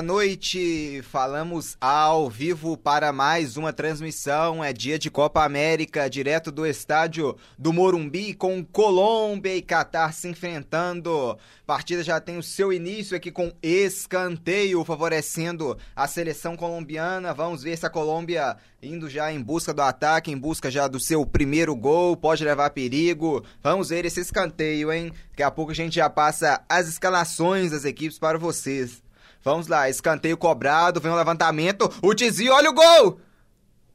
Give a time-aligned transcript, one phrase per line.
[0.00, 1.02] Boa noite!
[1.02, 4.64] Falamos ao vivo para mais uma transmissão.
[4.64, 10.26] É dia de Copa América, direto do estádio do Morumbi, com Colômbia e Catar se
[10.26, 11.32] enfrentando.
[11.32, 17.34] A partida já tem o seu início aqui com escanteio, favorecendo a seleção colombiana.
[17.34, 20.98] Vamos ver se a Colômbia indo já em busca do ataque, em busca já do
[20.98, 23.44] seu primeiro gol, pode levar perigo.
[23.62, 25.12] Vamos ver esse escanteio, hein?
[25.28, 29.02] Daqui a pouco a gente já passa as escalações das equipes para vocês.
[29.42, 33.20] Vamos lá, escanteio cobrado, vem o um levantamento, o desvio, olha o gol!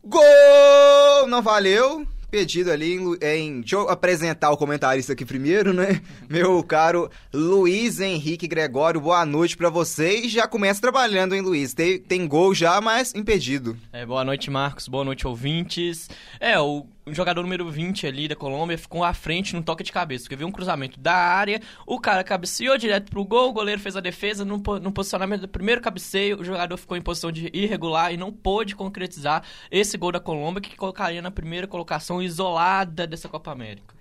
[0.04, 1.28] Gol!
[1.28, 2.06] Não valeu.
[2.30, 6.02] Pedido ali em, em, Deixa eu apresentar o comentarista aqui primeiro, né?
[6.28, 10.22] Meu caro Luiz Henrique Gregório, boa noite para você.
[10.22, 11.74] E já começa trabalhando, hein, Luiz?
[11.74, 13.78] Tem, tem gol já, mas impedido.
[13.94, 14.88] É, boa noite, Marcos.
[14.88, 16.10] Boa noite, ouvintes.
[16.40, 19.92] É, o o jogador número 20 ali da Colômbia ficou à frente no toque de
[19.92, 23.80] cabeça, porque viu um cruzamento da área, o cara cabeceou direto pro gol, o goleiro
[23.80, 27.50] fez a defesa, no, no posicionamento do primeiro cabeceio, o jogador ficou em posição de
[27.54, 33.06] irregular e não pôde concretizar esse gol da Colômbia, que colocaria na primeira colocação isolada
[33.06, 33.94] dessa Copa América.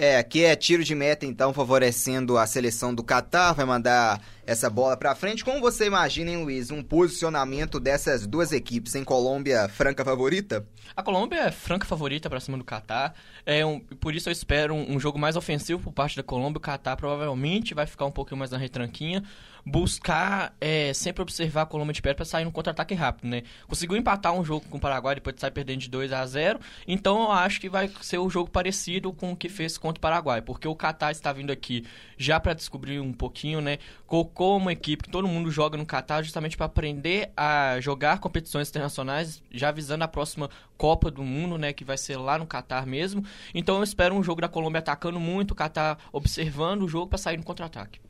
[0.00, 4.70] É, aqui é tiro de meta, então, favorecendo a seleção do Catar, vai mandar essa
[4.70, 5.44] bola para frente.
[5.44, 10.64] Como você imagina, hein, Luiz, um posicionamento dessas duas equipes em Colômbia franca favorita?
[10.94, 13.12] A Colômbia é franca favorita para cima do Catar.
[13.44, 16.58] É um, por isso eu espero um, um, jogo mais ofensivo por parte da Colômbia.
[16.58, 19.24] O Catar provavelmente vai ficar um pouquinho mais na retranquinha.
[19.70, 23.42] Buscar é, sempre observar a Colômbia de perto para sair no contra-ataque rápido, né?
[23.66, 26.58] Conseguiu empatar um jogo com o Paraguai depois de sair perdendo de 2 a 0
[26.86, 30.00] Então eu acho que vai ser um jogo parecido com o que fez contra o
[30.00, 30.40] Paraguai.
[30.40, 31.84] Porque o Catar está vindo aqui
[32.16, 33.76] já para descobrir um pouquinho, né?
[34.06, 38.70] Colocou uma equipe que todo mundo joga no Catar justamente para aprender a jogar competições
[38.70, 41.74] internacionais, já visando a próxima Copa do Mundo, né?
[41.74, 43.22] Que vai ser lá no Catar mesmo.
[43.54, 47.18] Então eu espero um jogo da Colômbia atacando muito, o Catar observando o jogo para
[47.18, 48.00] sair no contra-ataque.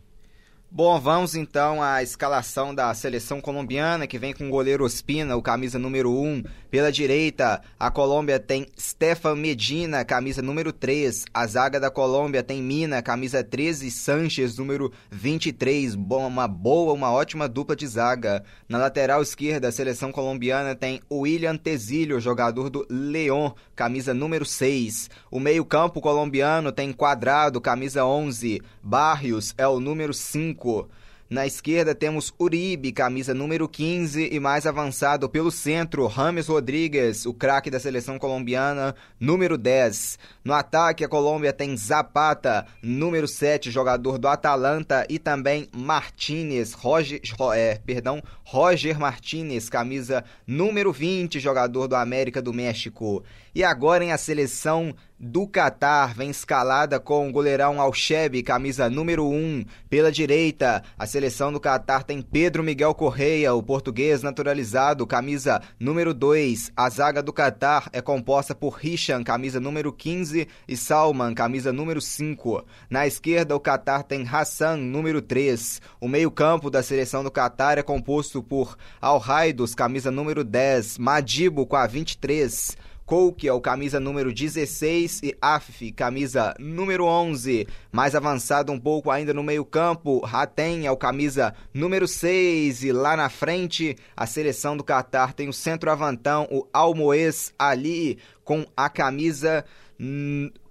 [0.70, 5.40] Bom, vamos então à escalação da seleção colombiana, que vem com o goleiro Ospina, o
[5.40, 6.44] camisa número 1.
[6.70, 11.24] Pela direita, a Colômbia tem Stefan Medina, camisa número 3.
[11.32, 15.94] A zaga da Colômbia tem Mina, camisa 13, e Sanches, número 23.
[15.94, 18.44] Bom, uma boa, uma ótima dupla de zaga.
[18.68, 25.08] Na lateral esquerda, a seleção colombiana tem William Tezilho, jogador do León, camisa número 6.
[25.30, 28.60] O meio-campo colombiano tem Quadrado, camisa 11.
[28.82, 30.86] Barrios é o número 5.
[31.28, 31.34] 5.
[31.38, 37.34] Na esquerda temos Uribe, camisa número 15, e mais avançado pelo centro, Rames Rodrigues, o
[37.34, 40.18] craque da seleção colombiana, número 10.
[40.42, 47.20] No ataque, a Colômbia tem Zapata, número 7, jogador do Atalanta, e também Martinez, Roger,
[47.54, 53.22] é, perdão, Roger Martinez, camisa número 20, jogador do América do México.
[53.54, 59.26] E agora em a seleção do Catar vem escalada com o goleirão Alchebe, camisa número
[59.26, 59.64] 1.
[59.90, 66.14] Pela direita, a seleção do Catar tem Pedro Miguel Correia, o português naturalizado, camisa número
[66.14, 66.70] 2.
[66.76, 72.00] A zaga do Catar é composta por Hisham, camisa número 15, e Salman, camisa número
[72.00, 72.64] 5.
[72.88, 75.80] Na esquerda, o Catar tem Hassan, número 3.
[76.00, 81.66] O meio-campo da seleção do Catar é composto por Al Raidos, camisa número 10, Madibo
[81.66, 82.76] com a 23.
[83.08, 87.66] Coke é o camisa número 16 e Afif, camisa número 11.
[87.90, 93.16] Mais avançado um pouco ainda no meio-campo, Hatem é o camisa número 6 e lá
[93.16, 99.64] na frente a seleção do Catar tem o centroavantão, o Almoez Ali com a camisa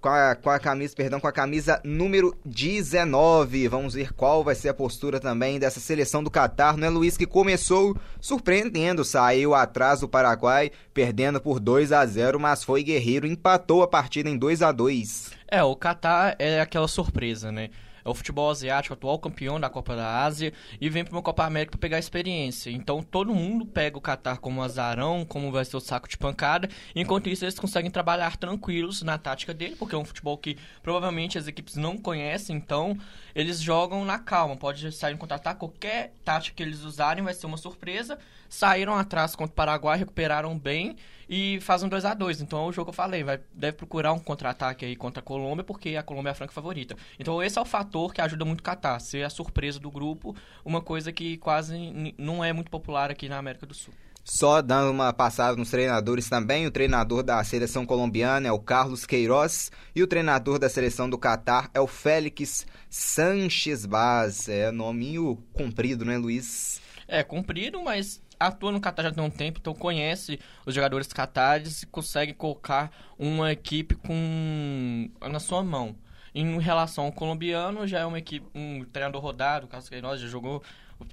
[0.00, 3.68] com a, com a camisa, perdão, com a camisa número 19.
[3.68, 7.26] Vamos ver qual vai ser a postura também dessa seleção do Catar, né, Luiz, que
[7.26, 13.82] começou surpreendendo, saiu atrás do Paraguai, perdendo por 2 a 0, mas foi guerreiro, empatou
[13.82, 15.30] a partida em 2 a 2.
[15.46, 17.70] É, o Catar é aquela surpresa, né?
[18.08, 21.44] É o futebol asiático, atual campeão da Copa da Ásia, e vem para uma Copa
[21.44, 22.70] América para pegar experiência.
[22.70, 26.68] Então todo mundo pega o Qatar como azarão, como vai ser o saco de pancada,
[26.94, 31.38] enquanto isso eles conseguem trabalhar tranquilos na tática dele, porque é um futebol que provavelmente
[31.38, 32.96] as equipes não conhecem, então
[33.34, 37.46] eles jogam na calma, pode sair no contra-ataque, qualquer tática que eles usarem vai ser
[37.46, 38.18] uma surpresa.
[38.48, 40.96] Saíram atrás contra o Paraguai, recuperaram bem
[41.28, 43.76] e faz um 2 a 2 Então é o jogo que eu falei, vai, deve
[43.76, 46.96] procurar um contra-ataque aí contra a Colômbia, porque a Colômbia é a franca favorita.
[47.18, 50.34] Então esse é o fator que ajuda muito o Catar, ser a surpresa do grupo,
[50.64, 53.92] uma coisa que quase não é muito popular aqui na América do Sul.
[54.30, 59.06] Só dando uma passada nos treinadores também, o treinador da seleção colombiana é o Carlos
[59.06, 64.46] Queiroz e o treinador da seleção do Catar é o Félix Sanches Baz.
[64.46, 66.78] É nominho comprido, né, Luiz?
[67.06, 71.82] É, comprido, mas atua no Qatar já tem um tempo, então conhece os jogadores catares
[71.82, 75.96] e consegue colocar uma equipe com na sua mão.
[76.34, 80.28] Em relação ao colombiano, já é uma equipe, um treinador rodado, o Carlos Queiroz já
[80.28, 80.62] jogou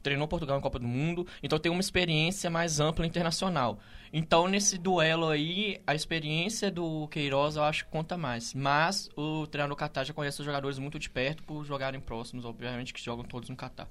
[0.02, 3.80] treinou Portugal na Copa do Mundo, então tem uma experiência mais ampla internacional.
[4.12, 8.54] Então, nesse duelo aí, a experiência do Queiroz eu acho que conta mais.
[8.54, 12.94] Mas o treinador Qatar já conhece os jogadores muito de perto por jogarem próximos, obviamente,
[12.94, 13.88] que jogam todos no Qatar.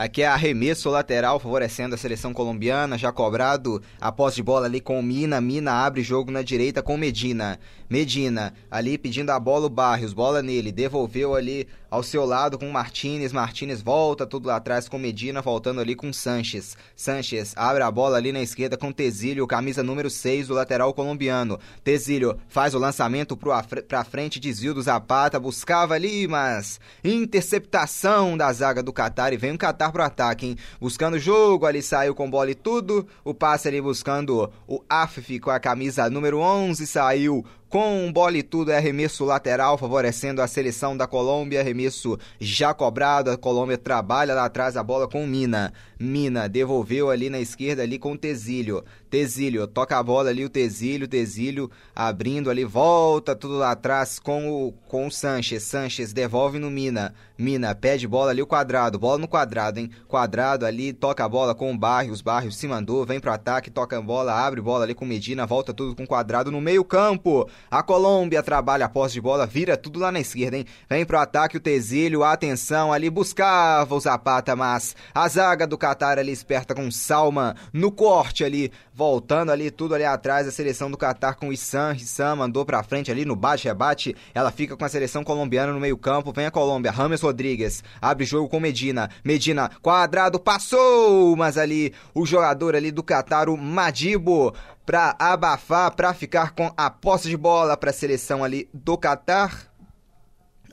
[0.00, 4.80] Aqui é arremesso lateral favorecendo a seleção colombiana, já cobrado a posse de bola ali
[4.80, 5.42] com Mina.
[5.42, 7.60] Mina abre jogo na direita com Medina.
[7.86, 12.70] Medina ali pedindo a bola o Barrios, bola nele, devolveu ali ao seu lado com
[12.70, 13.32] Martinez.
[13.32, 16.76] Martinez volta tudo lá atrás com Medina, voltando ali com Sanches.
[16.94, 21.58] Sanches abre a bola ali na esquerda com Tezílio, camisa número 6 do lateral colombiano.
[21.82, 28.82] Tezílio faz o lançamento para frente, desvio do Zapata, buscava ali, mas interceptação da zaga
[28.82, 30.56] do Qatar e vem o Qatar pro ataque, hein?
[30.80, 33.06] Buscando jogo, ali saiu com bola e tudo.
[33.24, 38.42] O passe ali buscando o Afif com a camisa número 11, saiu com bola e
[38.42, 41.60] tudo, é arremesso lateral, favorecendo a seleção da Colômbia.
[41.60, 45.72] Arremesso já cobrado, a Colômbia trabalha lá atrás a bola com Mina.
[45.96, 48.84] Mina devolveu ali na esquerda ali com Tesílio.
[49.08, 54.50] Tesílio toca a bola ali, o Tesílio, Tesílio abrindo ali, volta tudo lá atrás com
[54.50, 55.62] o, com o Sanches.
[55.62, 57.14] Sanches devolve no Mina.
[57.40, 59.90] Mina pede bola ali, o quadrado, bola no quadrado, hein?
[60.06, 62.20] Quadrado ali, toca a bola com o Barrios.
[62.20, 65.72] Barrios se mandou, vem pro ataque, toca a bola, abre bola ali com Medina, volta
[65.72, 67.48] tudo com quadrado no meio-campo.
[67.70, 70.66] A Colômbia trabalha a posse de bola, vira tudo lá na esquerda, hein?
[70.86, 76.18] Vem pro ataque o Tesílio, atenção ali, buscava o Zapata, mas a zaga do Qatar
[76.18, 80.98] ali esperta com Salma no corte ali, voltando ali tudo ali atrás, a seleção do
[80.98, 85.24] Qatar com Issam, Issam mandou pra frente ali no bate-rebate, ela fica com a seleção
[85.24, 90.38] colombiana no meio campo, vem a Colômbia, Rames Rodrigues, abre jogo com Medina, Medina, quadrado,
[90.38, 94.52] passou, mas ali o jogador ali do Qatar, o Madibo,
[94.84, 99.70] para abafar, para ficar com a posse de bola para a seleção ali do Catar.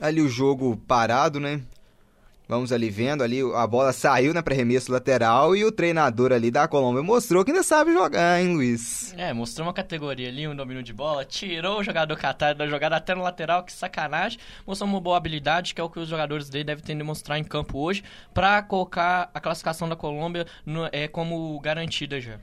[0.00, 1.60] Ali o jogo parado, né?
[2.48, 6.66] Vamos ali vendo ali, a bola saiu na pré-remesso lateral e o treinador ali da
[6.66, 9.12] Colômbia mostrou que ainda sabe jogar, hein, Luiz?
[9.18, 12.96] É, mostrou uma categoria ali, um domínio de bola, tirou o jogador Qatar da jogada
[12.96, 14.38] até no lateral, que sacanagem.
[14.66, 17.38] Mostrou uma boa habilidade, que é o que os jogadores dele devem ter de mostrar
[17.38, 18.02] em campo hoje,
[18.32, 22.38] para colocar a classificação da Colômbia no, é, como garantida já.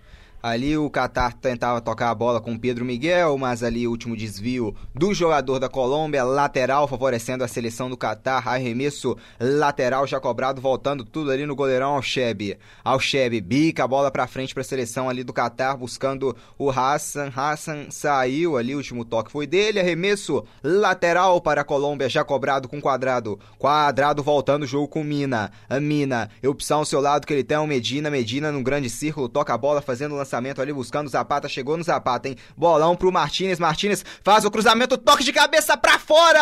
[0.46, 4.76] Ali o Qatar tentava tocar a bola com Pedro Miguel, mas ali o último desvio
[4.94, 8.48] do jogador da Colômbia, lateral, favorecendo a seleção do Qatar.
[8.48, 12.60] Arremesso lateral já cobrado, voltando tudo ali no goleirão Alcheb.
[12.84, 17.34] Alcheb bica a bola para frente para a seleção ali do Qatar, buscando o Hassan.
[17.36, 19.80] Hassan saiu ali, o último toque foi dele.
[19.80, 23.40] Arremesso lateral para a Colômbia, já cobrado com quadrado.
[23.58, 25.52] Quadrado voltando o jogo com Mina.
[25.68, 28.12] A Mina, opção ao seu lado que ele tem o Medina.
[28.12, 31.78] Medina num grande círculo, toca a bola fazendo o lançamento lançamento ali buscando Zapata, chegou
[31.78, 32.36] no Zapata, hein?
[32.58, 36.42] Bolão pro Martinez, Martinez faz o cruzamento, toque de cabeça pra fora!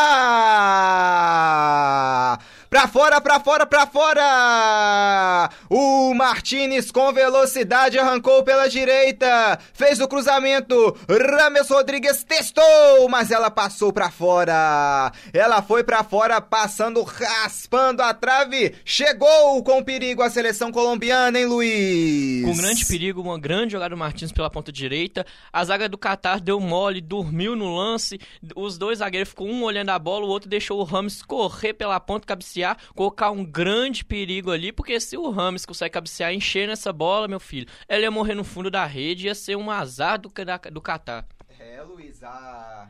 [2.70, 5.50] Pra fora, pra fora, pra fora!
[5.70, 13.52] O Martinez com velocidade arrancou pela direita, fez o cruzamento, Rames Rodrigues testou, mas ela
[13.52, 15.12] passou pra fora.
[15.32, 21.46] Ela foi pra fora, passando, raspando a trave, chegou com perigo a seleção colombiana, hein,
[21.46, 22.44] Luiz?
[22.44, 25.26] Com grande perigo, uma grande jogada do Martins pela ponta direita.
[25.52, 28.20] A zaga do Qatar deu mole, dormiu no lance.
[28.56, 32.00] Os dois zagueiros ficou um olhando a bola, o outro deixou o Rames correr pela
[32.00, 36.94] ponta, cabecear, colocar um grande perigo ali, porque se o Rames consegue cabecear, encher nessa
[36.94, 40.32] bola, meu filho, ele ia morrer no fundo da rede, ia ser um azar do,
[40.72, 41.26] do Qatar.
[41.60, 42.90] É, Luiz, a...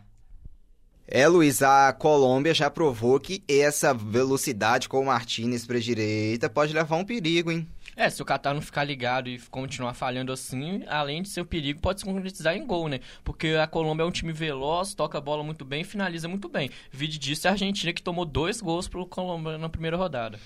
[1.05, 6.73] É, Luiz, a Colômbia já provou que essa velocidade com o Martinez para direita pode
[6.73, 7.67] levar um perigo, hein?
[7.95, 11.45] É, se o Qatar não ficar ligado e continuar falhando assim, além de ser um
[11.45, 12.99] perigo, pode se concretizar em gol, né?
[13.23, 16.49] Porque a Colômbia é um time veloz, toca a bola muito bem e finaliza muito
[16.49, 16.69] bem.
[16.91, 20.39] Vídeo disso a Argentina que tomou dois gols pro Colômbia na primeira rodada.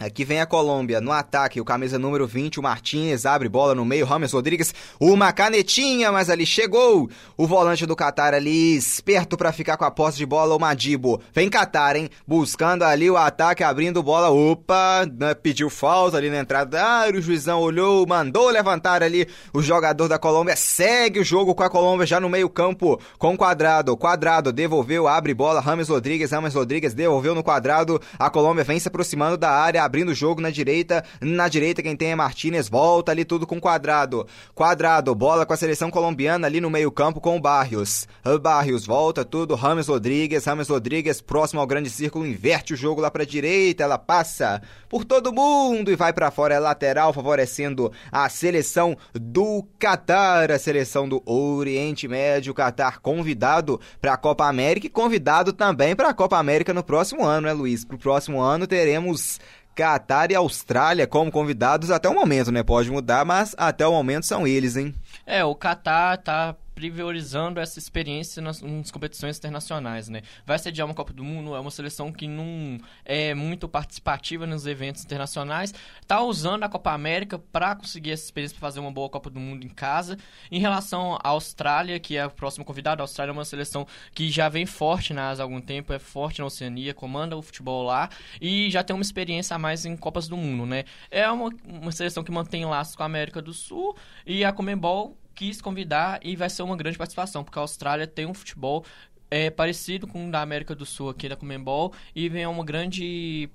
[0.00, 3.84] Aqui vem a Colômbia no ataque, o camisa número 20, o Martins, abre bola no
[3.84, 9.52] meio, Rames Rodrigues, uma canetinha, mas ali chegou o volante do Qatar ali, esperto para
[9.52, 11.20] ficar com a posse de bola, o Madibo.
[11.34, 12.08] Vem Qatar, hein?
[12.26, 17.18] Buscando ali o ataque, abrindo bola, opa, né, pediu falta ali na entrada da área,
[17.18, 21.68] o juizão olhou, mandou levantar ali o jogador da Colômbia, segue o jogo com a
[21.68, 26.94] Colômbia já no meio campo, com quadrado, quadrado, devolveu, abre bola, Rames Rodrigues, Rames Rodrigues
[26.94, 31.04] devolveu no quadrado, a Colômbia vem se aproximando da área, abrindo o jogo na direita.
[31.20, 34.24] Na direita quem tem é Martinez, volta ali tudo com quadrado.
[34.54, 38.06] Quadrado, bola com a seleção colombiana ali no meio-campo com o Barrios.
[38.40, 43.10] Barrios volta tudo, Rames Rodrigues, Rames Rodrigues próximo ao grande círculo, inverte o jogo lá
[43.10, 48.28] pra direita, ela passa por todo mundo e vai para fora, é lateral, favorecendo a
[48.28, 54.90] seleção do Catar, a seleção do Oriente Médio, Catar convidado para a Copa América e
[54.90, 57.84] convidado também para a Copa América no próximo ano, né, Luiz?
[57.84, 59.40] Pro próximo ano teremos
[59.80, 62.62] Catar e Austrália como convidados até o momento, né?
[62.62, 64.94] Pode mudar, mas até o momento são eles, hein?
[65.24, 66.54] É, o Catar tá
[66.88, 70.22] priorizando essa experiência nas, nas, competições internacionais, né?
[70.46, 74.66] Vai sediar uma Copa do Mundo, é uma seleção que não é muito participativa nos
[74.66, 75.74] eventos internacionais,
[76.06, 79.40] tá usando a Copa América para conseguir essa experiência para fazer uma boa Copa do
[79.40, 80.16] Mundo em casa.
[80.50, 84.30] Em relação à Austrália, que é a próxima convidada, a Austrália é uma seleção que
[84.30, 87.82] já vem forte na Ásia há algum tempo, é forte na Oceania, comanda o futebol
[87.82, 88.08] lá
[88.40, 90.84] e já tem uma experiência a mais em Copas do Mundo, né?
[91.10, 93.96] É uma, uma seleção que mantém laços com a América do Sul
[94.26, 98.26] e a Comembol quis convidar e vai ser uma grande participação, porque a Austrália tem
[98.26, 98.84] um futebol
[99.30, 103.48] é, parecido com o da América do Sul aqui da Comembol e vem uma grande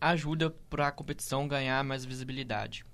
[0.00, 2.84] ajuda para a competição ganhar mais visibilidade.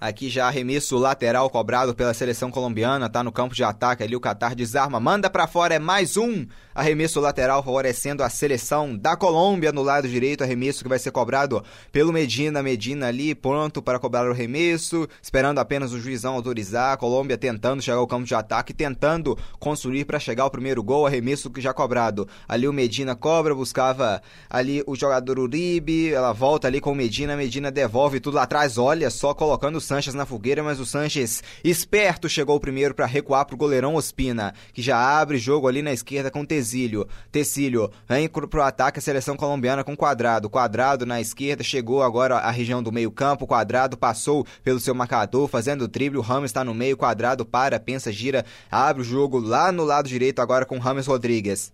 [0.00, 4.20] Aqui já arremesso lateral cobrado pela seleção colombiana, tá no campo de ataque ali, o
[4.20, 6.46] Qatar desarma, manda para fora, é mais um.
[6.74, 11.62] Arremesso lateral favorecendo a seleção da Colômbia no lado direito, arremesso que vai ser cobrado
[11.92, 16.96] pelo Medina, Medina ali pronto para cobrar o arremesso, esperando apenas o juizão autorizar, a
[16.96, 21.50] Colômbia tentando chegar ao campo de ataque, tentando construir para chegar ao primeiro gol, arremesso
[21.50, 22.26] que já cobrado.
[22.48, 27.36] Ali o Medina cobra, buscava ali o jogador Uribe, ela volta ali com o Medina,
[27.36, 32.28] Medina devolve tudo lá atrás, olha só colocando Sanches na fogueira, mas o Sanches, esperto,
[32.28, 36.44] chegou primeiro para recuar pro goleirão Ospina, que já abre jogo ali na esquerda com
[36.44, 37.08] Tecílio.
[37.32, 40.48] Tecílio vem pro ataque a seleção colombiana com Quadrado.
[40.48, 43.48] Quadrado na esquerda, chegou agora à região do meio-campo.
[43.48, 46.20] Quadrado passou pelo seu marcador, fazendo o drible.
[46.20, 46.96] O Ramos está no meio.
[46.96, 51.72] Quadrado para, pensa, gira, abre o jogo lá no lado direito agora com Ramos Rodrigues.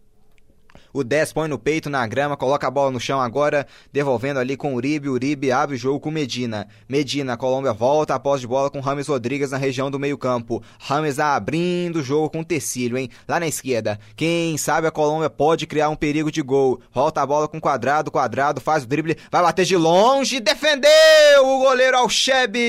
[0.96, 4.56] O 10 põe no peito, na grama, coloca a bola no chão agora, devolvendo ali
[4.56, 5.10] com o Uribe.
[5.10, 6.66] Uribe abre o jogo com Medina.
[6.88, 10.62] Medina, Colômbia volta após de bola com Rames Rodrigues na região do meio-campo.
[10.80, 13.10] Rames abrindo o jogo com Tecílio, hein?
[13.28, 14.00] Lá na esquerda.
[14.16, 16.80] Quem sabe a Colômbia pode criar um perigo de gol.
[16.90, 20.88] Volta a bola com Quadrado, Quadrado faz o drible, vai bater de longe, defendeu
[21.44, 22.62] o goleiro Alchebe!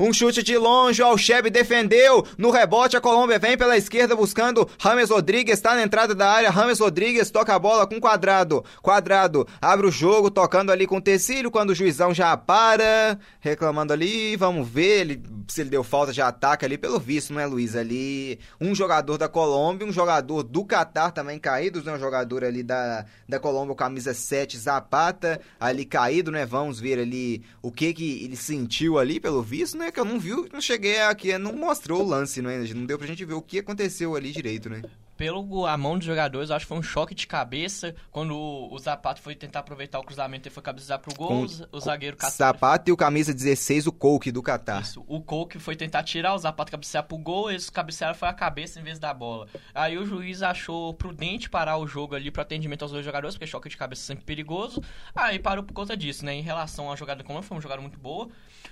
[0.00, 2.24] Um chute de longe, o Alchebe defendeu.
[2.36, 6.50] No rebote, a Colômbia vem pela esquerda buscando Rames Rodrigues, está na entrada da área.
[6.50, 8.64] Rames Rodrigues toca a bola com Quadrado.
[8.82, 14.36] Quadrado abre o jogo, tocando ali com Tecílio, quando o juizão já para, reclamando ali.
[14.36, 17.74] Vamos ver ele, se ele deu falta de ataque ali, pelo visto, não é, Luiz?
[17.74, 21.94] Ali, um jogador da Colômbia, um jogador do Catar também caído, né?
[21.94, 26.44] Um jogador ali da, da Colômbia, camisa 7, Zapata, ali caído, né?
[26.44, 29.90] Vamos ver ali o que que ele sentiu ali, pelo visto, né?
[29.90, 32.58] Que eu não vi, não cheguei aqui, não mostrou o lance, né?
[32.74, 34.82] Não deu pra gente ver o que aconteceu ali direito, né?
[35.18, 38.78] Pelo a mão dos jogadores, acho que foi um choque de cabeça quando o, o
[38.78, 42.32] Zapata foi tentar aproveitar o cruzamento e foi cabecear pro gol, o, o zagueiro Catar.
[42.32, 44.80] Zapata e o camisa 16, o Coke do Catar.
[44.80, 48.32] Isso, o Coke foi tentar tirar o Zapata cabecear pro gol, eles cabecearam foi a
[48.32, 49.48] cabeça em vez da bola.
[49.74, 53.46] Aí o juiz achou prudente parar o jogo ali para atendimento aos dois jogadores, porque
[53.48, 54.80] choque de cabeça é sempre perigoso.
[55.16, 56.32] Aí parou por conta disso, né?
[56.32, 58.28] Em relação à jogada da Colômbia, foi uma jogada muito boa.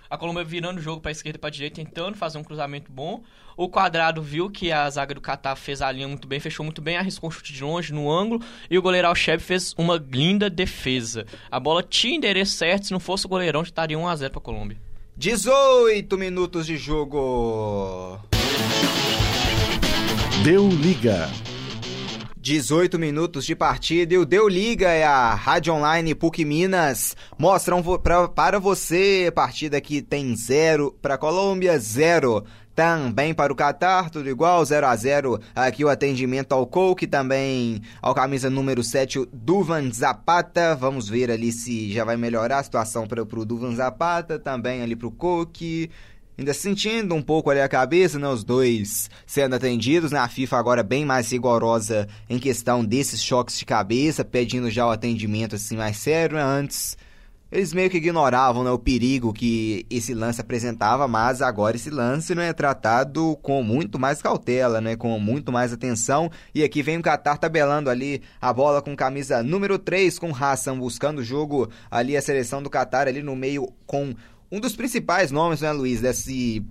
[0.08, 3.24] A Colômbia virando o jogo para esquerda e para direita, tentando fazer um cruzamento bom.
[3.56, 6.82] O Quadrado viu que a zaga do Catar fez a linha muito bem, fechou muito
[6.82, 10.50] bem, arriscou um chute de longe no ângulo e o goleiro Alcheb fez uma linda
[10.50, 11.24] defesa.
[11.50, 14.40] A bola tinha endereço certo, se não fosse o goleirão, estaria 1 a 0 para
[14.40, 14.76] a Colômbia.
[15.16, 18.20] 18 minutos de jogo.
[20.44, 21.26] Deu liga.
[22.36, 27.16] 18 minutos de partida e o Deu Liga é a Rádio Online PUC Minas.
[27.36, 32.44] Mostram pra, para você partida que tem zero para Colômbia, zero
[32.76, 37.80] também para o Qatar, tudo igual, 0 a 0 Aqui o atendimento ao Coke, também
[38.02, 40.76] ao camisa número 7, o Duvan Zapata.
[40.76, 44.94] Vamos ver ali se já vai melhorar a situação para o Duvan Zapata, também ali
[44.94, 45.90] para o Coke.
[46.36, 50.58] Ainda sentindo um pouco ali a cabeça, né, os dois sendo atendidos, na né, FIFA
[50.58, 55.78] agora bem mais rigorosa em questão desses choques de cabeça, pedindo já o atendimento assim
[55.78, 56.94] mais sério, né, antes
[57.56, 62.34] eles meio que ignoravam né, o perigo que esse lance apresentava, mas agora esse lance
[62.34, 66.30] não é tratado com muito mais cautela, né, com muito mais atenção.
[66.54, 70.78] E aqui vem o Qatar tabelando ali a bola com camisa número 3 com Hassan
[70.78, 74.14] buscando o jogo ali a seleção do Qatar ali no meio com
[74.52, 76.62] um dos principais nomes, né, Luiz, desse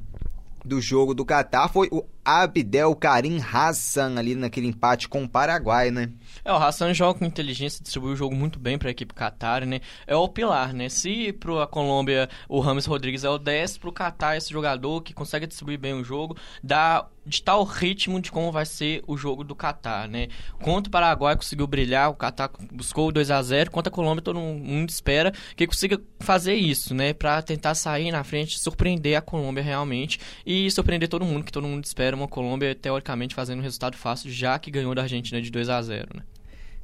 [0.64, 5.92] do jogo do Catar foi o Abdel Karim Hassan ali naquele empate com o Paraguai,
[5.92, 6.10] né?
[6.46, 9.66] É, o Hassan joga com inteligência, distribui o jogo muito bem para a equipe Qatar,
[9.66, 9.82] né?
[10.06, 10.90] É o pilar, né?
[10.90, 15.02] Se para a Colômbia o Rames Rodrigues é o 10, para o Qatar esse jogador
[15.02, 19.18] que consegue distribuir bem o jogo, dá de tal ritmo de como vai ser o
[19.18, 20.28] jogo do Catar, né?
[20.62, 24.22] Quanto o Paraguai conseguiu brilhar, o Catar buscou o 2 a 0 quanto a Colômbia
[24.22, 27.12] todo mundo espera que consiga fazer isso, né?
[27.12, 31.66] Para tentar sair na frente, surpreender a Colômbia realmente e surpreender todo mundo, que todo
[31.66, 35.50] mundo espera uma Colômbia teoricamente fazendo um resultado fácil, já que ganhou da Argentina de
[35.50, 36.35] 2 a 0 né?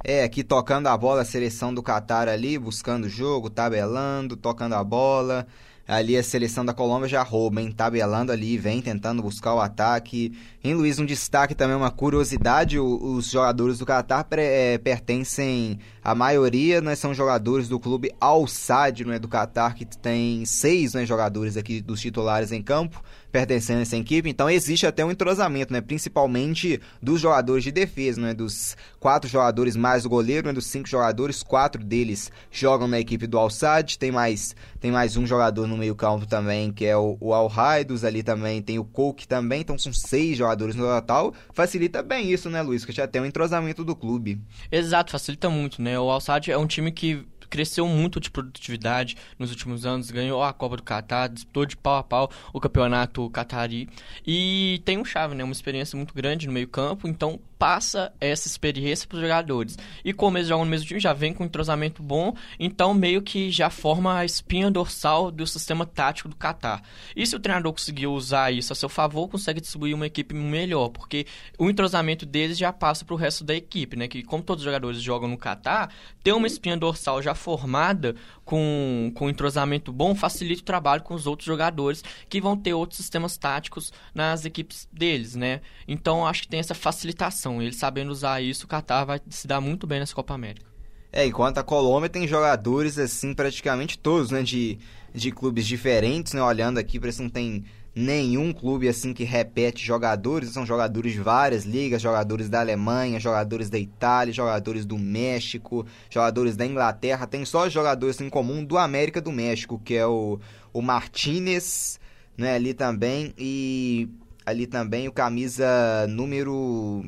[0.04, 4.82] É, aqui tocando a bola, a seleção do Catar ali, buscando jogo, tabelando, tocando a
[4.82, 5.46] bola.
[5.86, 7.70] Ali a seleção da Colômbia já rouba, hein?
[7.70, 10.32] Tabelando ali, vem tentando buscar o ataque.
[10.62, 16.80] Em Luiz, um destaque também, uma curiosidade: os jogadores do Qatar é, pertencem, a maioria
[16.80, 21.56] né, são jogadores do clube Al Sadd, né, do Qatar, que tem seis né, jogadores
[21.56, 25.80] aqui dos titulares em campo pertencendo a essa equipe, então existe até um entrosamento, né?
[25.80, 28.34] Principalmente dos jogadores de defesa, né?
[28.34, 30.52] Dos quatro jogadores mais o goleiro, né?
[30.52, 35.26] Dos cinco jogadores, quatro deles jogam na equipe do Al-Sad, tem mais, tem mais um
[35.26, 39.26] jogador no meio campo também, que é o, o Al-Raidos, ali também tem o Coke
[39.26, 42.84] também, então são seis jogadores no total, facilita bem isso, né, Luiz?
[42.84, 44.38] Que já tem um entrosamento do clube.
[44.70, 45.91] Exato, facilita muito, né?
[45.98, 50.54] O Al-Sad é um time que cresceu muito de produtividade nos últimos anos, ganhou a
[50.54, 53.90] Copa do Catar, disputou de pau a pau o campeonato catari.
[54.26, 59.06] E tem um chave, né, uma experiência muito grande no meio-campo, então passa essa experiência
[59.06, 59.78] para os jogadores.
[60.04, 63.22] E como eles jogam no mesmo time, já vem com um entrosamento bom, então meio
[63.22, 66.82] que já forma a espinha dorsal do sistema tático do Qatar.
[67.14, 70.88] E se o treinador conseguir usar isso a seu favor, consegue distribuir uma equipe melhor,
[70.88, 71.24] porque
[71.56, 74.08] o entrosamento deles já passa para o resto da equipe, né?
[74.08, 75.88] Que como todos os jogadores jogam no Qatar,
[76.20, 78.16] ter uma espinha dorsal já formada
[78.52, 82.98] com, com entrosamento bom facilita o trabalho com os outros jogadores que vão ter outros
[82.98, 85.62] sistemas táticos nas equipes deles, né?
[85.88, 89.58] Então acho que tem essa facilitação ele sabendo usar isso, o Qatar vai se dar
[89.62, 90.66] muito bem nessa Copa América.
[91.10, 94.78] É, enquanto a Colômbia tem jogadores, assim, praticamente todos, né, de,
[95.14, 97.64] de clubes diferentes, né, olhando aqui, parece que não tem
[97.94, 103.68] nenhum clube, assim, que repete jogadores, são jogadores de várias ligas, jogadores da Alemanha, jogadores
[103.68, 109.20] da Itália, jogadores do México, jogadores da Inglaterra, tem só jogadores em comum do América
[109.20, 110.40] do México, que é o,
[110.72, 112.00] o Martinez,
[112.36, 114.08] né, ali também, e
[114.46, 117.04] ali também o camisa número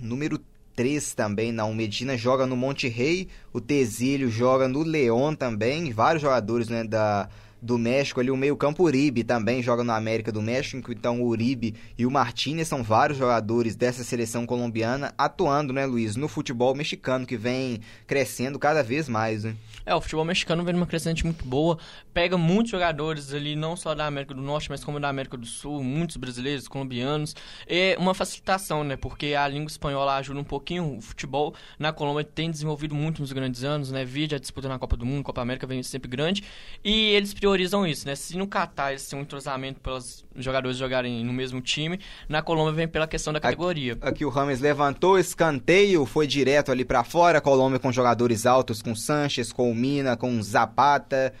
[0.00, 0.40] número
[0.74, 1.70] 3 também, não.
[1.70, 6.82] O Medina joga no Monte Rei, o Tezílio joga no León também, vários jogadores né,
[6.82, 7.28] da,
[7.62, 11.76] do México ali, o meio-campo Uribe também joga no América do México, então o Uribe
[11.96, 17.24] e o Martinez são vários jogadores dessa seleção colombiana atuando, né, Luiz, no futebol mexicano
[17.24, 19.54] que vem crescendo cada vez mais, né?
[19.86, 21.78] É, o futebol mexicano vem numa crescente muito boa,
[22.12, 25.46] pega muitos jogadores ali, não só da América do Norte, mas como da América do
[25.46, 27.34] Sul, muitos brasileiros, colombianos.
[27.66, 28.96] É uma facilitação, né?
[28.96, 30.98] Porque a língua espanhola ajuda um pouquinho.
[30.98, 34.04] O futebol na Colômbia tem desenvolvido muito nos grandes anos, né?
[34.04, 36.44] Vídeo a disputa na Copa do Mundo, Copa América vem sempre grande.
[36.84, 38.14] E eles priorizam isso, né?
[38.14, 42.88] Se no Catar têm um entrosamento pelos jogadores jogarem no mesmo time, na Colômbia vem
[42.88, 43.94] pela questão da categoria.
[43.94, 47.40] Aqui, aqui o Rames levantou, escanteio, foi direto ali para fora.
[47.40, 51.32] Colômbia com jogadores altos, com Sanches, com Mina, com Zapata.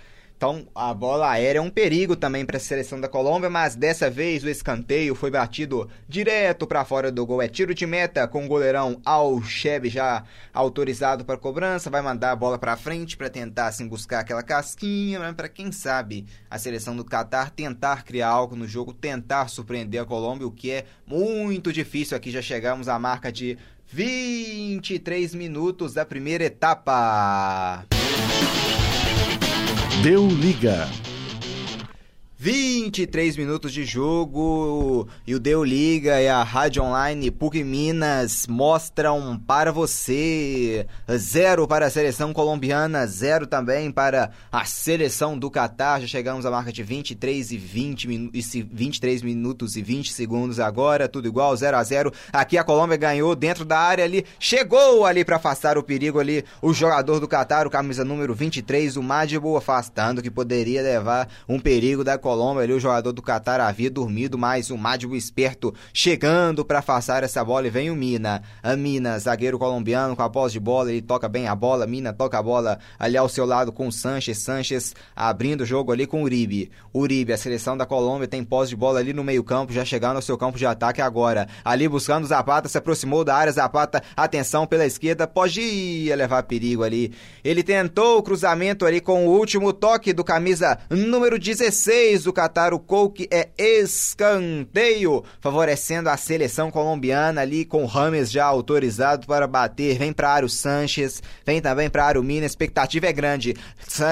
[0.42, 4.10] Então, a bola aérea é um perigo também para a seleção da Colômbia, mas dessa
[4.10, 7.40] vez o escanteio foi batido direto para fora do gol.
[7.40, 12.34] É tiro de meta com o goleirão Alcheb já autorizado para cobrança, vai mandar a
[12.34, 15.32] bola para frente para tentar assim buscar aquela casquinha, né?
[15.32, 20.04] para quem sabe a seleção do Catar tentar criar algo no jogo, tentar surpreender a
[20.04, 22.16] Colômbia, o que é muito difícil.
[22.16, 27.86] Aqui já chegamos à marca de 23 minutos da primeira etapa.
[30.02, 30.88] Deu liga.
[32.42, 39.40] 23 minutos de jogo e o Deu Liga e a Rádio Online PUC Minas mostram
[39.46, 40.84] para você
[41.16, 46.00] zero para a seleção colombiana, zero também para a seleção do Catar.
[46.00, 51.08] Já chegamos à marca de 23 e 20 minutos, 23 minutos e 20 segundos agora,
[51.08, 52.12] tudo igual, 0 a 0.
[52.32, 56.44] Aqui a Colômbia ganhou dentro da área ali, chegou ali para afastar o perigo ali,
[56.60, 61.60] o jogador do Catar, o camisa número 23, o Madibo afastando que poderia levar um
[61.60, 65.74] perigo da Colômbia Colômbia ali, o jogador do Qatar havia dormido, mas o Mádigo esperto
[65.92, 68.42] chegando para afastar essa bola e vem o Mina.
[68.62, 72.10] A Mina, zagueiro colombiano com a posse de bola, ele toca bem a bola, Mina
[72.10, 76.06] toca a bola ali ao seu lado com o Sanches, Sanches abrindo o jogo ali
[76.06, 76.70] com o Uribe.
[76.94, 80.16] Uribe, a seleção da Colômbia tem posse de bola ali no meio campo, já chegando
[80.16, 81.46] ao seu campo de ataque agora.
[81.62, 86.82] Ali buscando Zapata, se aproximou da área, Zapata, atenção pela esquerda, pode ir levar perigo
[86.82, 87.12] ali.
[87.44, 92.72] Ele tentou o cruzamento ali com o último toque do camisa número 16, do Qatar,
[92.74, 99.46] o Coke é escanteio, favorecendo a seleção colombiana ali com o Rames já autorizado para
[99.46, 99.98] bater.
[99.98, 103.54] Vem para área o Sanches, vem também para área o Mina, expectativa é grande.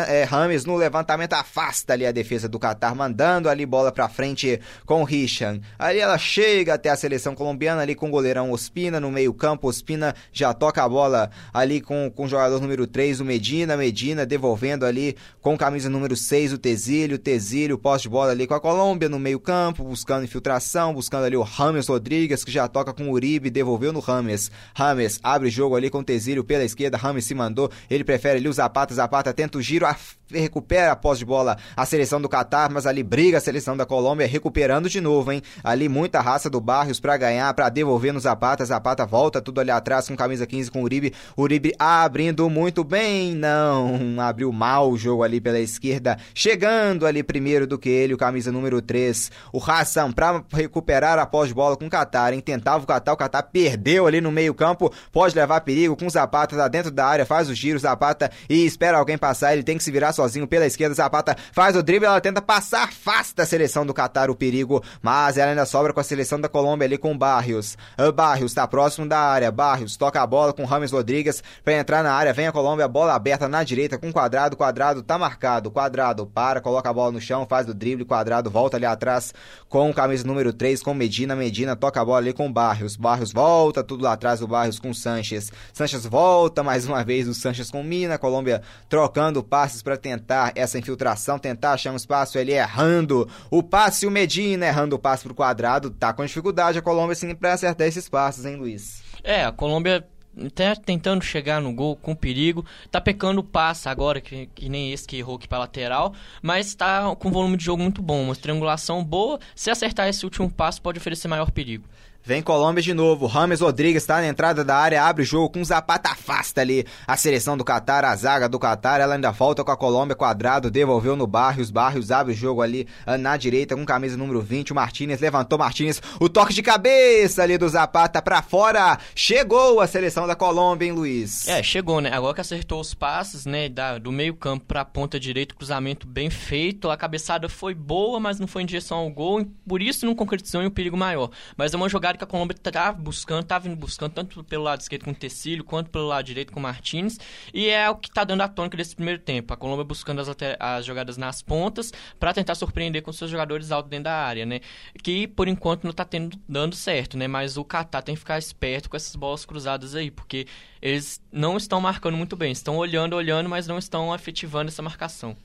[0.09, 4.61] É, Rames no levantamento afasta ali a defesa do Qatar, mandando ali bola para frente
[4.85, 5.61] com o Richan.
[5.79, 9.69] Ali ela chega até a seleção colombiana ali com o goleirão Ospina no meio-campo.
[9.69, 13.77] Ospina já toca a bola ali com, com o jogador número 3, o Medina.
[13.77, 17.19] Medina devolvendo ali com camisa número 6, o Tezílio.
[17.19, 21.37] Tezílio, pós posse de bola ali com a Colômbia no meio-campo, buscando infiltração, buscando ali
[21.37, 24.51] o Rames Rodrigues, que já toca com o Uribe, devolveu no Rames.
[24.75, 28.39] Rames abre o jogo ali com o Tesílio pela esquerda, Rames se mandou, ele prefere
[28.39, 29.87] ali o Zapata, Zapata tenta o giro,
[30.31, 33.85] recupera a posse de bola a seleção do Catar, mas ali briga a seleção da
[33.85, 35.43] Colômbia, recuperando de novo, hein?
[35.63, 39.71] Ali muita raça do Barrios para ganhar, para devolver no Zapata, Zapata volta tudo ali
[39.71, 44.97] atrás com camisa 15 com o Uribe, Uribe abrindo muito bem, não, abriu mal o
[44.97, 49.59] jogo ali pela esquerda, chegando ali primeiro do que ele, o camisa número 3, o
[49.59, 52.41] Hassan para recuperar a posse de bola com o Catar, hein?
[52.41, 56.11] Tentava o Catar, o Catar perdeu ali no meio campo, pode levar perigo com o
[56.11, 59.77] Zapata, tá dentro da área, faz o giro, Zapata e espera alguém passar, ele tem
[59.77, 63.47] que se virar sozinho pela esquerda, Zapata faz o drible, ela tenta passar, afasta a
[63.47, 66.99] seleção do Catar o perigo, mas ela ainda sobra com a seleção da Colômbia ali
[66.99, 67.77] com Barrios.
[67.97, 72.03] Ah, Barrios está próximo da área, Barrios toca a bola com Rames Rodrigues para entrar
[72.03, 76.27] na área, vem a Colômbia, bola aberta na direita com Quadrado, Quadrado tá marcado, Quadrado
[76.27, 79.33] para, coloca a bola no chão, faz o drible, Quadrado volta ali atrás
[79.69, 83.33] com o camisa número 3 com Medina, Medina toca a bola ali com Barrios, Barrios
[83.33, 87.71] volta tudo lá atrás do Barrios com Sanches, Sanches volta mais uma vez o Sanches
[87.71, 93.29] com Mina, Colômbia trocando passes para tentar essa infiltração, tentar achar um espaço, ele errando
[93.51, 97.35] o passe, o Medina errando o passe pro quadrado, tá com dificuldade a Colômbia assim
[97.35, 99.03] para acertar esses passes, hein, Luiz?
[99.23, 100.07] É, a Colômbia
[100.55, 105.07] tá tentando chegar no gol com perigo, tá pecando passe agora, que, que nem esse
[105.07, 109.05] que errou aqui pra lateral, mas tá com volume de jogo muito bom, uma triangulação
[109.05, 111.85] boa, se acertar esse último passo pode oferecer maior perigo.
[112.31, 113.27] Vem Colômbia de novo.
[113.27, 117.17] Rames Rodrigues está na entrada da área, abre o jogo com Zapata afasta ali a
[117.17, 119.01] seleção do Catar, a zaga do Catar.
[119.01, 121.73] Ela ainda volta com a Colômbia quadrado, devolveu no Barrios.
[121.73, 124.71] Barrios abre o jogo ali ah, na direita com camisa número 20.
[124.71, 126.01] O Martinez levantou Martinez.
[126.21, 128.97] O toque de cabeça ali do Zapata para fora.
[129.13, 131.49] Chegou a seleção da Colômbia, hein, Luiz?
[131.49, 132.13] É, chegou, né?
[132.13, 136.31] Agora que acertou os passes, né, da, do meio-campo para a ponta direita, cruzamento bem
[136.31, 136.91] feito.
[136.91, 139.45] A cabeçada foi boa, mas não foi em direção ao gol.
[139.67, 141.29] Por isso não concretizou em um perigo maior.
[141.57, 144.81] Mas é uma jogada que a Colômbia tá buscando, tá vindo buscando, tanto pelo lado
[144.81, 147.19] esquerdo com o Tecílio, quanto pelo lado direito com o Martins.
[147.53, 149.53] E é o que tá dando a tônica desse primeiro tempo.
[149.53, 150.29] A Colômbia buscando as,
[150.59, 154.61] as jogadas nas pontas para tentar surpreender com seus jogadores altos dentro da área, né?
[155.03, 157.27] Que por enquanto não tá tendo, dando certo, né?
[157.27, 160.47] Mas o Catar tem que ficar esperto com essas bolas cruzadas aí, porque
[160.83, 162.53] eles não estão marcando muito bem.
[162.53, 165.37] Estão olhando, olhando, mas não estão efetivando essa marcação.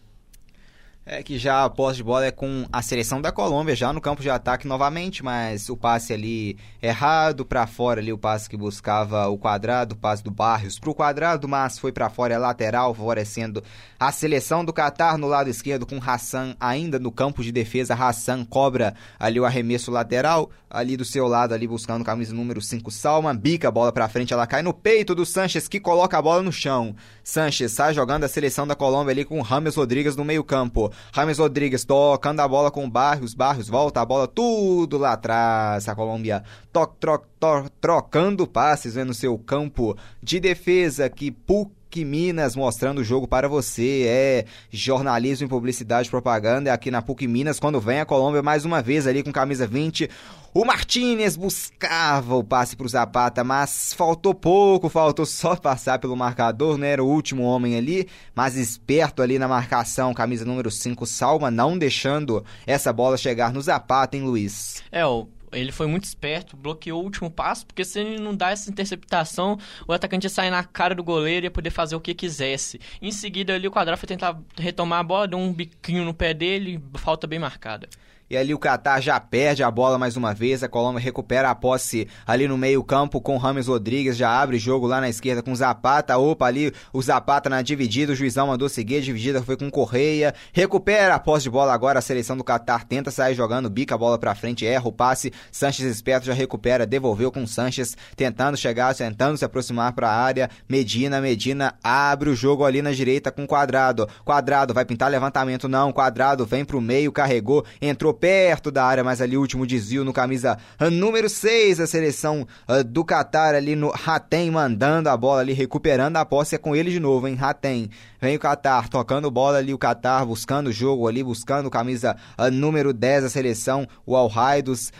[1.07, 4.01] É que já a posse de bola é com a seleção da Colômbia, já no
[4.01, 8.57] campo de ataque novamente, mas o passe ali errado para fora ali, o passe que
[8.57, 12.91] buscava o quadrado, o passe do Barrios pro quadrado, mas foi para fora, é lateral,
[12.95, 13.63] favorecendo
[13.99, 18.43] a seleção do Catar no lado esquerdo com Hassan ainda no campo de defesa, Hassan
[18.43, 23.31] cobra ali o arremesso lateral, ali do seu lado ali buscando camisa número 5, Salma,
[23.31, 26.41] bica a bola para frente, ela cai no peito do Sanches que coloca a bola
[26.41, 26.95] no chão.
[27.23, 30.91] Sanches sai jogando a seleção da Colômbia ali com Rames Rodrigues no meio-campo.
[31.13, 35.87] Rames Rodrigues tocando a bola com Barrios, Barrios volta a bola tudo lá atrás.
[35.87, 41.71] A Colômbia to, tro, to, trocando passes né, no seu campo de defesa que PUC
[42.03, 44.05] Minas mostrando o jogo para você.
[44.07, 46.69] É jornalismo em publicidade e propaganda.
[46.69, 49.67] É aqui na PUC Minas, quando vem a Colômbia mais uma vez ali com camisa
[49.67, 50.09] 20.
[50.57, 56.15] O Martinez buscava o passe para o Zapata, mas faltou pouco, faltou só passar pelo
[56.15, 56.91] marcador, né?
[56.91, 61.77] Era o último homem ali, mas esperto ali na marcação, camisa número 5, Salma, não
[61.77, 64.81] deixando essa bola chegar no Zapata, hein, Luiz?
[64.89, 68.51] É, o ele foi muito esperto, bloqueou o último passo, porque se ele não dá
[68.51, 72.01] essa interceptação, o atacante ia sair na cara do goleiro e ia poder fazer o
[72.01, 72.79] que quisesse.
[73.01, 76.33] Em seguida, ali o quadrado foi tentar retomar a bola, deu um biquinho no pé
[76.33, 77.87] dele, falta bem marcada.
[78.27, 80.63] E ali o Catar já perde a bola mais uma vez.
[80.63, 84.17] A Colômbia recupera a posse ali no meio-campo com Rames Rodrigues.
[84.17, 86.17] Já abre jogo lá na esquerda com Zapata.
[86.17, 88.13] Opa, ali o Zapata na dividida.
[88.13, 88.97] O juizão mandou seguir.
[88.97, 90.33] A dividida foi com Correia.
[90.51, 91.99] Recupera a posse de bola agora.
[91.99, 93.69] A seleção do Catar tenta sair jogando.
[93.69, 94.65] Bica a bola pra frente.
[94.65, 95.31] Erra o passe.
[95.51, 96.87] Sanches esperto já recupera.
[96.87, 97.95] Devolveu com Sanches.
[98.15, 100.49] Tentando chegar, tentando se aproximar pra área.
[100.67, 104.09] Medina, Medina abre o jogo ali na direita com Quadrado.
[104.23, 105.67] Quadrado vai pintar levantamento.
[105.67, 105.93] Não.
[105.93, 107.11] Quadrado vem pro meio.
[107.11, 107.63] Carregou.
[107.79, 111.87] Entrou perto da área, mas ali o último desvio no camisa ah, número 6, a
[111.87, 116.57] seleção uh, do Qatar ali no Hatem mandando a bola ali, recuperando a posse, é
[116.57, 117.89] com ele de novo, hein, Hatem.
[118.21, 122.49] Vem o Qatar, tocando bola ali, o Qatar buscando o jogo ali, buscando camisa uh,
[122.49, 124.31] número 10 a seleção, o Al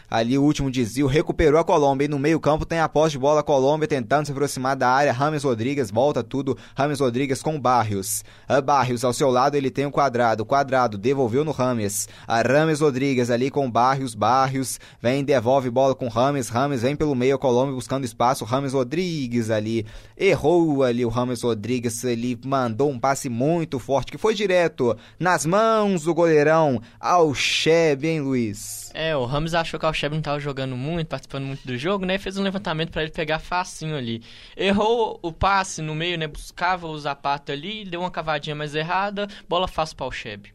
[0.10, 2.06] ali o último desvio, recuperou a Colômbia.
[2.06, 5.12] E no meio-campo tem a posse de bola, a Colômbia tentando se aproximar da área.
[5.12, 6.58] Rames Rodrigues volta tudo.
[6.76, 8.24] Rames Rodrigues com Barrios.
[8.64, 10.46] Barrios ao seu lado ele tem o quadrado.
[10.46, 12.08] Quadrado devolveu no Rames.
[12.28, 14.16] Rames Rodrigues ali com Barrios.
[14.16, 16.50] Barrios vem, devolve bola com Rames.
[16.50, 18.44] Rames vem pelo meio, a Colômbia buscando espaço.
[18.46, 19.86] Rames Rodrigues ali
[20.18, 22.04] errou ali o Rames Rodrigues.
[22.04, 28.22] Ele mandou um passe muito forte que foi direto nas mãos do goleirão Alcheb, hein,
[28.22, 28.92] Luiz?
[28.94, 32.06] É, o Ramos achou que o Alcheb não estava jogando muito, participando muito do jogo,
[32.06, 32.18] né?
[32.18, 34.24] Fez um levantamento para ele pegar facinho ali.
[34.58, 36.28] Errou o passe no meio, né?
[36.28, 40.55] Buscava o Zapata ali, deu uma cavadinha mais errada, bola fácil para o Alcheb.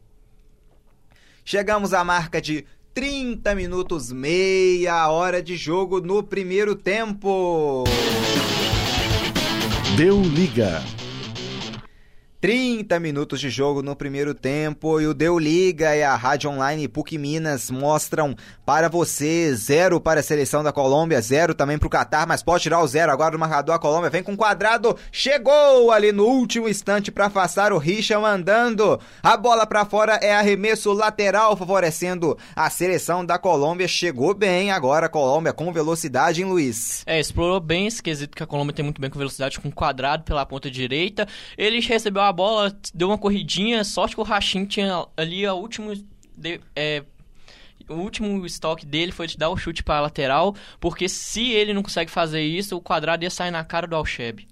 [1.43, 7.83] Chegamos à marca de 30 minutos, meia hora de jogo no primeiro tempo.
[9.97, 10.81] Deu liga.
[12.41, 16.87] 30 minutos de jogo no primeiro tempo e o Deu Liga e a Rádio Online
[16.87, 21.89] PUC Minas mostram para você zero para a seleção da Colômbia, zero também para o
[21.89, 23.75] Catar, mas pode tirar o zero agora do marcador.
[23.75, 28.99] A Colômbia vem com quadrado, chegou ali no último instante para afastar o Richa mandando
[29.21, 30.13] a bola para fora.
[30.15, 33.87] É arremesso lateral favorecendo a seleção da Colômbia.
[33.87, 37.03] Chegou bem agora a Colômbia com velocidade, em Luiz?
[37.05, 40.23] É, explorou bem esse quesito que a Colômbia tem muito bem com velocidade, com quadrado
[40.23, 41.27] pela ponta direita.
[41.55, 45.53] Ele recebeu a a bola, deu uma corridinha, sorte que o Rachim tinha ali a
[45.53, 45.93] último
[46.35, 47.03] de, é,
[47.87, 51.73] o último estoque dele foi de dar o chute para a lateral, porque se ele
[51.73, 54.47] não consegue fazer isso, o quadrado ia sair na cara do Alcheb.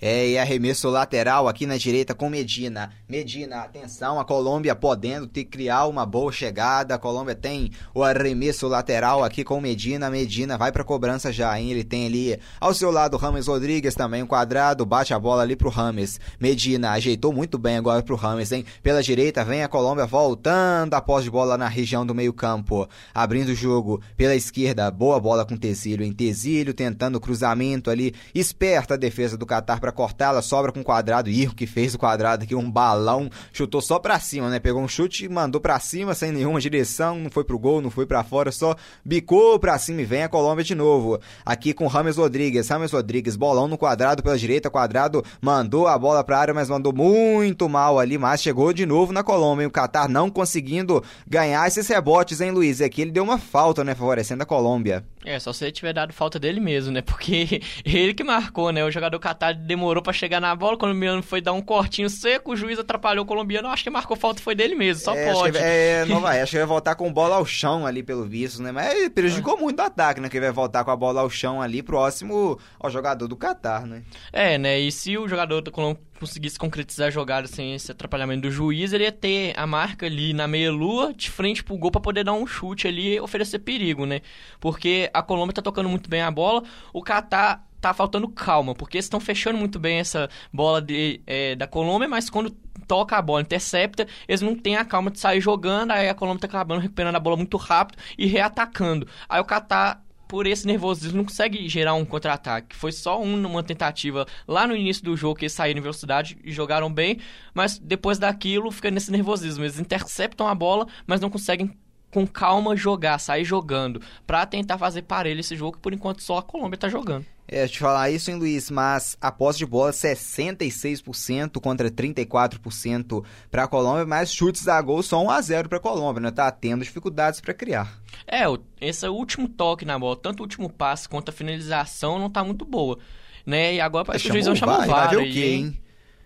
[0.00, 2.92] É, e arremesso lateral aqui na direita com Medina.
[3.08, 6.94] Medina, atenção, a Colômbia podendo ter, criar uma boa chegada.
[6.94, 10.08] A Colômbia tem o arremesso lateral aqui com Medina.
[10.08, 11.72] Medina vai pra cobrança já, hein?
[11.72, 15.42] Ele tem ali ao seu lado o Rames Rodrigues também, um quadrado, bate a bola
[15.42, 16.20] ali pro Rames.
[16.38, 18.64] Medina ajeitou muito bem agora pro Rames, hein?
[18.80, 23.54] Pela direita vem a Colômbia voltando após de bola na região do meio-campo, abrindo o
[23.54, 24.88] jogo pela esquerda.
[24.92, 29.92] Boa bola com Tesílio, em Tesílio tentando cruzamento ali, esperta a defesa do Catar para
[29.92, 31.30] cortar, ela sobra com o quadrado.
[31.30, 34.58] Irro que fez o quadrado aqui, um balão, chutou só pra cima, né?
[34.58, 37.90] Pegou um chute e mandou pra cima sem nenhuma direção, não foi pro gol, não
[37.90, 41.18] foi pra fora, só bicou pra cima e vem a Colômbia de novo.
[41.44, 46.22] Aqui com Rames Rodrigues, Rames Rodrigues, bolão no quadrado pela direita, quadrado mandou a bola
[46.22, 49.64] pra área, mas mandou muito mal ali, mas chegou de novo na Colômbia.
[49.64, 52.80] E o Qatar não conseguindo ganhar esses rebotes, hein, Luiz?
[52.80, 53.94] E aqui ele deu uma falta, né?
[53.94, 55.04] Favorecendo a Colômbia.
[55.24, 57.02] É, só se ele tiver dado falta dele mesmo, né?
[57.02, 58.84] Porque ele que marcou, né?
[58.84, 62.52] O jogador Qatar demorou para chegar na bola, o colombiano foi dar um cortinho seco,
[62.52, 65.56] o juiz atrapalhou o colombiano, acho que marcou falta foi dele mesmo, só é, pode.
[65.56, 68.24] Acho que, é, não vai, acho que vai voltar com bola ao chão ali, pelo
[68.24, 68.72] visto, né?
[68.72, 69.60] Mas prejudicou é.
[69.60, 70.28] muito o ataque, né?
[70.28, 74.02] Que vai voltar com a bola ao chão ali, próximo ao jogador do Qatar, né?
[74.32, 74.80] É, né?
[74.80, 78.92] E se o jogador do Colômbia conseguisse concretizar a jogada sem esse atrapalhamento do juiz,
[78.92, 82.32] ele ia ter a marca ali na meia-lua, de frente pro gol, para poder dar
[82.32, 84.20] um chute ali e oferecer perigo, né?
[84.58, 88.96] Porque a Colômbia tá tocando muito bem a bola, o Catar tá faltando calma, porque
[88.96, 92.50] eles estão fechando muito bem essa bola de, é, da Colômbia, mas quando
[92.86, 96.40] toca a bola, intercepta, eles não têm a calma de sair jogando, aí a Colômbia
[96.40, 99.06] tá acabando recuperando a bola muito rápido e reatacando.
[99.28, 102.76] Aí o Catar por esse nervosismo, não consegue gerar um contra-ataque.
[102.76, 106.52] Foi só uma tentativa lá no início do jogo que eles saíram em velocidade e
[106.52, 107.18] jogaram bem,
[107.54, 109.64] mas depois daquilo fica nesse nervosismo.
[109.64, 111.74] Eles interceptam a bola, mas não conseguem
[112.10, 116.38] com calma jogar, sair jogando, para tentar fazer parelho esse jogo que por enquanto só
[116.38, 117.24] a Colômbia tá jogando.
[117.50, 123.64] É, te falar isso, hein, Luiz, mas a posse de bola 66% contra 34% para
[123.64, 126.30] a Colômbia, mas chutes a gol só 1 a 0 para a Colômbia, né?
[126.30, 127.98] Tá tendo dificuldades para criar.
[128.26, 128.42] É,
[128.82, 132.66] esse último toque na bola, tanto o último passe quanto a finalização não tá muito
[132.66, 132.98] boa,
[133.46, 133.76] né?
[133.76, 135.80] E agora parece que o juizão chamou o VAR, vai ver o quê, hein?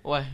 [0.04, 0.26] Ué,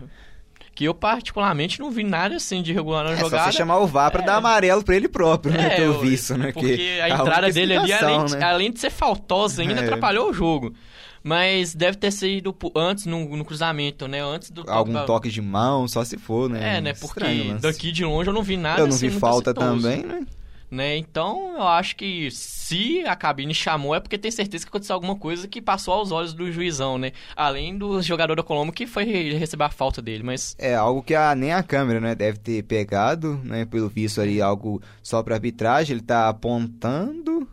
[0.78, 3.46] que eu particularmente não vi nada assim de regular na é, jogada.
[3.46, 4.24] Só você chamar o VAR pra é...
[4.26, 5.72] dar amarelo pra ele próprio, né?
[5.72, 6.52] É, pelo visto, né?
[6.52, 8.44] Porque que a entrada dele ali, além de, né?
[8.44, 9.82] além de ser faltosa, ainda é.
[9.82, 10.72] atrapalhou o jogo.
[11.20, 14.22] Mas deve ter sido antes no, no cruzamento, né?
[14.22, 16.76] Antes do Algum toque, toque de mão, só se for, né?
[16.76, 16.92] É, né?
[16.92, 18.80] Porque Estranho, daqui de longe eu não vi nada.
[18.80, 20.24] Eu não assim, vi falta também, né?
[20.70, 20.96] Né?
[20.96, 25.16] Então, eu acho que se a cabine chamou é porque tem certeza que aconteceu alguma
[25.16, 27.12] coisa que passou aos olhos do juizão, né?
[27.34, 30.54] Além do jogador da Colômbia que foi receber a falta dele, mas...
[30.58, 33.64] É, algo que a, nem a câmera, né, deve ter pegado, né?
[33.64, 37.48] Pelo visto ali, algo só pra arbitragem, ele tá apontando...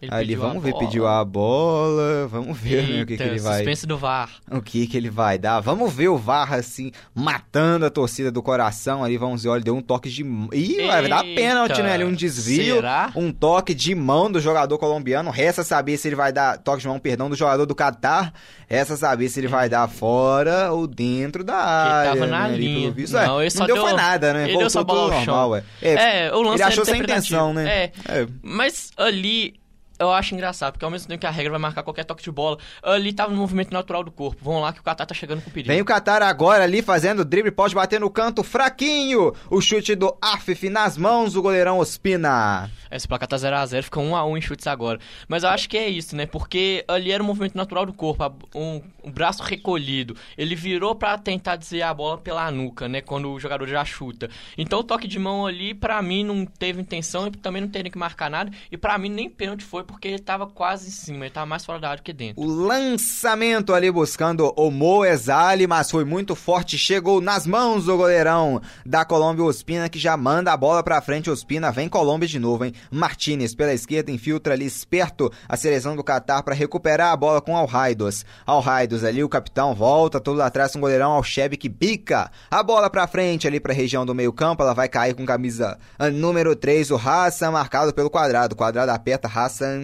[0.00, 0.84] Ele Ali, vamos ver, bola.
[0.84, 3.56] pediu a bola, vamos ver Eita, né, o que, que ele vai.
[3.56, 4.30] Suspense do VAR.
[4.48, 5.58] O que, que ele vai dar.
[5.58, 9.02] Vamos ver o VAR assim, matando a torcida do coração.
[9.02, 10.22] Ali, vamos ver, olha, deu um toque de.
[10.52, 11.94] Ih, Eita, vai dar pênalti, né?
[11.94, 12.76] Ali, um desvio.
[12.76, 13.10] Será?
[13.16, 15.32] Um toque de mão do jogador colombiano.
[15.32, 16.58] Resta saber se ele vai dar.
[16.58, 18.32] Toque de mão, perdão, do jogador do Catar.
[18.68, 22.10] Resta saber se ele vai dar fora ou dentro da área.
[22.10, 22.90] Ele tava na né, linha.
[22.92, 23.14] Visto.
[23.14, 24.44] Não, é, não deu, deu nada, né?
[24.44, 25.64] Ele Voltou deu só bola normal, é.
[25.82, 27.66] É, o lance ele achou sem intenção, né?
[27.68, 28.26] É, é.
[28.42, 29.57] Mas ali
[29.98, 32.30] eu acho engraçado, porque ao mesmo tempo que a regra vai marcar qualquer toque de
[32.30, 34.40] bola, ali tava no movimento natural do corpo.
[34.42, 35.68] Vamos lá que o Qatar tá chegando com perigo.
[35.68, 39.32] Vem o Qatar agora ali fazendo drible, pode bater no canto fraquinho.
[39.50, 42.70] O chute do Afif nas mãos, o goleirão Ospina.
[42.90, 44.98] Esse placar tá 0x0, fica 1x1 em chutes agora.
[45.28, 46.26] Mas eu acho que é isso, né?
[46.26, 50.16] Porque ali era o movimento natural do corpo, um, um braço recolhido.
[50.36, 53.00] Ele virou para tentar desviar a bola pela nuca, né?
[53.00, 54.30] Quando o jogador já chuta.
[54.56, 57.90] Então o toque de mão ali, para mim, não teve intenção e também não teria
[57.90, 58.50] que marcar nada.
[58.72, 61.64] E para mim nem pênalti foi, porque ele tava quase em cima, ele tava mais
[61.64, 62.40] fora da área que dentro.
[62.40, 68.60] O lançamento ali buscando o Moezali, mas foi muito forte, chegou nas mãos do goleirão
[68.84, 71.30] da Colômbia Ospina, que já manda a bola pra frente.
[71.30, 72.74] Ospina vem Colômbia de novo, hein?
[72.90, 77.56] Martinez pela esquerda infiltra ali esperto a seleção do Catar para recuperar a bola com
[77.56, 78.24] Alraidos.
[78.46, 83.06] Alraidos ali, o capitão volta todo atrás o goleirão Alchebe que bica a bola para
[83.06, 84.62] frente ali para a região do meio-campo.
[84.62, 85.78] Ela vai cair com camisa
[86.12, 88.54] número 3, o Hassan, marcado pelo quadrado.
[88.54, 89.77] Quadrado aperta Hassan.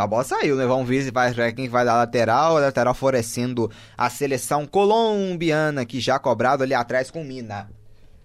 [0.00, 0.64] A bola saiu, né?
[0.66, 2.54] Vamos ver se vai quem vai dar lateral.
[2.60, 7.68] lateral favorecendo a seleção colombiana, que já cobrado ali atrás com Mina.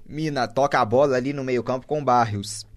[0.08, 2.69] Mina toca a bola ali no meio-campo com Barrios.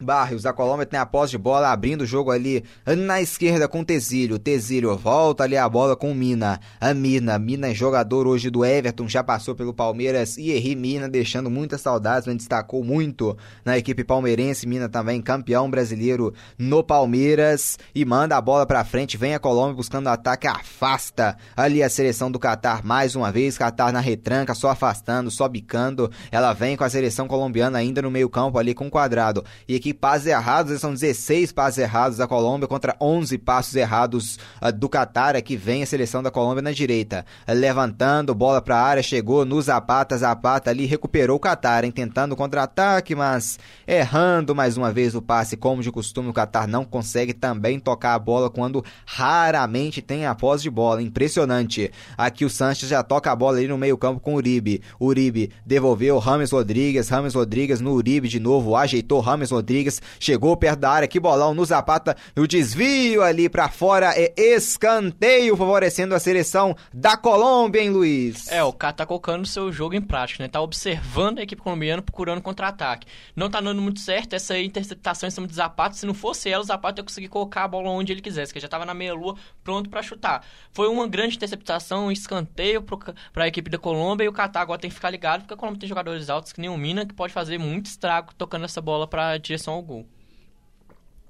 [0.00, 3.84] Barrios, a Colômbia tem a posse de bola, abrindo o jogo ali na esquerda com
[3.84, 4.38] Tesílio.
[4.38, 6.60] Tesílio volta ali a bola com Mina.
[6.80, 10.36] A Mina, Mina é jogador hoje do Everton, já passou pelo Palmeiras.
[10.36, 14.66] E Henri Mina deixando muitas saudades, mas destacou muito na equipe palmeirense.
[14.66, 17.78] Mina também campeão brasileiro no Palmeiras.
[17.94, 22.30] E manda a bola pra frente, vem a Colômbia buscando ataque, afasta ali a seleção
[22.30, 23.56] do Catar mais uma vez.
[23.56, 26.10] Catar na retranca, só afastando, só bicando.
[26.32, 29.44] Ela vem com a seleção colombiana ainda no meio campo ali com o quadrado.
[29.68, 34.72] E aqui passes errados, são 16 passes errados da Colômbia contra 11 passos errados uh,
[34.72, 37.24] do Catar, que vem a seleção da Colômbia na direita.
[37.48, 42.36] Levantando, bola para a área, chegou no Zapata, Zapata ali recuperou o Catar, hein, tentando
[42.36, 47.32] contra-ataque, mas errando mais uma vez o passe, como de costume o Catar não consegue
[47.32, 51.90] também tocar a bola quando raramente tem a posse de bola, impressionante.
[52.16, 55.50] Aqui o Sanches já toca a bola ali no meio campo com o Uribe, Uribe
[55.64, 60.80] devolveu Rames Rodrigues, Rames Rodrigues no Uribe de novo, ajeitou Rames Rodrigues Rodrigues chegou perto
[60.80, 66.20] da área, que bolão no Zapata, o desvio ali para fora é escanteio favorecendo a
[66.20, 68.50] seleção da Colômbia, hein, Luiz?
[68.50, 70.48] É, o cara tá colocando seu jogo em prática, né?
[70.48, 73.06] Tá observando a equipe colombiana procurando contra-ataque.
[73.34, 76.62] Não tá dando muito certo essa interceptação em cima do Zapata, se não fosse ela,
[76.62, 79.34] o Zapata ia conseguir colocar a bola onde ele quisesse, que já tava na meia-lua
[79.64, 80.44] pronto para chutar.
[80.70, 82.82] Foi uma grande interceptação, um escanteio
[83.32, 85.56] para a equipe da Colômbia e o Catar agora tem que ficar ligado, porque a
[85.56, 88.80] Colômbia tem jogadores altos que nem o Mina, que pode fazer muito estrago tocando essa
[88.80, 90.06] bola para direção direção ao gol.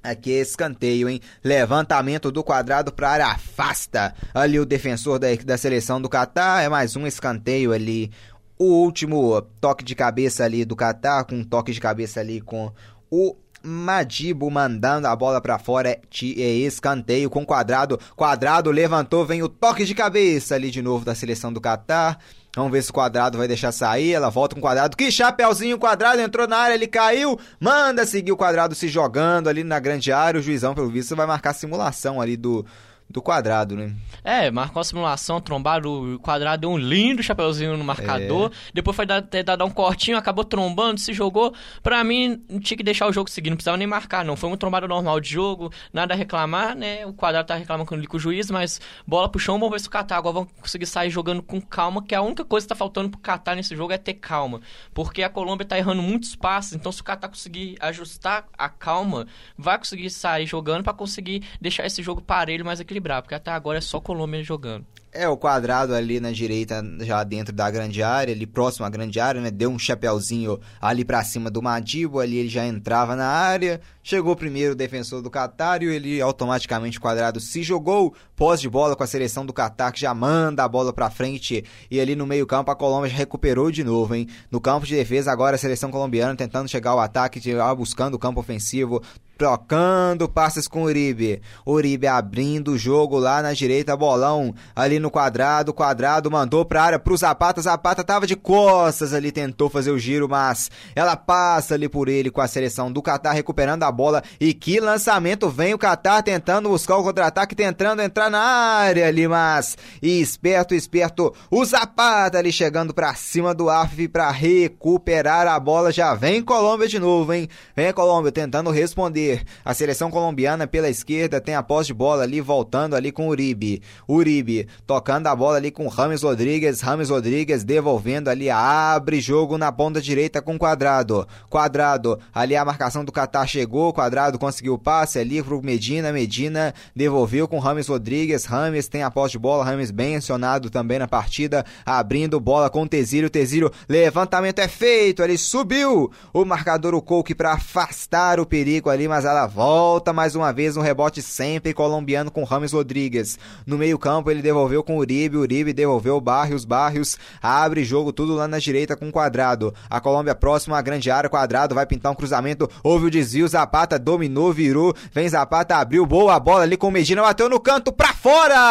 [0.03, 1.21] Aqui é escanteio, hein?
[1.43, 4.15] Levantamento do quadrado para área afasta.
[4.35, 6.63] Ali o defensor da, da seleção do Catar.
[6.63, 8.11] É mais um escanteio ali.
[8.59, 11.25] O último toque de cabeça ali do Catar.
[11.25, 12.71] Com um toque de cabeça ali com
[13.11, 15.89] o Madibo mandando a bola para fora.
[15.89, 17.99] É, é escanteio com quadrado.
[18.15, 19.25] Quadrado levantou.
[19.25, 22.19] Vem o toque de cabeça ali de novo da seleção do Catar.
[22.55, 24.13] Vamos ver se o quadrado vai deixar sair.
[24.13, 24.97] Ela volta com o quadrado.
[24.97, 27.39] Que chapéuzinho, quadrado entrou na área, ele caiu.
[27.59, 30.39] Manda seguir o quadrado se jogando ali na grande área.
[30.39, 32.65] O juizão, pelo visto, vai marcar simulação ali do,
[33.09, 33.95] do quadrado, né?
[34.25, 38.51] É, marcou a simulação, trombado, o quadrado deu um lindo chapeuzinho no marcador.
[38.51, 38.71] É.
[38.73, 41.55] Depois foi dar, dado um cortinho, acabou trombando, se jogou.
[41.83, 44.35] Pra mim, não tinha que deixar o jogo seguir, não precisava nem marcar, não.
[44.35, 47.07] Foi um trombado normal de jogo, nada a reclamar, né?
[47.07, 49.91] O quadrado tá reclamando com o juiz, mas bola pro chão, vamos ver se o
[49.91, 53.11] Catar agora vão conseguir sair jogando com calma, que a única coisa que tá faltando
[53.11, 54.61] pro Catar nesse jogo é ter calma.
[54.93, 59.27] Porque a Colômbia tá errando muitos passes, então se o Catar conseguir ajustar a calma,
[59.57, 63.79] vai conseguir sair jogando para conseguir deixar esse jogo parelho, mais equilibrado porque até agora
[63.79, 64.87] é só Colômbia jogando.
[65.17, 69.21] É, o quadrado ali na direita, já dentro da grande área, ali próximo à grande
[69.21, 69.49] área, né?
[69.49, 73.81] Deu um chapéuzinho ali para cima do Madibo, ali ele já entrava na área.
[74.03, 78.13] Chegou primeiro o defensor do Catar e ele automaticamente quadrado se jogou.
[78.35, 81.65] Pós de bola com a seleção do Catar, que já manda a bola para frente.
[81.89, 84.27] E ali no meio-campo a Colômbia já recuperou de novo, hein?
[84.51, 87.41] No campo de defesa, agora a seleção colombiana tentando chegar ao ataque,
[87.77, 89.01] buscando o campo ofensivo
[89.37, 91.43] trocando passes com Uribe.
[91.67, 96.99] Uribe abrindo o jogo lá na direita, bolão ali no quadrado, quadrado mandou pra área
[96.99, 101.89] pro Zapata, Zapata tava de costas ali, tentou fazer o giro, mas ela passa ali
[101.89, 104.23] por ele com a seleção do Catar recuperando a bola.
[104.41, 109.27] E que lançamento vem o Catar tentando buscar o contra-ataque, tentando entrar na área ali,
[109.27, 115.93] mas esperto, esperto, o Zapata ali chegando pra cima do Afif pra recuperar a bola,
[115.93, 117.49] já vem Colômbia de novo, hein?
[117.75, 119.24] Vem Colômbia tentando responder
[119.65, 123.83] A seleção colombiana pela esquerda tem a posse de bola ali, voltando ali com Uribe.
[124.09, 126.81] Uribe tocando a bola ali com Rames Rodrigues.
[126.81, 131.27] Rames Rodrigues devolvendo ali, abre jogo na ponta direita com Quadrado.
[131.49, 136.13] Quadrado, ali a marcação do Catar chegou, Quadrado conseguiu o passe ali pro Medina.
[136.13, 138.45] Medina devolveu com Rames Rodrigues.
[138.45, 142.87] Rames tem a posse de bola, Rames bem acionado também na partida, abrindo bola com
[142.87, 143.31] Tesílio.
[143.31, 149.09] Tesílio, levantamento é feito, ele subiu o marcador o Coke para afastar o perigo ali,
[149.15, 153.39] mas ela volta mais uma vez no rebote sempre colombiano com Rames Rodrigues.
[153.65, 158.59] No meio-campo ele devolveu com Uribe, Uribe devolveu Barrios, Barrios abre jogo tudo lá na
[158.59, 159.73] direita com Quadrado.
[159.89, 164.01] A Colômbia próxima à grande área, Quadrado vai pintar um cruzamento, houve o desvio, Zapata
[164.01, 168.65] dominou, virou, vem Zapata, abriu boa bola ali com Medina, bateu no canto pra fora!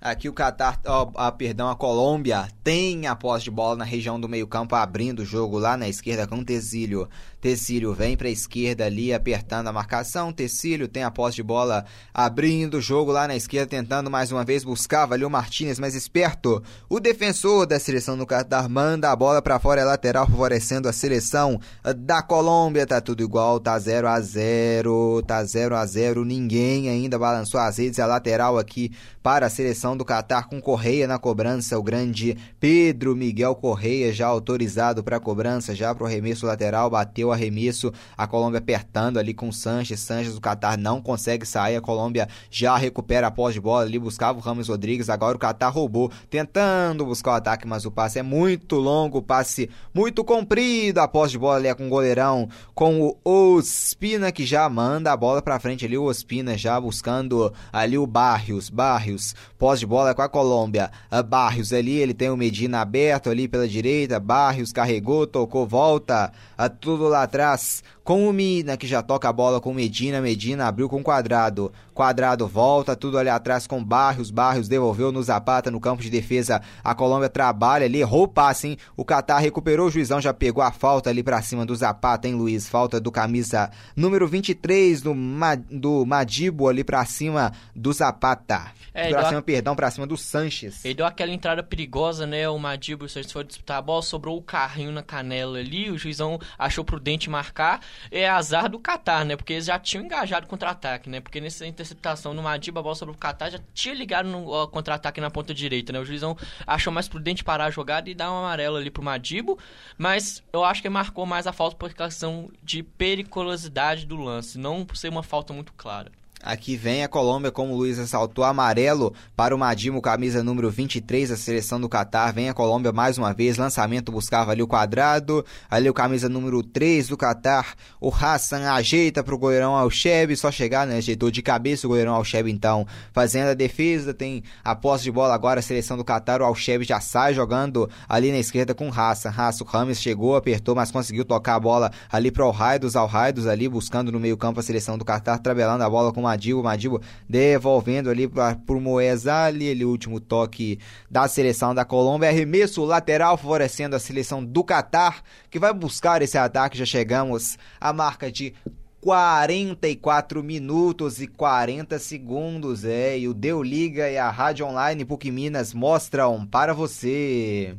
[0.00, 4.18] Aqui o Catar, ó, a, perdão, a Colômbia tem a posse de bola na região
[4.18, 7.06] do meio-campo, abrindo o jogo lá na esquerda com Tesílio.
[7.38, 10.32] Tesílio vem para a esquerda ali, apertando a marcação.
[10.32, 11.84] Tesílio tem a posse de bola,
[12.14, 15.10] abrindo o jogo lá na esquerda, tentando mais uma vez buscar.
[15.10, 16.62] Ali o Martinez mais esperto.
[16.88, 20.92] O defensor da seleção do Catar manda a bola para fora, é lateral, favorecendo a
[20.92, 21.60] seleção
[21.96, 22.86] da Colômbia.
[22.86, 27.78] Tá tudo igual, tá 0 a 0 tá 0 a 0 Ninguém ainda balançou as
[27.78, 27.98] redes.
[27.98, 28.92] A lateral aqui
[29.22, 31.78] para a seleção do Catar com Correia na cobrança.
[31.78, 36.90] O grande Pedro Miguel Correia já autorizado para a cobrança, já para o arremesso lateral.
[36.90, 37.92] Bateu o arremesso.
[38.16, 40.00] A Colômbia apertando ali com Sanches.
[40.00, 41.76] Sanches do Catar não consegue sair.
[41.76, 43.98] A Colômbia já recupera a pós de bola ali.
[43.98, 45.08] Buscava o Ramos Rodrigues.
[45.08, 49.18] Agora o Catar roubou, tentando buscar o ataque, mas o passe é muito longo.
[49.18, 50.98] O passe muito comprido.
[50.98, 55.10] A pós de bola ali é com o goleirão, com o Ospina que já manda
[55.10, 55.96] a bola para frente ali.
[55.96, 58.10] O Ospina já buscando ali o.
[58.10, 59.34] Barrios Barrios.
[59.56, 60.90] Pós de bola com a Colômbia.
[61.26, 64.20] Barrios ali, ele tem o Medina aberto ali pela direita.
[64.20, 66.32] Barrios carregou, tocou, volta.
[66.80, 70.20] Tudo lá atrás com o Mina, que já toca a bola com Medina.
[70.20, 71.72] Medina abriu com Quadrado.
[71.94, 74.30] Quadrado volta, tudo ali atrás com Barrios.
[74.30, 76.60] Barrios devolveu no Zapata no campo de defesa.
[76.84, 78.76] A Colômbia trabalha ali, errou o passe, hein?
[78.96, 82.34] O Catar recuperou, o juizão já pegou a falta ali pra cima do Zapata, hein,
[82.34, 82.68] Luiz?
[82.68, 88.72] Falta do camisa número 23 do, Ma, do Madibo ali pra cima do Zapata.
[88.92, 90.84] É, pra cima, perdão, pesadão pra cima do Sanches.
[90.84, 92.48] Ele deu aquela entrada perigosa, né?
[92.48, 95.98] O Madibo, o Sanches foi disputar a bola, sobrou o carrinho na canela ali, o
[95.98, 97.80] juizão achou prudente marcar.
[98.10, 99.36] É azar do Qatar, né?
[99.36, 101.20] Porque eles já tinham engajado contra-ataque, né?
[101.20, 105.20] Porque nessa interceptação no Madibo, a bola sobrou pro Qatar, já tinha ligado no contra-ataque
[105.20, 105.98] na ponta direita, né?
[105.98, 106.36] O juizão
[106.66, 109.58] achou mais prudente parar a jogada e dar um amarelo ali pro Madibo,
[109.96, 114.84] mas eu acho que marcou mais a falta por questão de periculosidade do lance, não
[114.84, 116.10] por ser uma falta muito clara.
[116.42, 121.28] Aqui vem a Colômbia, como o Luiz ressaltou, amarelo para o Madimo, camisa número 23
[121.28, 122.32] da seleção do Catar.
[122.32, 126.62] Vem a Colômbia mais uma vez, lançamento buscava ali o quadrado, ali o camisa número
[126.62, 127.74] 3 do Catar.
[128.00, 130.96] O Hassan ajeita para o goleirão Alcheb, só chegar, né?
[130.96, 134.14] Ajeitou de cabeça o goleirão Alcheb então, fazendo a defesa.
[134.14, 136.40] Tem a posse de bola agora, a seleção do Catar.
[136.40, 139.28] O Alcheb já sai jogando ali na esquerda com o Hassan.
[139.28, 143.46] Hassan, o Rames chegou, apertou, mas conseguiu tocar a bola ali para o Raidos, Raidos
[143.46, 147.02] ali, buscando no meio-campo a seleção do Catar, tabelando a bola com o Madibo, Madibo
[147.28, 150.78] devolvendo ali para o Moez ali, ele último toque
[151.10, 156.38] da seleção da Colômbia, arremesso lateral favorecendo a seleção do Catar, que vai buscar esse
[156.38, 158.54] ataque, já chegamos à marca de
[159.00, 165.30] 44 minutos e 40 segundos, é, e o Deu Liga e a Rádio Online PUC
[165.30, 167.74] Minas mostram para você.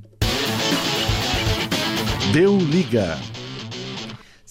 [2.33, 3.17] Deu Liga.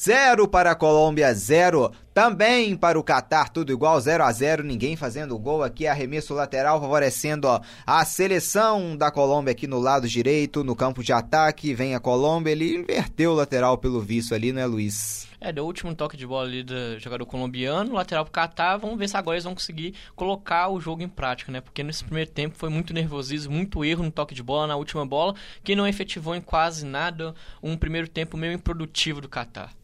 [0.03, 4.97] Zero para a Colômbia, zero também para o Catar, tudo igual, 0 a 0 ninguém
[4.97, 10.65] fazendo gol aqui, arremesso lateral favorecendo ó, a seleção da Colômbia aqui no lado direito,
[10.65, 14.67] no campo de ataque, vem a Colômbia, ele inverteu o lateral pelo visto ali, né
[14.67, 15.29] Luiz?
[15.41, 18.99] É, deu o último toque de bola ali do jogador colombiano, lateral pro Catar, vamos
[18.99, 21.63] ver se agora eles vão conseguir colocar o jogo em prática, né?
[21.63, 25.07] Porque nesse primeiro tempo foi muito nervosismo, muito erro no toque de bola, na última
[25.07, 25.35] bola,
[25.65, 29.80] que não efetivou em quase nada, um primeiro tempo meio improdutivo do Catar.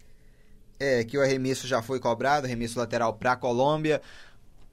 [0.78, 4.00] É, que o arremesso já foi cobrado, arremesso lateral para a Colômbia.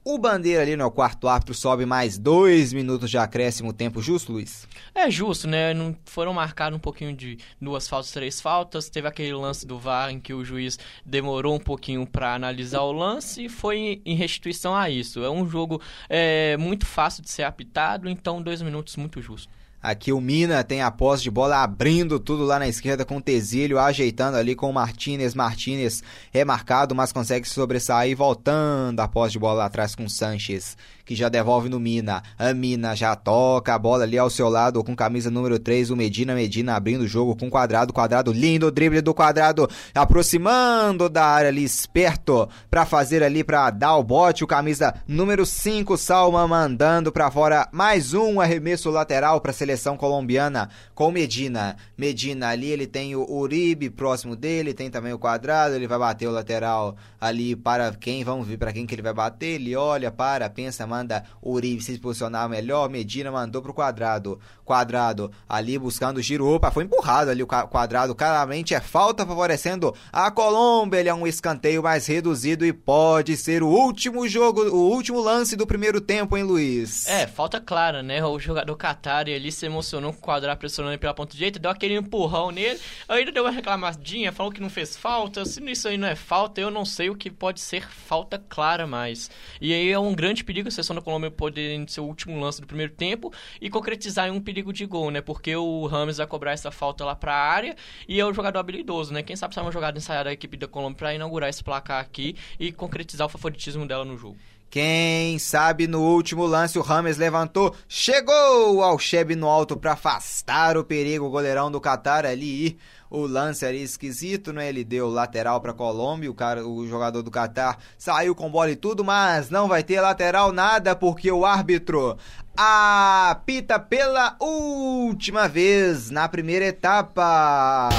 [0.06, 4.68] O Bandeira ali no quarto árbitro sobe mais dois minutos de acréscimo, tempo justo, Luiz?
[4.94, 5.72] É justo, né?
[5.72, 8.90] Não foram marcados um pouquinho de duas faltas, três faltas.
[8.90, 12.92] Teve aquele lance do VAR em que o juiz demorou um pouquinho para analisar o
[12.92, 15.24] lance e foi em restituição a isso.
[15.24, 19.50] É um jogo é, muito fácil de ser apitado, então dois minutos muito justo.
[19.84, 23.20] Aqui o Mina tem a posse de bola abrindo tudo lá na esquerda com o
[23.20, 25.34] Tesílio, ajeitando ali com o Martinez.
[25.34, 30.08] Martinez remarcado, mas consegue se sobressair, voltando a posse de bola lá atrás com o
[30.08, 30.74] Sanches
[31.04, 32.22] que já devolve no Mina.
[32.38, 35.96] A Mina já toca a bola ali ao seu lado com camisa número 3, o
[35.96, 36.34] Medina.
[36.34, 41.64] Medina abrindo o jogo com quadrado, quadrado lindo, drible do quadrado, aproximando da área ali,
[41.64, 44.44] esperto para fazer ali para dar o bote.
[44.44, 49.96] O camisa número 5, Salma mandando para fora mais um arremesso lateral para a seleção
[49.96, 51.76] colombiana com Medina.
[51.96, 56.26] Medina ali, ele tem o Uribe próximo dele, tem também o quadrado, ele vai bater
[56.26, 59.54] o lateral ali para quem, vamos ver para quem que ele vai bater.
[59.54, 64.38] Ele olha, para, pensa, manda Uribe se posicionar melhor, Medina mandou pro quadrado.
[64.62, 66.46] Quadrado ali buscando o giro.
[66.46, 68.14] Opa, foi empurrado ali o quadrado.
[68.14, 71.00] Claramente é falta favorecendo a Colômbia.
[71.00, 75.56] Ele é um escanteio mais reduzido e pode ser o último jogo, o último lance
[75.56, 77.06] do primeiro tempo, hein, Luiz?
[77.06, 78.24] É, falta clara, né?
[78.24, 81.96] O jogador Qatari ali se emocionou com o quadrado pressionando pela ponta direita, deu aquele
[81.96, 85.44] empurrão nele, ainda deu uma reclamadinha, falou que não fez falta.
[85.44, 88.86] Se isso aí não é falta, eu não sei o que pode ser falta clara
[88.86, 89.30] mais.
[89.60, 92.60] E aí é um grande perigo se seleção da Colômbia poder ser o último lance
[92.60, 95.20] do primeiro tempo e concretizar em um perigo de gol, né?
[95.20, 97.76] Porque o Rames vai cobrar essa falta lá para a área
[98.08, 99.22] e é o jogador habilidoso, né?
[99.22, 102.36] Quem sabe sai uma jogada ensaiada da equipe da Colômbia para inaugurar esse placar aqui
[102.58, 104.36] e concretizar o favoritismo dela no jogo.
[104.74, 110.76] Quem sabe no último lance o Rames levantou, chegou ao Chebe no alto para afastar
[110.76, 112.76] o perigo, o goleirão do Qatar ali
[113.08, 114.68] o lance ali esquisito, né?
[114.68, 118.74] Ele deu lateral para Colômbia, o cara, o jogador do Catar saiu com bola e
[118.74, 122.18] tudo, mas não vai ter lateral nada porque o árbitro
[122.56, 127.90] apita pela última vez na primeira etapa.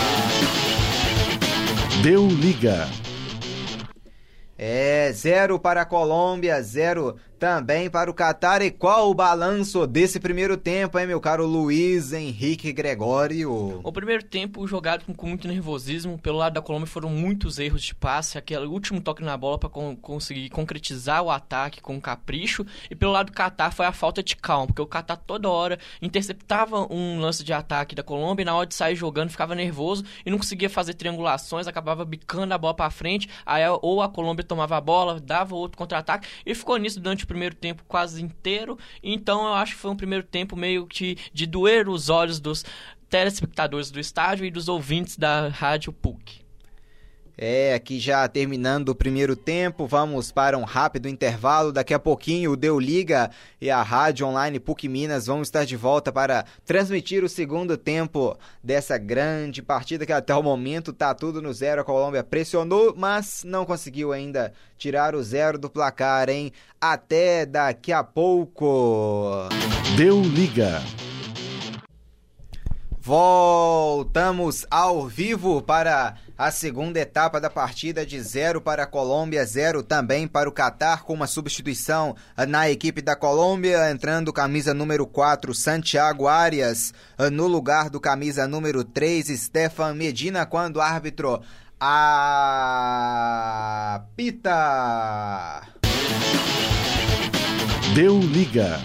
[2.03, 2.85] Deu liga.
[4.57, 8.63] É, zero para a Colômbia, zero também para o Qatar.
[8.63, 13.81] E qual o balanço desse primeiro tempo, hein, meu caro Luiz Henrique Gregório?
[13.83, 16.17] O primeiro tempo jogado com, muito nervosismo.
[16.17, 19.69] Pelo lado da Colômbia foram muitos erros de passe, aquele último toque na bola para
[19.69, 22.65] con conseguir concretizar o ataque com capricho.
[22.89, 25.77] E pelo lado do Qatar foi a falta de calma, porque o Qatar toda hora
[26.01, 30.03] interceptava um lance de ataque da Colômbia e na hora de sair jogando ficava nervoso
[30.25, 33.29] e não conseguia fazer triangulações, acabava bicando a bola para frente.
[33.45, 37.27] Aí ou a Colômbia tomava a bola, dava outro contra-ataque e ficou nisso durante o
[37.35, 38.77] primeiro tempo quase inteiro.
[39.03, 42.63] Então eu acho que foi um primeiro tempo meio que de doer os olhos dos
[43.09, 46.44] telespectadores do estádio e dos ouvintes da Rádio PUC.
[47.37, 51.71] É, aqui já terminando o primeiro tempo, vamos para um rápido intervalo.
[51.71, 53.29] Daqui a pouquinho o Deu Liga
[53.59, 58.37] e a Rádio Online PUC Minas vão estar de volta para transmitir o segundo tempo
[58.63, 61.81] dessa grande partida que até o momento tá tudo no zero.
[61.81, 66.53] A Colômbia pressionou, mas não conseguiu ainda tirar o zero do placar, hein?
[66.79, 69.49] Até daqui a pouco.
[69.97, 70.81] Deu Liga.
[73.05, 79.83] Voltamos ao vivo para a segunda etapa da partida de 0 para a Colômbia, 0
[79.83, 82.15] também para o Catar, com uma substituição
[82.47, 86.95] na equipe da Colômbia, entrando camisa número 4, Santiago Arias,
[87.31, 91.43] no lugar do camisa número 3, Stefan Medina, quando o árbitro
[91.79, 92.01] apita.
[97.93, 98.81] Deu Liga.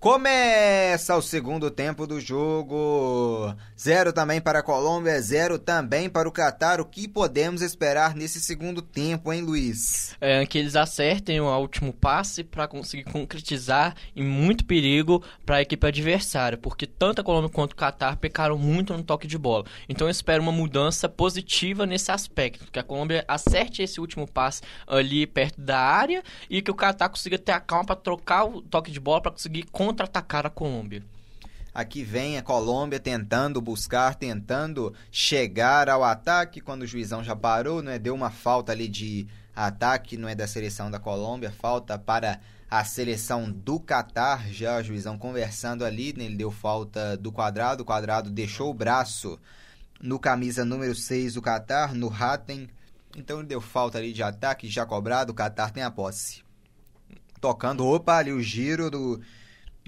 [0.00, 3.54] Começa o segundo tempo do jogo.
[3.82, 6.82] Zero também para a Colômbia, zero também para o Catar.
[6.82, 10.14] O que podemos esperar nesse segundo tempo, hein, Luiz?
[10.20, 15.62] É, que eles acertem o último passe para conseguir concretizar em muito perigo para a
[15.62, 19.64] equipe adversária, porque tanto a Colômbia quanto o Catar pecaram muito no toque de bola.
[19.88, 24.60] Então eu espero uma mudança positiva nesse aspecto, que a Colômbia acerte esse último passe
[24.86, 28.60] ali perto da área e que o Catar consiga ter a calma para trocar o
[28.60, 31.02] toque de bola para conseguir contra-atacar a Colômbia.
[31.72, 37.80] Aqui vem a Colômbia tentando buscar, tentando chegar ao ataque quando o juizão já parou,
[37.82, 37.98] não é?
[37.98, 42.40] Deu uma falta ali de ataque, não é da seleção da Colômbia, falta para
[42.70, 46.24] a seleção do Catar, já o juizão conversando ali, né?
[46.24, 49.38] ele deu falta do quadrado, o quadrado deixou o braço
[50.00, 52.68] no camisa número 6 do Catar, no Hatten,
[53.16, 56.44] então ele deu falta ali de ataque, já cobrado, o Catar tem a posse.
[57.40, 59.20] Tocando, opa, ali o giro do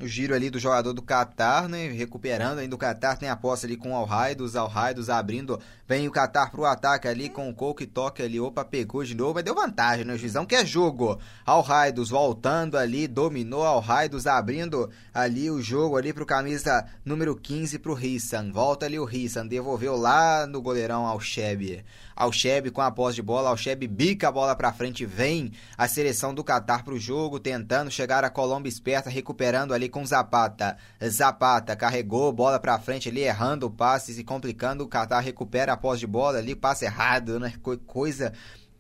[0.03, 1.89] o giro ali do jogador do Qatar, né?
[1.89, 6.11] Recuperando ainda o Qatar, tem a posse ali com o Alraidos, Alraidos abrindo, vem o
[6.11, 9.45] Qatar pro ataque ali com o Cole que toca ali, opa, pegou de novo, mas
[9.45, 10.19] deu vantagem, né?
[10.19, 11.19] Juizão que é jogo.
[11.47, 17.95] Alraidos voltando ali, dominou Alraidos abrindo ali o jogo ali pro camisa número 15 pro
[17.95, 18.51] Rissan.
[18.51, 21.85] Volta ali o Rissan, devolveu lá no goleirão ao Sheb.
[22.17, 26.35] Alcheb com a posse de bola, Alcheb bica a bola para frente, vem a seleção
[26.35, 30.77] do Catar pro jogo, tentando chegar a Colômbia esperta, recuperando ali com Zapata.
[31.05, 36.01] Zapata carregou bola para frente ali, errando passes e complicando, o Catar recupera a posse
[36.01, 37.55] de bola ali, passe errado, né?
[37.87, 38.33] Coisa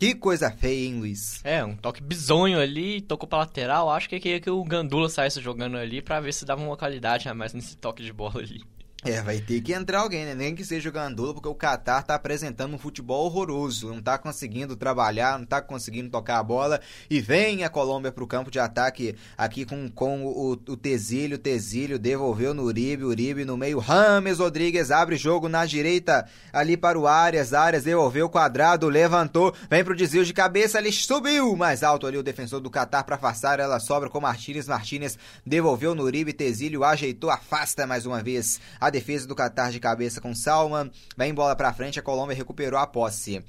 [0.02, 1.40] que coisa feia, hein, Luiz?
[1.44, 3.88] É, um toque bizonho ali, tocou pra lateral.
[3.88, 7.28] Acho que queria que o Gandula saísse jogando ali pra ver se dava uma qualidade
[7.28, 8.64] a mais nesse toque de bola ali.
[9.04, 10.32] É, vai ter que entrar alguém, né?
[10.32, 13.92] Nem que seja o Gandula, porque o Qatar tá apresentando um futebol horroroso.
[13.92, 16.80] Não tá conseguindo trabalhar, não tá conseguindo tocar a bola.
[17.10, 20.76] E vem a Colômbia pro campo de ataque aqui com, com o, o.
[20.76, 23.02] Tezílio devolveu no Uribe.
[23.02, 23.80] Uribe no meio.
[23.80, 27.52] Rames Rodrigues abre jogo na direita ali para o Arias.
[27.52, 29.52] Arias devolveu o quadrado, levantou.
[29.68, 33.16] Vem pro desvio de cabeça, ele subiu mais alto ali o defensor do Qatar para
[33.16, 33.58] afastar.
[33.58, 34.68] Ela sobra com Martínez.
[34.68, 36.32] Martínez devolveu no Uribe.
[36.32, 38.60] Tezílio ajeitou, afasta mais uma vez.
[38.78, 40.90] A defesa do Qatar de cabeça com Salman.
[41.16, 43.44] Vem bola para frente, a Colômbia recuperou a posse.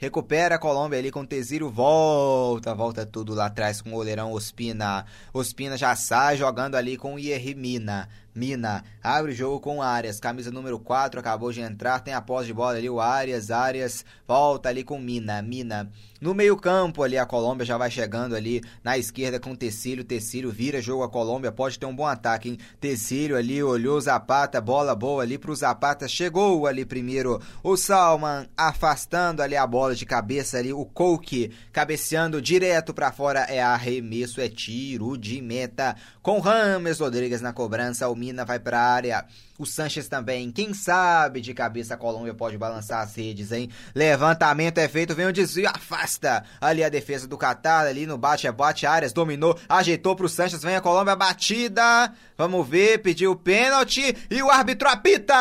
[0.00, 4.32] Recupera a Colômbia ali com o Tesiro, volta, volta tudo lá atrás com o goleirão
[4.32, 5.04] Ospina.
[5.32, 7.18] Ospina já sai jogando ali com o
[7.56, 8.08] Mina.
[8.32, 12.20] Mina abre o jogo com o Arias, camisa número 4, acabou de entrar, tem a
[12.20, 15.90] posse de bola ali o Arias, Arias volta ali com Mina, Mina.
[16.20, 20.82] No meio-campo ali a Colômbia já vai chegando ali na esquerda com Tecílio, Tecílio vira
[20.82, 22.58] jogo a Colômbia, pode ter um bom ataque, hein?
[22.80, 29.42] Tecílio ali olhou Zapata, bola boa ali pro Zapata, chegou ali primeiro o Salman afastando
[29.42, 34.48] ali a bola de cabeça ali, o Coke cabeceando direto para fora, é arremesso, é
[34.48, 35.94] tiro de meta.
[36.20, 39.24] Com Rames Rodrigues na cobrança, o Mina vai para a área.
[39.58, 40.52] O Sanches também.
[40.52, 43.68] Quem sabe de cabeça a Colômbia pode balançar as redes, hein?
[43.92, 48.86] Levantamento é feito, vem o desvio, afasta ali a defesa do Catar, ali no bate-bate,
[48.86, 52.12] Arias dominou, ajeitou pro Sanches, vem a Colômbia batida.
[52.36, 55.34] Vamos ver, pediu pênalti e o árbitro apita!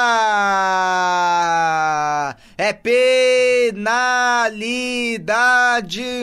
[2.57, 3.86] É penalidade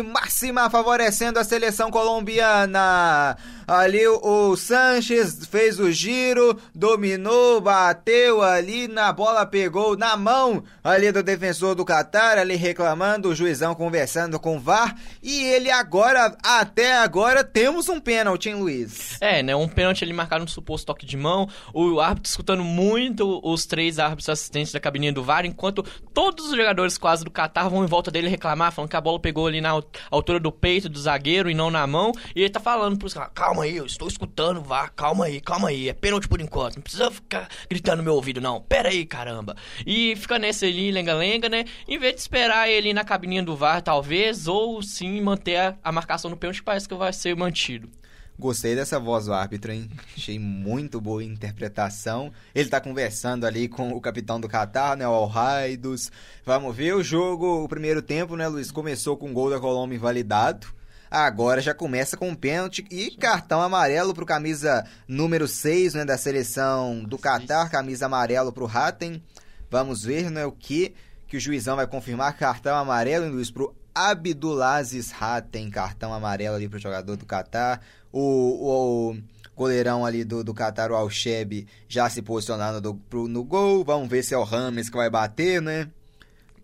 [0.02, 3.36] máxima favorecendo a seleção colombiana.
[3.66, 11.10] Ali o, Sanches fez o giro, dominou, bateu ali na bola, pegou na mão ali
[11.10, 14.94] do defensor do Qatar, ali reclamando, o juizão conversando com o VAR.
[15.22, 19.16] E ele agora, até agora, temos um pênalti, hein, Luiz?
[19.20, 19.56] É, né?
[19.56, 21.48] Um pênalti ali marcado no suposto toque de mão.
[21.72, 26.56] O árbitro escutando muito os três árbitros assistentes da cabininha do VAR, enquanto todos os
[26.56, 29.60] jogadores quase do Qatar vão em volta dele reclamar, falando que a bola pegou ali
[29.60, 32.12] na altura do peito do zagueiro e não na mão.
[32.34, 35.68] E ele tá falando pros caras, calma aí, eu estou escutando, vá, calma aí, calma
[35.68, 38.60] aí, é pênalti por enquanto, não precisa ficar gritando no meu ouvido, não.
[38.60, 39.56] Pera aí, caramba.
[39.86, 41.64] E fica nesse ali, lenga-lenga, né?
[41.86, 45.92] Em vez de esperar ele na cabininha do VAR, talvez, ou sim manter a, a
[45.92, 47.88] marcação no pênalti, parece que vai ser mantido.
[48.36, 49.88] Gostei dessa voz do árbitro, hein?
[50.16, 52.32] Achei muito boa a interpretação.
[52.52, 55.06] Ele tá conversando ali com o capitão do Qatar, né?
[55.06, 56.10] O Al-Raidos.
[56.44, 58.72] Vamos ver o jogo, o primeiro tempo, né, Luiz?
[58.72, 60.66] Começou com o gol da Colômbia invalidado.
[61.14, 66.18] Agora já começa com um pênalti e cartão amarelo pro camisa número 6, né, da
[66.18, 69.22] seleção do Qatar, camisa amarelo pro Hatem.
[69.70, 70.92] Vamos ver, né, o que
[71.28, 76.68] que o juizão vai confirmar cartão amarelo, hein, Luiz, pro Abdulaziz Hatem, cartão amarelo ali
[76.68, 77.80] pro jogador do Qatar.
[78.10, 79.16] O, o
[79.54, 83.84] goleirão ali do, do Qatar, o Alcheb, já se posicionando do, pro, no gol.
[83.84, 85.88] Vamos ver se é o Rames que vai bater, né?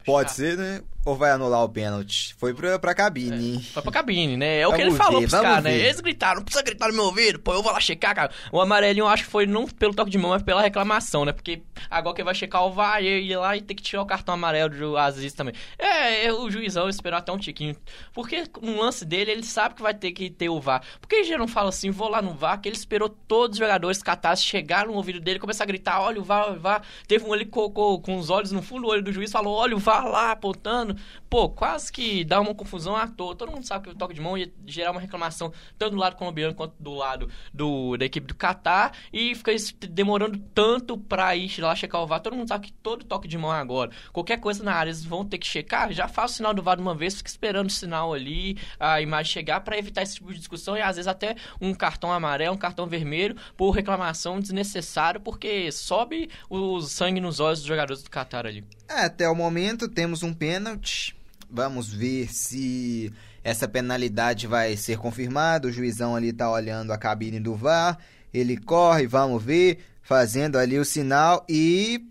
[0.04, 0.82] Pode ser, né?
[1.04, 2.34] Ou vai anular o pênalti?
[2.38, 3.56] Foi pra, pra cabine.
[3.56, 4.60] É, foi pra cabine, né?
[4.60, 5.78] É o que Vamos ele falou ver, pros vamos caras, né?
[5.78, 8.30] Eles gritaram, não precisa gritar no meu ouvido, pô, eu vou lá checar, cara.
[8.52, 11.32] O amarelinho eu acho que foi não pelo toque de mão, mas pela reclamação, né?
[11.32, 14.06] Porque agora que vai checar o VAR, ia ir lá e ter que tirar o
[14.06, 15.54] cartão amarelo do Aziz também.
[15.78, 17.74] É, é, o juizão esperou até um tiquinho.
[18.12, 20.82] Porque no lance dele, ele sabe que vai ter que ter o VAR.
[21.00, 23.54] Por que ele já não fala assim, vou lá no VAR, que ele esperou todos
[23.54, 26.82] os jogadores catares chegar no ouvido dele, começar a gritar, olha o VAR, o VAR.
[27.08, 29.74] Teve um que colocou com os olhos no fundo do olho do juiz, falou, olha
[29.74, 30.89] o VAR lá, apontando.
[31.28, 33.34] Pô, quase que dá uma confusão à toa.
[33.34, 36.16] Todo mundo sabe que o toque de mão ia gerar uma reclamação tanto do lado
[36.16, 39.52] colombiano quanto do lado do, da equipe do Catar e fica
[39.88, 42.20] demorando tanto pra ir lá checar o VAR.
[42.20, 43.90] Todo mundo sabe que todo toque de mão é agora.
[44.12, 46.76] Qualquer coisa na área eles vão ter que checar, já faz o sinal do VAR
[46.76, 50.32] de uma vez, fica esperando o sinal ali, a imagem chegar pra evitar esse tipo
[50.32, 55.20] de discussão e às vezes até um cartão amarelo, um cartão vermelho por reclamação desnecessária
[55.20, 58.64] porque sobe o sangue nos olhos dos jogadores do Catar ali.
[58.90, 61.14] É, até o momento temos um pênalti.
[61.48, 63.12] Vamos ver se
[63.44, 65.68] essa penalidade vai ser confirmada.
[65.68, 67.96] O juizão ali tá olhando a cabine do VAR.
[68.34, 72.04] Ele corre, vamos ver, fazendo ali o sinal e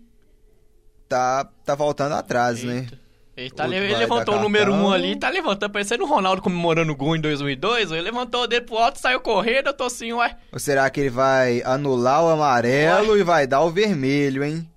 [1.06, 2.78] tá tá voltando atrás, né?
[2.78, 2.98] Eita.
[3.36, 4.90] Ele, tá, ele levantou o número 1 cartão.
[4.90, 7.90] um ali, tá levantando, parecendo o Ronaldo comemorando o gol em 2002.
[7.90, 10.36] Ele levantou o dedo pro alto, saiu correndo, eu tô assim, ué.
[10.52, 14.69] Ou será que ele vai anular o amarelo e vai dar o vermelho, hein?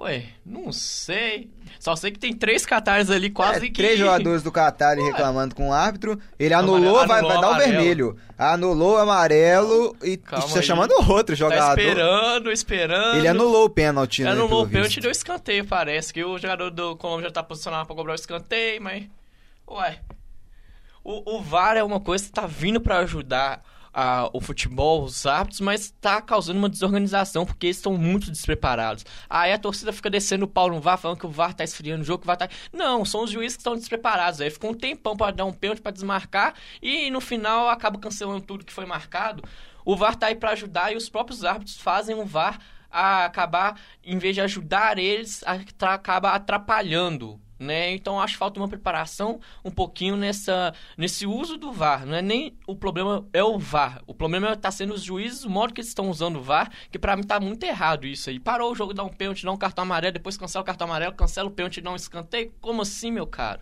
[0.00, 1.50] Ué, não sei.
[1.80, 3.72] Só sei que tem três catares ali quase É, que...
[3.72, 5.02] Três jogadores do Qatar Ué.
[5.04, 6.20] reclamando com o árbitro.
[6.38, 7.72] Ele anulou, vai, anulou vai dar o amarelo.
[7.72, 8.16] vermelho.
[8.38, 10.64] Anulou o amarelo e Calma está aí.
[10.64, 11.80] chamando outro Tá jogador.
[11.80, 13.18] esperando, esperando.
[13.18, 14.30] Ele anulou o pênalti, né?
[14.30, 16.12] Anulou o pênalti e deu escanteio, parece.
[16.14, 19.04] Que o jogador do Colômbia já tá posicionado pra cobrar o escanteio, mas...
[19.68, 19.98] Ué...
[21.02, 23.62] O, o VAR é uma coisa que tá vindo pra ajudar
[24.00, 29.04] a- o futebol, os árbitros, mas tá causando uma desorganização porque eles estão muito despreparados.
[29.28, 32.02] Aí a torcida fica descendo o pau no VAR, falando que o VAR tá esfriando
[32.02, 32.48] o jogo, que o VAR tá...
[32.72, 34.40] Não, são os juízes que estão despreparados.
[34.40, 38.40] Aí ficou um tempão pra dar um pênalti, pra desmarcar, e no final acaba cancelando
[38.40, 39.42] tudo que foi marcado.
[39.84, 43.80] O VAR tá aí pra ajudar e os próprios árbitros fazem o VAR a acabar,
[44.04, 45.42] em vez de ajudar eles,
[45.80, 47.40] acaba atrapalhando.
[47.58, 47.92] Né?
[47.92, 52.06] Então acho que falta uma preparação um pouquinho nessa, nesse uso do VAR.
[52.06, 54.00] Não é nem o problema é o VAR.
[54.06, 56.98] O problema está sendo os juízes, o modo que eles estão usando o VAR, que
[56.98, 58.38] pra mim tá muito errado isso aí.
[58.38, 61.14] Parou o jogo, dá um pênalti, dá um cartão amarelo, depois cancela o cartão amarelo,
[61.14, 62.52] cancela o pênalti, dá um escanteio.
[62.60, 63.60] Como assim, meu caro?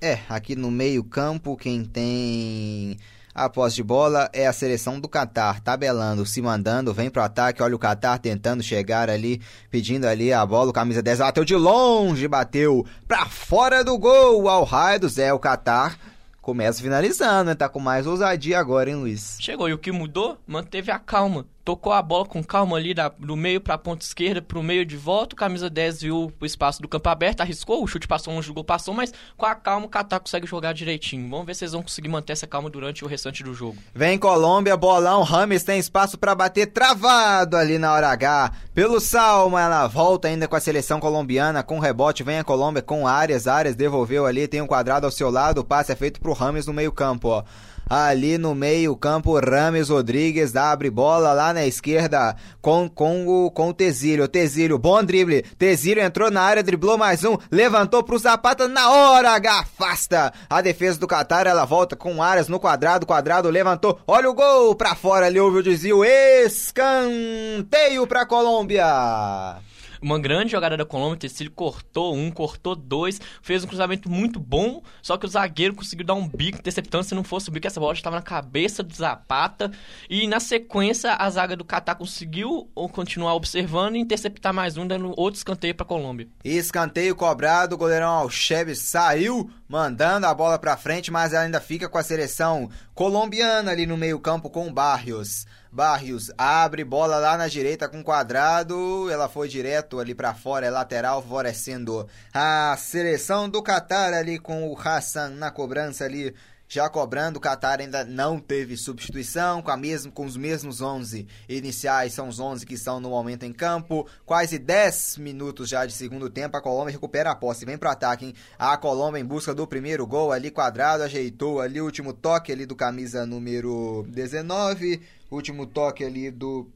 [0.00, 2.96] É, aqui no meio campo, quem tem
[3.36, 7.62] a posse de bola é a seleção do Catar, tabelando, se mandando, vem pro ataque,
[7.62, 11.54] olha o Catar tentando chegar ali, pedindo ali a bola, o camisa 10 bateu de
[11.54, 15.98] longe, bateu pra fora do gol, ao raio do Zé, o Catar
[16.40, 17.54] começa finalizando, né?
[17.54, 19.36] Tá com mais ousadia agora, hein, Luiz?
[19.38, 20.38] Chegou, e o que mudou?
[20.46, 21.44] Manteve a calma.
[21.66, 24.96] Tocou a bola com calma ali da- do meio pra ponta esquerda, pro meio de
[24.96, 25.34] volta.
[25.34, 28.54] O camisa 10 viu o espaço do campo aberto, arriscou, o chute passou longe do
[28.54, 31.28] gol, passou, mas com a calma o Catar consegue jogar direitinho.
[31.28, 33.76] Vamos ver se eles vão conseguir manter essa calma durante o restante do jogo.
[33.92, 38.52] Vem Colômbia, bolão, Rames tem espaço pra bater travado ali na hora H.
[38.72, 43.08] Pelo Salma, ela volta ainda com a seleção colombiana, com rebote, vem a Colômbia com
[43.08, 46.32] Arias, Arias devolveu ali, tem um quadrado ao seu lado, o passe é feito pro
[46.32, 47.42] Rames no meio campo, ó.
[47.88, 53.68] Ali no meio campo, Rames Rodrigues abre bola lá na esquerda com, com, o, com
[53.68, 54.26] o Tezílio.
[54.26, 55.42] Tezílio, bom drible.
[55.56, 60.32] Tezílio entrou na área, driblou mais um, levantou pro Zapata na hora afasta.
[60.50, 64.00] A defesa do Qatar, ela volta com Arias no quadrado, quadrado levantou.
[64.04, 66.04] Olha o gol pra fora ali, houve o desvio.
[66.04, 69.62] Escanteio pra Colômbia.
[70.00, 74.38] Uma grande jogada da Colômbia, o Tecílio cortou um, cortou dois, fez um cruzamento muito
[74.38, 77.66] bom, só que o zagueiro conseguiu dar um bico interceptando, se não fosse o bico,
[77.66, 79.70] essa bola já estava na cabeça do Zapata,
[80.08, 85.12] e na sequência a zaga do Catar conseguiu continuar observando e interceptar mais um, dando
[85.16, 86.28] outro escanteio para a Colômbia.
[86.44, 91.88] Escanteio cobrado, o goleirão Alchebe saiu, mandando a bola pra frente, mas ela ainda fica
[91.88, 95.46] com a seleção colombiana ali no meio campo com Barrios.
[95.76, 100.70] Barrios abre bola lá na direita com quadrado, ela foi direto ali para fora, é
[100.70, 106.34] lateral, favorecendo a seleção do Qatar ali com o Hassan na cobrança ali
[106.68, 111.26] já cobrando, o Qatar ainda não teve substituição, com, a mesmo, com os mesmos 11
[111.48, 114.06] iniciais, são os 11 que estão no momento em campo.
[114.24, 118.26] Quase 10 minutos já de segundo tempo, a Colômbia recupera a posse, vem para ataque,
[118.26, 118.34] hein?
[118.58, 122.66] A Colômbia em busca do primeiro gol ali, quadrado, ajeitou ali o último toque ali
[122.66, 125.00] do camisa número 19,
[125.30, 126.70] último toque ali do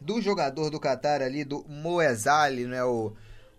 [0.00, 2.84] do jogador do Qatar ali, do Moezali, né?
[2.84, 3.12] O,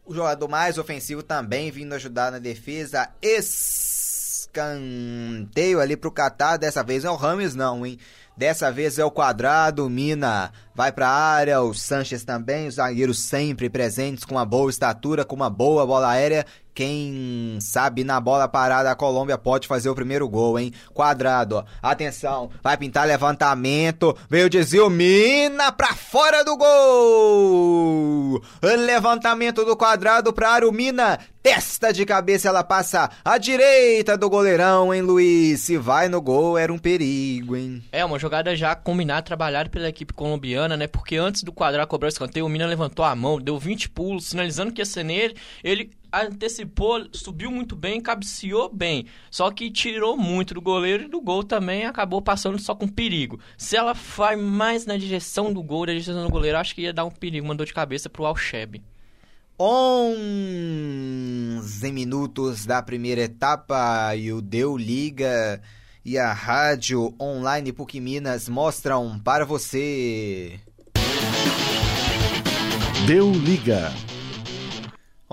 [0.05, 3.09] o jogador mais ofensivo também vindo ajudar na defesa.
[3.22, 4.59] Escanteio
[5.80, 6.57] ali pro Catar.
[6.57, 7.97] Dessa vez não é o Rames, não, hein?
[8.38, 13.24] Dessa vez é o quadrado, Mina vai para a área, o Sanches também, os zagueiros
[13.24, 16.45] sempre presentes com uma boa estatura, com uma boa bola aérea.
[16.76, 20.73] Quem sabe na bola parada a Colômbia pode fazer o primeiro gol, hein?
[20.93, 28.41] Quadrado, atenção, vai pintar levantamento, veio desvio, Mina pra fora do gol!
[28.61, 34.30] Levantamento do quadrado pra área, o Mina, testa de cabeça, ela passa à direita do
[34.30, 35.61] goleirão, hein, Luiz?
[35.61, 37.82] Se vai no gol, era um perigo, hein?
[37.89, 40.88] É, uma jogada já combinada, trabalhada pela equipe colombiana, né?
[40.88, 44.26] Porque antes do quadrado cobrar o escanteio, o Mina levantou a mão, deu 20 pulos,
[44.26, 45.38] sinalizando que ia ser nele.
[45.63, 45.89] Ele
[46.24, 49.05] antecipou, subiu muito bem, cabeceou bem.
[49.30, 53.39] Só que tirou muito do goleiro e do gol também acabou passando só com perigo.
[53.57, 56.93] Se ela vai mais na direção do gol, na direção do goleiro, acho que ia
[56.93, 58.82] dar um perigo, uma dor de cabeça pro Alcheb.
[59.57, 65.61] 11 minutos da primeira etapa e o Deu Liga
[66.03, 70.59] e a Rádio Online PUC Minas mostram para você.
[73.07, 73.93] Deu Liga.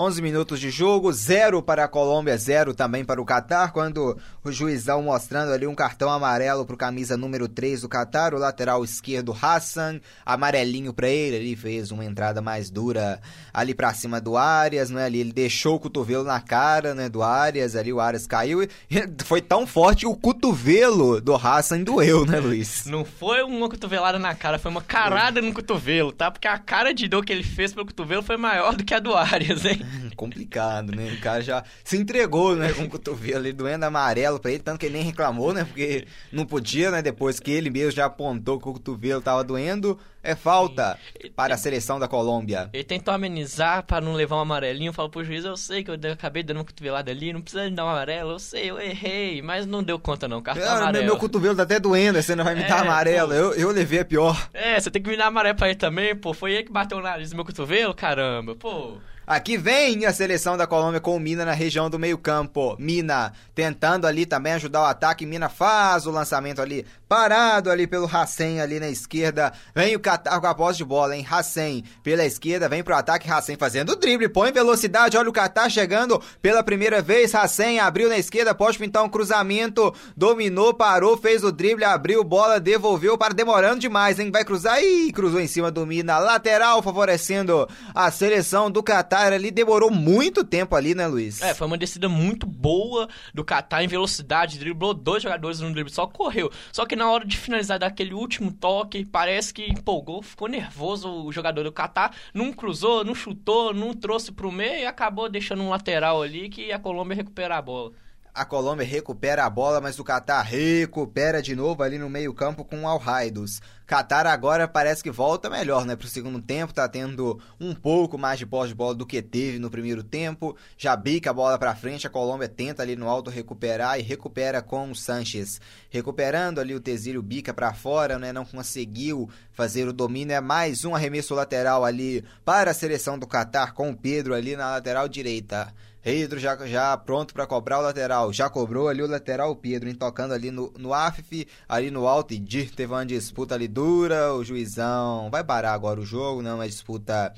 [0.03, 4.51] 11 minutos de jogo, 0 para a Colômbia, 0 também para o Catar, quando o
[4.51, 8.83] juizão mostrando ali um cartão amarelo para o camisa número 3 do Catar, o lateral
[8.83, 13.21] esquerdo Hassan, amarelinho para ele, ele fez uma entrada mais dura
[13.55, 17.23] ali para cima do Arias, né, ali ele deixou o cotovelo na cara, né, do
[17.23, 18.69] Arias, ali o Arias caiu e
[19.25, 22.87] foi tão forte o cotovelo do Hassan doeu, né, Luiz?
[22.91, 26.29] Não foi uma cotovelada na cara, foi uma carada no cotovelo, tá?
[26.29, 28.99] Porque a cara de dor que ele fez pelo cotovelo foi maior do que a
[28.99, 29.81] do Arias, hein?
[30.17, 31.13] Complicado, né?
[31.13, 32.73] O cara já se entregou, né?
[32.73, 35.65] Com o cotovelo ali doendo amarelo pra ele, tanto que ele nem reclamou, né?
[35.65, 37.03] Porque não podia, né?
[37.03, 40.99] Depois que ele mesmo já apontou que o cotovelo tava doendo, é falta
[41.35, 42.71] para a seleção da Colômbia.
[42.73, 45.99] Ele tentou amenizar para não levar um amarelinho, falou pro juiz, eu sei que eu
[46.13, 49.43] acabei dando uma cotovelada ali, não precisa de dar um amarelo, eu sei, eu errei,
[49.43, 50.93] mas não deu conta não, cartão Ah, amarelo.
[50.93, 53.29] meu, meu cotovelo tá até doendo, você não vai me dar É, amarelo.
[53.31, 53.35] pô.
[53.35, 54.49] Eu, eu levei a pior.
[54.55, 56.99] É, você tem que me dar amarelo pra ele também, pô, foi ele que bateu
[56.99, 58.99] o nariz no meu cotovelo, caramba, pô...
[59.25, 62.77] Aqui vem a seleção da Colômbia com o Mina na região do meio-campo.
[62.79, 65.25] Mina tentando ali também ajudar o ataque.
[65.25, 69.53] Mina faz o lançamento ali, parado ali pelo Hassen ali na esquerda.
[69.75, 71.25] Vem o Qatar com a posse de bola, hein?
[71.31, 73.31] Hassen pela esquerda, vem pro ataque.
[73.31, 75.17] Hassen fazendo o drible, põe velocidade.
[75.17, 77.33] Olha o Qatar chegando pela primeira vez.
[77.33, 79.95] Hassen abriu na esquerda, pode pintar um cruzamento.
[80.17, 84.33] Dominou, parou, fez o drible, abriu bola, devolveu para demorando demais, hein?
[84.33, 86.19] Vai cruzar e cruzou em cima do Mina.
[86.19, 88.83] Lateral favorecendo a seleção do
[89.23, 89.51] Qatar ali.
[89.51, 91.41] Demorou muito tempo ali, né, Luiz?
[91.43, 95.93] É, foi uma descida muito boa do Qatar em velocidade, driblou dois jogadores no drible,
[95.93, 96.51] só correu.
[96.73, 101.33] Só que na hora de finalizar daquele último toque, parece que empolgou, ficou nervoso o
[101.33, 105.71] jogador do Qatar, não cruzou, não chutou, não trouxe pro meio e acabou deixando um
[105.71, 107.93] lateral ali que a Colômbia recupera a bola.
[108.35, 112.81] A Colômbia recupera a bola, mas o Catar recupera de novo ali no meio-campo com
[112.81, 113.61] o Alraidos.
[113.87, 115.95] Catar agora parece que volta melhor, né?
[115.95, 119.59] Pro segundo tempo, tá tendo um pouco mais de posse de bola do que teve
[119.59, 120.57] no primeiro tempo.
[120.79, 124.63] Já bica a bola pra frente, a Colômbia tenta ali no alto recuperar e recupera
[124.63, 125.61] com o Sanches.
[125.91, 128.33] Recuperando ali o Tesílio bica pra fora, né?
[128.33, 130.35] Não conseguiu fazer o domínio.
[130.35, 134.57] É mais um arremesso lateral ali para a seleção do Catar com o Pedro ali
[134.57, 135.71] na lateral direita.
[136.03, 138.33] Pedro já, já pronto para cobrar o lateral.
[138.33, 142.09] Já cobrou ali o lateral o Pedro, hein, tocando ali no, no Afif, ali no
[142.09, 142.35] alto.
[142.35, 144.35] E teve uma disputa ali dura.
[144.35, 146.57] O juizão vai parar agora o jogo, não?
[146.57, 147.33] Uma disputa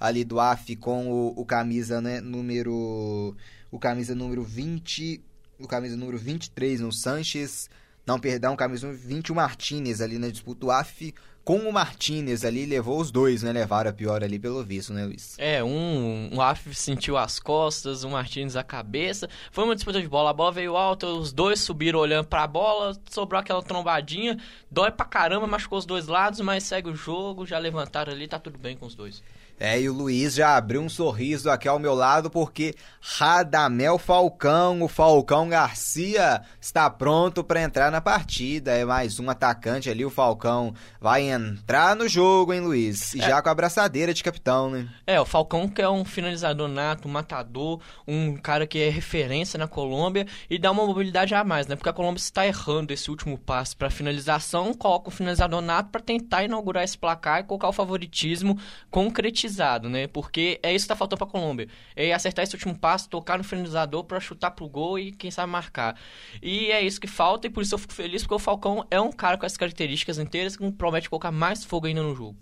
[0.00, 2.20] ali do Afif com o, o camisa, né?
[2.20, 3.36] Número.
[3.70, 5.22] O camisa número 20.
[5.60, 7.68] O camisa número 23 no Sanches.
[8.06, 10.64] Não, perdão, camisa número 20, o Martinez ali na disputa.
[10.64, 11.12] O Afif
[11.46, 13.52] com o Martinez ali levou os dois, né?
[13.52, 15.36] Levaram a pior ali pelo visto, né, Luiz?
[15.38, 19.30] É, um, um Afif sentiu as costas, o Martins a cabeça.
[19.52, 22.98] Foi uma disputa de bola, a bola veio alta, os dois subiram olhando pra bola,
[23.08, 24.36] sobrou aquela trombadinha,
[24.68, 28.40] dói pra caramba, machucou os dois lados, mas segue o jogo, já levantaram ali, tá
[28.40, 29.22] tudo bem com os dois.
[29.58, 34.82] É, e o Luiz já abriu um sorriso aqui ao meu lado porque Radamel Falcão,
[34.82, 38.72] o Falcão Garcia, está pronto para entrar na partida.
[38.72, 43.14] É mais um atacante ali, o Falcão vai entrar no jogo, hein, Luiz?
[43.14, 43.28] E é.
[43.28, 44.88] já com a abraçadeira de capitão, né?
[45.06, 49.58] É, o Falcão que é um finalizador nato, um matador, um cara que é referência
[49.58, 51.76] na Colômbia e dá uma mobilidade a mais, né?
[51.76, 56.02] Porque a Colômbia está errando esse último passe para finalização, coloca o finalizador nato para
[56.02, 58.58] tentar inaugurar esse placar e colocar o favoritismo
[58.90, 60.06] concretizado concretizado, né?
[60.06, 61.68] Porque é isso que tá faltando pra Colômbia.
[61.94, 65.50] É acertar esse último passo, tocar no finalizador para chutar pro gol e quem sabe
[65.50, 65.96] marcar.
[66.42, 69.00] E é isso que falta e por isso eu fico feliz porque o Falcão é
[69.00, 72.36] um cara com as características inteiras que promete colocar mais fogo ainda no jogo.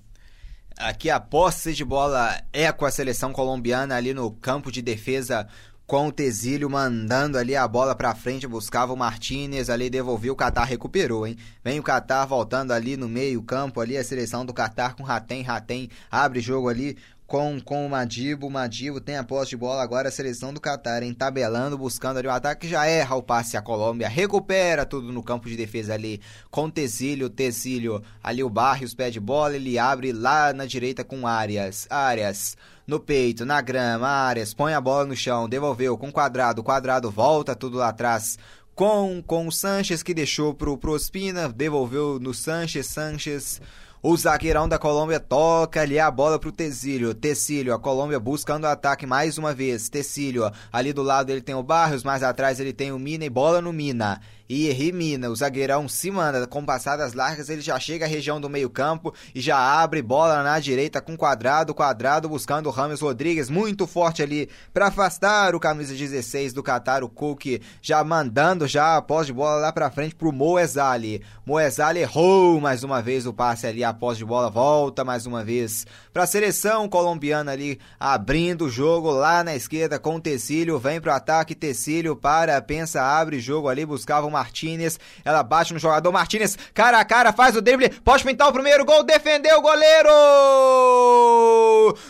[0.77, 5.47] Aqui a posse de bola é com a seleção colombiana ali no campo de defesa
[5.87, 10.37] com o Tesílio mandando ali a bola para frente, buscava o Martinez ali, devolveu, o
[10.37, 11.37] Catar recuperou, hein?
[11.63, 15.43] Vem o Catar voltando ali no meio campo ali, a seleção do Catar com Ratem,
[15.43, 16.97] Ratem abre jogo ali
[17.35, 20.61] com, com o Madibo, o Madibo tem a posse de bola, agora a seleção do
[20.61, 21.13] Catar, hein?
[21.13, 25.49] Tabelando, buscando ali o ataque, já erra o passe a Colômbia, recupera tudo no campo
[25.49, 30.13] de defesa ali com o Tesílio, Tesílio ali o Barrios pé de bola, ele abre
[30.13, 32.57] lá na direita com Arias, Arias
[32.87, 37.57] no peito, na grama, Arias põe a bola no chão, devolveu com quadrado, quadrado volta
[37.57, 38.39] tudo lá atrás
[38.77, 43.61] com, com o Sanches que deixou pro, pro Ospina, devolveu no Sanches, Sanches
[44.07, 47.15] o zagueirão da Colômbia toca ali a bola pro Tecílio.
[47.15, 49.89] Tecílio, a Colômbia buscando o ataque mais uma vez.
[49.89, 53.31] Tecílio, ali do lado ele tem o Barros, mais atrás ele tem o Mina e
[53.31, 55.31] bola no Mina e Rimina.
[55.31, 59.41] O zagueirão se manda com passadas largas, ele já chega à região do meio-campo e
[59.41, 64.49] já abre bola na direita com quadrado, quadrado buscando o Rames Rodrigues, muito forte ali
[64.73, 69.61] para afastar o camisa 16 do Qatar, o Cook, já mandando já após de bola
[69.61, 71.23] lá para frente pro Moezali.
[71.47, 75.87] Moezali errou mais uma vez o passe ali após de bola, volta mais uma vez
[76.13, 81.01] para a seleção colombiana ali abrindo o jogo lá na esquerda com o Tecílio, vem
[81.01, 85.01] pro ataque Tecílio para, pensa, abre jogo ali, buscava Martinez.
[85.25, 88.85] Ela bate no jogador Martinez, cara a cara, faz o drible, pode pintar o primeiro
[88.85, 90.11] gol, defendeu o goleiro!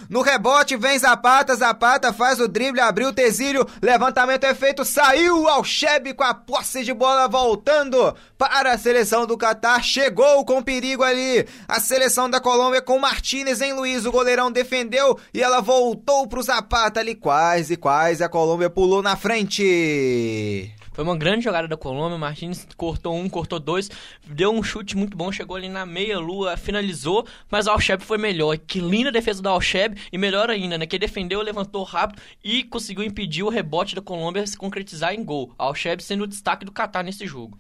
[0.09, 5.49] No rebote vem Zapata, Zapata faz o drible, abriu o Tesílio, levantamento é feito, saiu
[5.49, 10.63] ao Chebe com a posse de bola voltando para a seleção do Catar, chegou com
[10.63, 11.47] perigo ali.
[11.67, 16.43] A seleção da Colômbia com Martinez em Luiz, o goleirão defendeu e ela voltou pro
[16.43, 20.75] Zapata ali, quase, quase a Colômbia pulou na frente.
[20.95, 22.17] Foi uma grande jogada da Colômbia.
[22.17, 23.91] Martins cortou um, cortou dois,
[24.25, 28.57] deu um chute muito bom, chegou ali na meia-lua, finalizou, mas o Alcheb foi melhor.
[28.57, 30.87] Que linda defesa do Alcheb e melhor ainda, né?
[30.87, 35.53] Que defendeu, levantou rápido e conseguiu impedir o rebote da Colômbia se concretizar em gol.
[35.59, 37.59] Alcheb sendo o destaque do Catar nesse jogo.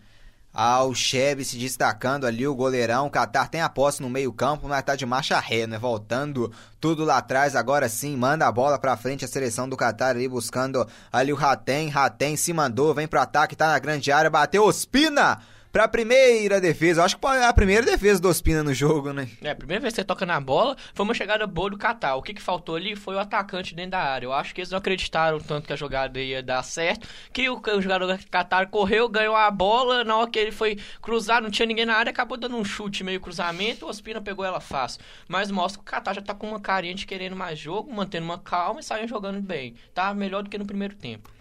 [0.54, 3.06] Ao Cheve se destacando ali, o goleirão.
[3.06, 5.76] O Qatar tem a posse no meio-campo, mas tá de marcha ré, né?
[5.76, 7.56] Voltando tudo lá atrás.
[7.56, 11.36] Agora sim, manda a bola pra frente a seleção do Qatar ali, buscando ali o
[11.36, 11.88] Ratem.
[11.88, 15.40] Ratem se mandou, vem pro ataque, tá na grande área, bateu Ospina!
[15.74, 17.02] Pra primeira defesa.
[17.02, 19.28] acho que é a primeira defesa do Ospina no jogo, né?
[19.42, 22.14] É, a primeira vez que você toca na bola foi uma chegada boa do Catar.
[22.14, 24.26] O que, que faltou ali foi o atacante dentro da área.
[24.26, 27.08] Eu acho que eles não acreditaram tanto que a jogada ia dar certo.
[27.32, 30.04] Que o, o jogador do Catar correu, ganhou a bola.
[30.04, 33.02] Na hora que ele foi cruzar, não tinha ninguém na área, acabou dando um chute
[33.02, 33.84] meio cruzamento.
[33.84, 35.00] O Ospina pegou ela fácil.
[35.26, 38.24] Mas mostra que o Catar já tá com uma carinha de querendo mais jogo, mantendo
[38.24, 39.74] uma calma e saindo jogando bem.
[39.92, 41.33] Tá melhor do que no primeiro tempo.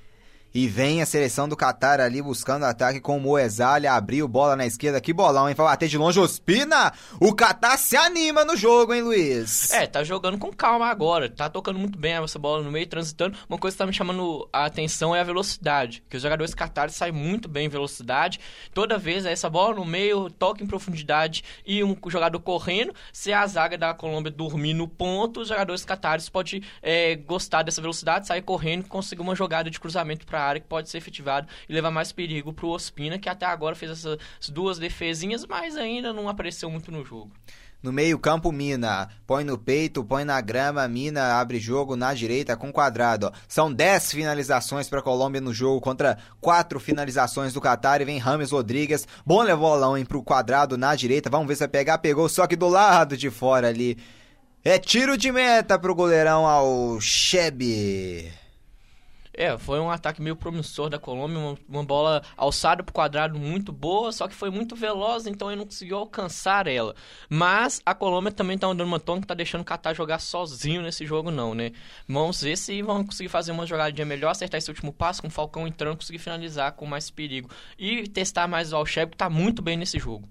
[0.56, 4.68] E vem a seleção do Qatar ali buscando ataque com o Moezali, abriu bola na
[4.68, 5.56] esquerda, que bolão, hein?
[5.56, 6.94] Vai bater de longe, Ospina!
[7.20, 9.72] O Qatar se anima no jogo, hein, Luiz?
[9.72, 13.36] É, tá jogando com calma agora, tá tocando muito bem essa bola no meio, transitando.
[13.50, 16.92] Uma coisa que tá me chamando a atenção é a velocidade, que os jogadores Qatar
[16.92, 18.40] saem muito bem em velocidade.
[18.76, 22.94] Toda vez essa bola no meio, toca em profundidade e um jogador correndo.
[23.12, 27.82] Se a zaga da Colômbia dormir no ponto, os jogadores Qatares podem é, gostar dessa
[27.82, 31.48] velocidade, sair correndo e conseguir uma jogada de cruzamento para área que pode ser efetivado
[31.68, 34.18] e levar mais perigo para o Ospina, que até agora fez essas
[34.50, 37.32] duas defesinhas, mas ainda não apareceu muito no jogo.
[37.84, 39.10] No meio-campo, Mina.
[39.28, 40.88] Põe no peito, põe na grama.
[40.88, 43.30] Mina abre jogo na direita com quadrado.
[43.46, 48.00] São 10 finalizações para a Colômbia no jogo contra 4 finalizações do Qatar.
[48.00, 49.06] E vem Rames Rodrigues.
[49.26, 51.30] Bom levolão para o quadrado na direita.
[51.30, 51.98] Vamos ver se vai pegar.
[51.98, 53.98] Pegou, só que do lado de fora ali.
[54.64, 58.32] É tiro de meta para o goleirão ao Chebe.
[59.36, 63.72] É, foi um ataque meio promissor da Colômbia, uma, uma bola alçada pro quadrado muito
[63.72, 66.96] boa, só que foi muito veloz, então ele não conseguiu alcançar ela.
[67.28, 70.84] Mas a Colômbia também tá andando uma tona que tá deixando o Catar jogar sozinho
[70.84, 71.72] nesse jogo não, né?
[72.08, 75.32] Vamos ver se vão conseguir fazer uma jogadinha melhor, acertar esse último passo com o
[75.32, 77.50] Falcão entrando, conseguir finalizar com mais perigo.
[77.78, 80.30] E testar mais o Alcheb, que tá muito bem nesse jogo.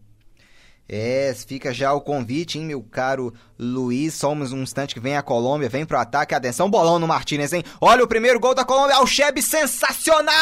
[0.89, 4.15] É, fica já o convite, hein, meu caro Luiz.
[4.15, 6.35] Somos um instante que vem a Colômbia, vem pro ataque.
[6.35, 7.63] Atenção, bolão no Martinez, hein?
[7.81, 10.35] Olha o primeiro gol da Colômbia, Alchebe sensacional!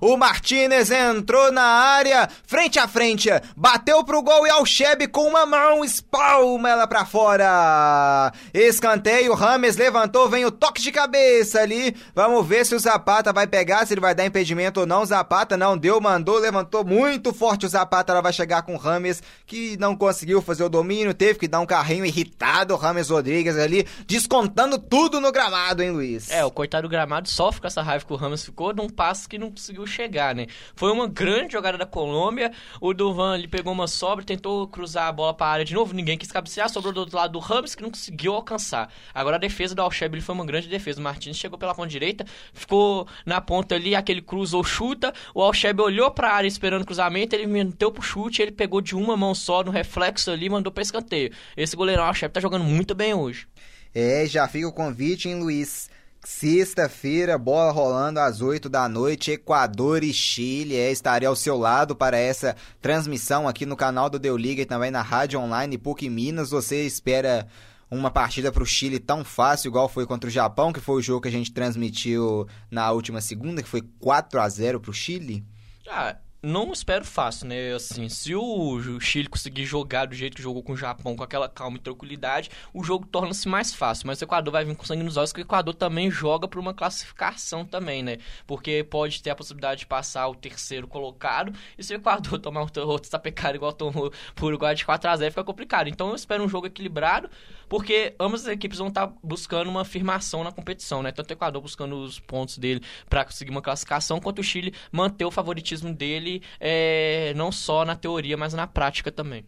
[0.00, 5.46] O Martinez entrou na área, frente a frente, bateu pro gol e Alchebe com uma
[5.46, 8.32] mão espalma ela pra fora.
[8.52, 11.94] Escanteio, Rames levantou, vem o toque de cabeça ali.
[12.14, 15.04] Vamos ver se o Zapata vai pegar, se ele vai dar impedimento ou não.
[15.04, 19.22] Zapata não deu, mandou, levantou muito forte o Zapata, ela vai chegar com o Rames,
[19.44, 23.56] que não conseguiu fazer o domínio, teve que dar um carrinho irritado, o Rames Rodrigues
[23.56, 26.30] ali, descontando tudo no gramado, hein, Luiz?
[26.30, 29.28] É, o coitado do gramado sofre com essa raiva que o Rames ficou num passo
[29.28, 30.46] que não conseguiu chegar, né?
[30.76, 35.12] Foi uma grande jogada da Colômbia, o Duvan ali pegou uma sobra, tentou cruzar a
[35.12, 37.74] bola para a área de novo, ninguém quis cabecear, sobrou do outro lado do Rames
[37.74, 38.88] que não conseguiu alcançar.
[39.12, 42.24] Agora a defesa do Alchebe foi uma grande defesa, o Martins chegou pela ponta direita,
[42.52, 47.34] ficou na ponta ali, aquele cruzou chuta, o Alchebe olhou para a área esperando cruzamento,
[47.34, 50.72] ele meteu pro chute, ele pegou de uma mão só no reflexo ali e mandou
[50.72, 51.32] pra escanteio.
[51.56, 53.46] Esse goleirão, a Chefe tá jogando muito bem hoje.
[53.94, 55.88] É, já fica o convite, hein, Luiz?
[56.22, 60.74] Sexta-feira, bola rolando às 8 da noite, Equador e Chile.
[60.74, 64.66] É, estarei ao seu lado para essa transmissão aqui no canal do Deu Liga e
[64.66, 66.50] também na Rádio Online PUC Minas.
[66.50, 67.46] Você espera
[67.90, 71.02] uma partida para o Chile tão fácil, igual foi contra o Japão, que foi o
[71.02, 74.94] jogo que a gente transmitiu na última segunda, que foi 4 a 0 para o
[74.94, 75.44] Chile?
[75.88, 76.16] Ah,
[76.46, 77.74] não espero fácil, né?
[77.74, 81.48] Assim, se o Chile conseguir jogar do jeito que jogou com o Japão, com aquela
[81.48, 84.06] calma e tranquilidade, o jogo torna-se mais fácil.
[84.06, 86.60] Mas o Equador vai vir com sangue nos olhos, porque o Equador também joga por
[86.60, 88.18] uma classificação também, né?
[88.46, 92.60] Porque pode ter a possibilidade de passar o terceiro colocado, e se o Equador tomar
[92.60, 95.88] outro tapecado igual tomou por Uruguai de 4x0, fica complicado.
[95.88, 97.28] Então eu espero um jogo equilibrado,
[97.68, 101.12] porque ambas as equipes vão estar buscando uma afirmação na competição, né?
[101.12, 105.24] Tanto o Equador buscando os pontos dele para conseguir uma classificação, quanto o Chile manter
[105.24, 109.44] o favoritismo dele, é, não só na teoria, mas na prática também.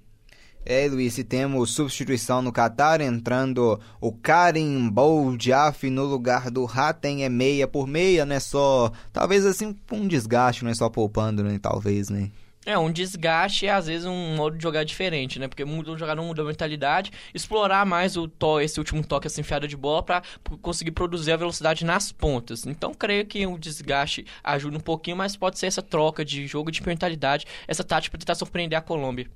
[0.65, 7.25] É, Luiz, e temos substituição no Qatar, entrando o Karim Boldiaf no lugar do Hatem,
[7.25, 8.39] é meia por meia, né?
[8.39, 11.59] Só, talvez assim, um desgaste, não é só poupando, né?
[11.59, 12.31] Talvez, né?
[12.69, 15.49] É, um desgaste e às vezes um modo de jogar diferente, né?
[15.49, 19.41] Porque muda o jogador muda a mentalidade, explorar mais o to, esse último toque, essa
[19.41, 20.23] enfiada de bola para
[20.61, 22.67] conseguir produzir a velocidade nas pontas.
[22.67, 26.71] Então, creio que o desgaste ajuda um pouquinho, mas pode ser essa troca de jogo
[26.71, 29.27] de mentalidade, essa tática para tentar surpreender a Colômbia.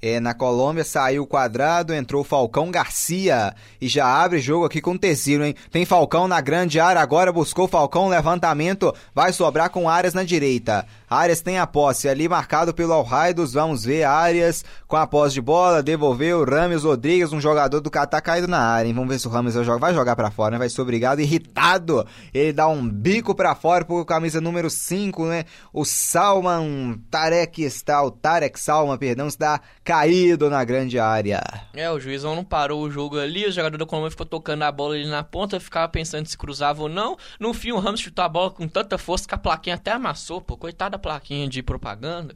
[0.00, 4.92] É, na Colômbia saiu o quadrado, entrou Falcão Garcia e já abre jogo aqui com
[4.92, 5.56] o Teziro, hein?
[5.72, 10.86] Tem Falcão na grande área, agora buscou Falcão, levantamento, vai sobrar com Arias na direita.
[11.10, 15.40] Arias tem a posse ali marcado pelo Alraidos, vamos ver Arias com a posse de
[15.40, 18.94] bola, devolveu Rames Rodrigues, um jogador do Catar caído na área, hein?
[18.94, 20.58] Vamos ver se o Rames vai jogar, para fora, né?
[20.58, 22.06] Vai ser obrigado, irritado.
[22.32, 25.44] Ele dá um bico para fora por camisa número 5, né?
[25.72, 31.42] O Salman Tarek está, o Tarek Salman, perdão, está caído na grande área.
[31.74, 34.72] É, o juizão não parou o jogo ali, o jogador da Colômbia ficou tocando a
[34.72, 37.16] bola ali na ponta, ficava pensando se cruzava ou não.
[37.40, 40.40] No fim, o Ramos chutou a bola com tanta força que a plaquinha até amassou,
[40.40, 40.56] pô.
[40.56, 42.34] Coitado plaquinha de propaganda.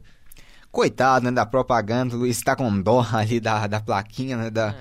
[0.71, 4.69] Coitado, né, da propaganda, o Luiz tá com dó ali da, da plaquinha, né, da...
[4.69, 4.75] É.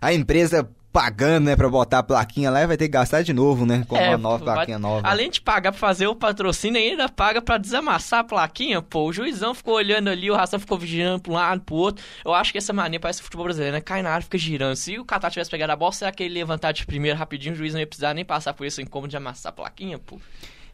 [0.00, 3.66] A empresa pagando, né, pra botar a plaquinha lá, vai ter que gastar de novo,
[3.66, 4.90] né, com é, uma nova plaquinha vai...
[4.90, 5.06] nova.
[5.06, 9.04] Além de pagar pra fazer o patrocínio, ainda paga pra desamassar a plaquinha, pô.
[9.04, 12.02] O juizão ficou olhando ali, o Ração ficou vigiando pra um lado, pro outro.
[12.24, 13.82] Eu acho que essa mania parece futebol brasileiro, né?
[13.82, 14.74] Cai na área, fica girando.
[14.74, 17.58] Se o Catar tivesse pegado a bola, será que ele levantar de primeiro rapidinho, o
[17.58, 20.18] juiz não ia precisar nem passar por esse incômodo de amassar a plaquinha, pô.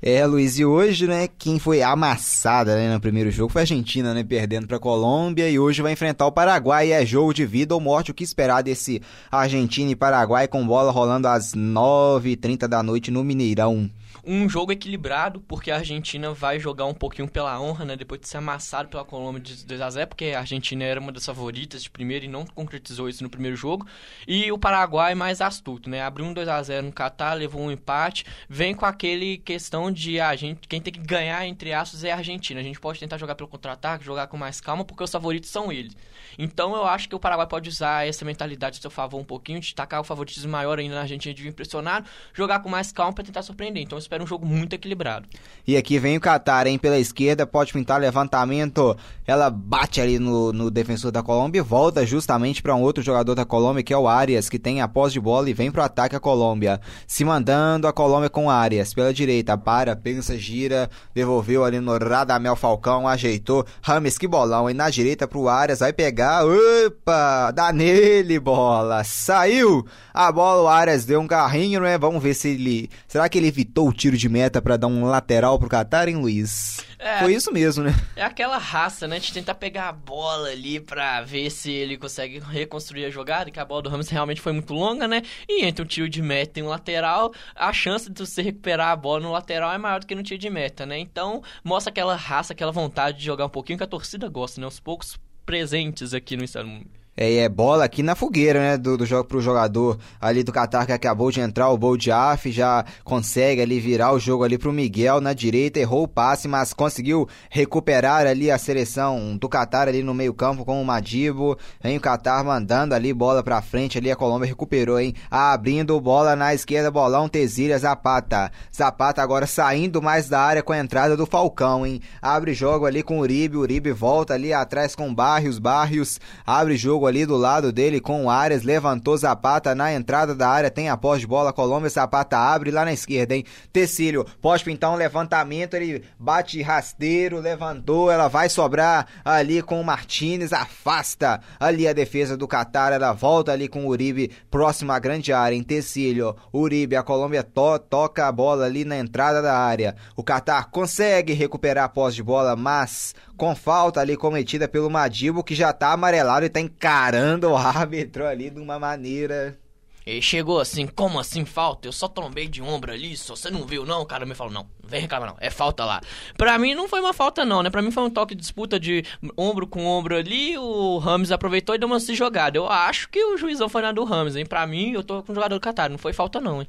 [0.04, 4.12] É, Luiz, e hoje, né, quem foi amassada né, no primeiro jogo foi a Argentina,
[4.12, 6.90] né, perdendo para a Colômbia e hoje vai enfrentar o Paraguai.
[6.90, 8.10] É jogo de vida ou morte.
[8.10, 9.00] O que esperar desse
[9.30, 13.88] Argentina e Paraguai com bola rolando às 9h30 da noite no Mineirão?
[14.24, 17.96] Um jogo equilibrado, porque a Argentina vai jogar um pouquinho pela honra, né?
[17.96, 21.82] Depois de ser amassado pela Colômbia de 2x0, porque a Argentina era uma das favoritas
[21.82, 23.84] de primeiro e não concretizou isso no primeiro jogo.
[24.28, 26.02] E o Paraguai mais astuto, né?
[26.02, 30.68] Abriu um 2x0 no Catar, levou um empate, vem com aquele questão de a gente,
[30.68, 32.60] quem tem que ganhar, entre aspas, é a Argentina.
[32.60, 35.72] A gente pode tentar jogar pelo contra-ataque, jogar com mais calma, porque os favoritos são
[35.72, 35.96] eles.
[36.38, 39.58] Então eu acho que o Paraguai pode usar essa mentalidade a seu favor um pouquinho,
[39.58, 43.12] de tacar o favoritismo maior ainda na Argentina de vir pressionado, jogar com mais calma
[43.12, 43.82] para tentar surpreender.
[43.82, 45.26] Então espero um jogo muito equilibrado.
[45.66, 46.76] E aqui vem o Qatar, hein?
[46.76, 48.96] Pela esquerda, pode pintar levantamento.
[49.26, 53.34] Ela bate ali no, no defensor da Colômbia e volta justamente para um outro jogador
[53.34, 55.82] da Colômbia, que é o Arias, que tem a posse de bola e vem pro
[55.82, 56.80] ataque a Colômbia.
[57.06, 62.56] Se mandando a Colômbia com Arias pela direita, para, pensa, gira, devolveu ali no Radamel
[62.56, 63.64] Falcão, ajeitou.
[63.80, 66.44] Rames, que bolão, e na direita pro Arias, vai pegar.
[66.44, 67.52] Opa!
[67.52, 69.04] Dá nele, bola!
[69.04, 69.86] Saiu!
[70.12, 71.96] A bola, o Arias deu um carrinho, né?
[71.96, 72.90] Vamos ver se ele.
[73.06, 76.16] Será que ele evitou o tiro de meta para dar um lateral pro Qatar, hein,
[76.16, 76.84] Luiz?
[76.98, 77.94] É, Foi isso mesmo, né?
[78.16, 79.20] É aquela raça, né?
[79.20, 83.60] De tentar pegar a bola ali pra ver se ele consegue reconstruir a jogada, que
[83.60, 85.22] a bola do Ramos realmente foi muito longa, né?
[85.48, 88.96] E entre um tiro de meta e um lateral, a chance de você recuperar a
[88.96, 90.98] bola no lateral é maior do que no tiro de meta, né?
[90.98, 94.66] Então, mostra aquela raça, aquela vontade de jogar um pouquinho que a torcida gosta, né?
[94.66, 95.16] Os poucos
[95.46, 96.68] presentes aqui no Estado
[97.16, 98.76] é, é bola aqui na fogueira, né?
[98.76, 102.84] Do, do jogo pro jogador ali do Qatar que acabou de entrar, o Boldiaf já
[103.04, 107.28] consegue ali virar o jogo ali pro Miguel na direita, errou o passe, mas conseguiu
[107.50, 111.58] recuperar ali a seleção do Qatar ali no meio-campo com o Madibo.
[111.82, 115.14] Vem o Qatar mandando ali bola pra frente, ali a Colômbia recuperou, hein?
[115.30, 118.50] Abrindo bola na esquerda, bolão, Tesília, Zapata.
[118.74, 122.00] Zapata agora saindo mais da área com a entrada do Falcão, hein?
[122.20, 127.01] Abre jogo ali com o Uribe, Uribe volta ali atrás com Barrios, Barrios abre jogo
[127.02, 130.88] jogo ali do lado dele com o Arias, levantou Zapata na entrada da área, tem
[130.88, 133.44] a pós de bola, Colômbia, Zapata abre lá na esquerda, hein?
[133.72, 140.52] Tecílio, pós então levantamento, ele bate rasteiro, levantou, ela vai sobrar ali com o Martinez,
[140.52, 145.32] afasta ali a defesa do Qatar, ela volta ali com o Uribe, próximo à grande
[145.32, 149.96] área, em Tecílio, Uribe, a Colômbia to toca a bola ali na entrada da área,
[150.16, 155.42] o Qatar consegue recuperar a pós de bola, mas com falta ali cometida pelo Madibo,
[155.42, 156.60] que já tá amarelado e tá
[156.92, 159.58] encarando o árbitro ali de uma maneira.
[160.04, 161.88] Ele chegou assim, como assim falta?
[161.88, 164.02] Eu só trombei de ombro ali, só você não viu não?
[164.02, 166.00] O cara me falou, não, vem reclamar não, é falta lá.
[166.36, 167.70] Pra mim não foi uma falta não, né?
[167.70, 169.04] Pra mim foi um toque de disputa de
[169.36, 172.58] ombro com ombro ali, o Rams aproveitou e deu uma se jogada.
[172.58, 174.44] Eu acho que o juizão foi na do Rams, hein?
[174.44, 176.68] Pra mim, eu tô com o jogador do Qatar, não foi falta não, hein?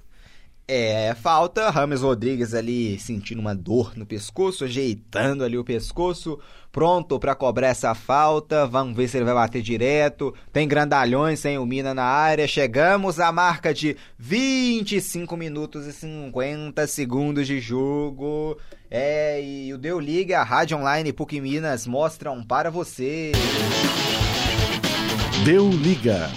[0.65, 1.69] É, falta.
[1.69, 6.39] Rames Rodrigues ali sentindo uma dor no pescoço, ajeitando ali o pescoço,
[6.71, 8.65] pronto para cobrar essa falta.
[8.65, 10.33] Vamos ver se ele vai bater direto.
[10.53, 12.47] Tem grandalhões sem o Mina na área.
[12.47, 18.57] Chegamos à marca de 25 minutos e 50 segundos de jogo.
[18.89, 23.33] É, e o Deu Liga, a Rádio Online PUC Minas mostram para você.
[25.43, 26.29] Deu Liga.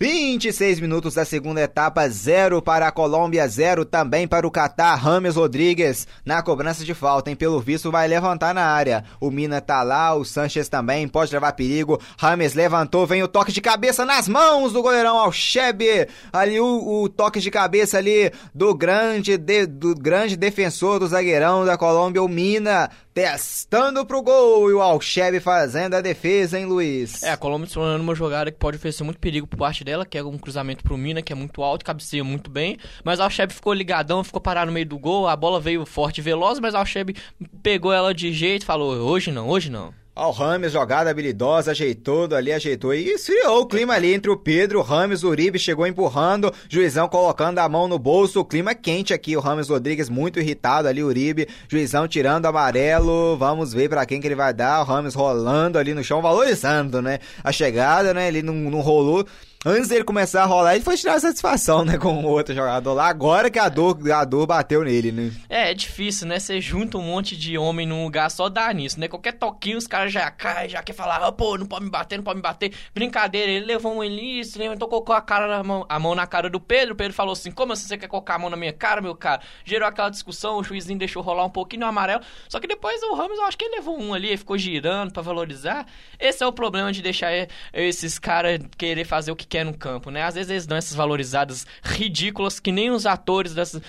[0.00, 4.94] 26 minutos da segunda etapa, 0 para a Colômbia, 0 também para o Catar.
[4.94, 7.34] Rames Rodrigues na cobrança de falta, hein?
[7.34, 9.02] Pelo visto vai levantar na área.
[9.20, 12.00] O Mina tá lá, o Sanches também, pode levar perigo.
[12.16, 16.06] Rames levantou, vem o toque de cabeça nas mãos do goleirão Alchebe.
[16.32, 21.64] Ali o, o, toque de cabeça ali do grande, de, do grande defensor do zagueirão
[21.64, 22.88] da Colômbia, o Mina
[23.18, 27.20] testando pro gol e o Alchebe fazendo a defesa, hein, Luiz?
[27.24, 30.06] É, a Colômbia se tornando uma jogada que pode oferecer muito perigo por parte dela,
[30.06, 33.24] que é um cruzamento pro Mina, que é muito alto, cabeceia muito bem, mas o
[33.24, 36.60] Alchebe ficou ligadão, ficou parado no meio do gol, a bola veio forte e veloz,
[36.60, 37.16] mas o Alchebe
[37.60, 39.92] pegou ela de jeito e falou, hoje não, hoje não.
[40.20, 44.36] Ó, o Rames, jogada habilidosa, ajeitou ali, ajeitou e esfriou o clima ali entre o
[44.36, 48.74] Pedro, o Rames, o Uribe chegou empurrando, juizão colocando a mão no bolso, o clima
[48.74, 53.88] quente aqui, o Rames Rodrigues muito irritado ali, o Uribe, juizão tirando amarelo, vamos ver
[53.88, 57.52] para quem que ele vai dar, o Rames rolando ali no chão, valorizando, né, a
[57.52, 59.24] chegada, né, ele não, não rolou,
[59.66, 63.08] Antes dele começar a rolar, ele foi tirar satisfação, né, com o outro jogador lá.
[63.08, 65.32] Agora que a dor, a dor bateu nele, né?
[65.48, 66.38] É, é difícil, né?
[66.38, 69.08] Você junta um monte de homem num lugar só dá nisso, né?
[69.08, 72.16] Qualquer toquinho os caras já caem, já quer falar, oh, pô, não pode me bater,
[72.16, 72.72] não pode me bater.
[72.94, 76.48] Brincadeira, ele levou um início, levantou, colocou a, cara na mão, a mão na cara
[76.48, 76.94] do Pedro.
[76.94, 79.16] O Pedro falou assim: como assim você quer colocar a mão na minha cara, meu
[79.16, 79.42] cara?
[79.64, 82.22] Gerou aquela discussão, o juizinho deixou rolar um pouquinho no amarelo.
[82.48, 85.20] Só que depois o Ramos, eu acho que ele levou um ali, ficou girando para
[85.20, 85.84] valorizar.
[86.16, 87.32] Esse é o problema de deixar
[87.72, 90.22] esses caras querer fazer o que quer no campo, né?
[90.22, 93.80] Às vezes eles dão essas valorizadas ridículas que nem os atores das,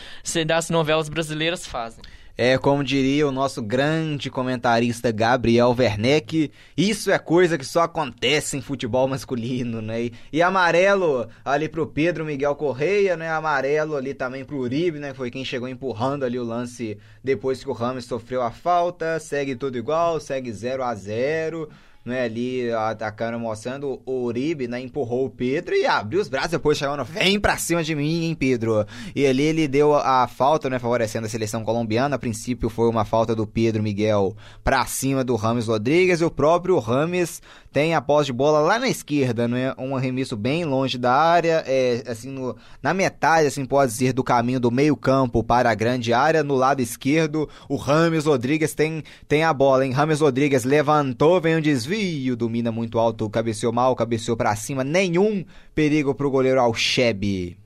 [0.45, 2.01] das novelas brasileiras fazem.
[2.41, 8.55] É, como diria o nosso grande comentarista Gabriel Werneck, isso é coisa que só acontece
[8.55, 10.03] em futebol masculino, né?
[10.03, 13.29] E, e amarelo ali pro Pedro Miguel Correia, né?
[13.29, 15.13] Amarelo ali também pro Uribe, né?
[15.13, 19.19] Foi quem chegou empurrando ali o lance depois que o Ramos sofreu a falta.
[19.19, 21.69] Segue tudo igual, segue 0 a 0
[22.05, 26.77] né, ali atacando, mostrando o Uribe, né, empurrou o Pedro e abriu os braços depois
[26.77, 28.85] chamando, vem pra cima de mim, hein, Pedro.
[29.15, 32.15] E ali ele deu a falta, né, favorecendo a seleção colombiana.
[32.15, 36.31] A princípio foi uma falta do Pedro Miguel pra cima do Rames Rodrigues e o
[36.31, 37.41] próprio Rames
[37.71, 41.63] tem a posse de bola lá na esquerda, né, um arremesso bem longe da área,
[41.67, 45.75] é, assim, no, na metade, assim, pode dizer, do caminho do meio campo para a
[45.75, 50.63] grande área, no lado esquerdo, o Rames Rodrigues tem, tem a bola, hein, Rames Rodrigues
[50.63, 56.31] levantou, vem um desvio, domina muito alto, cabeceou mal, cabeceou para cima, nenhum perigo pro
[56.31, 57.58] goleiro Alchebe.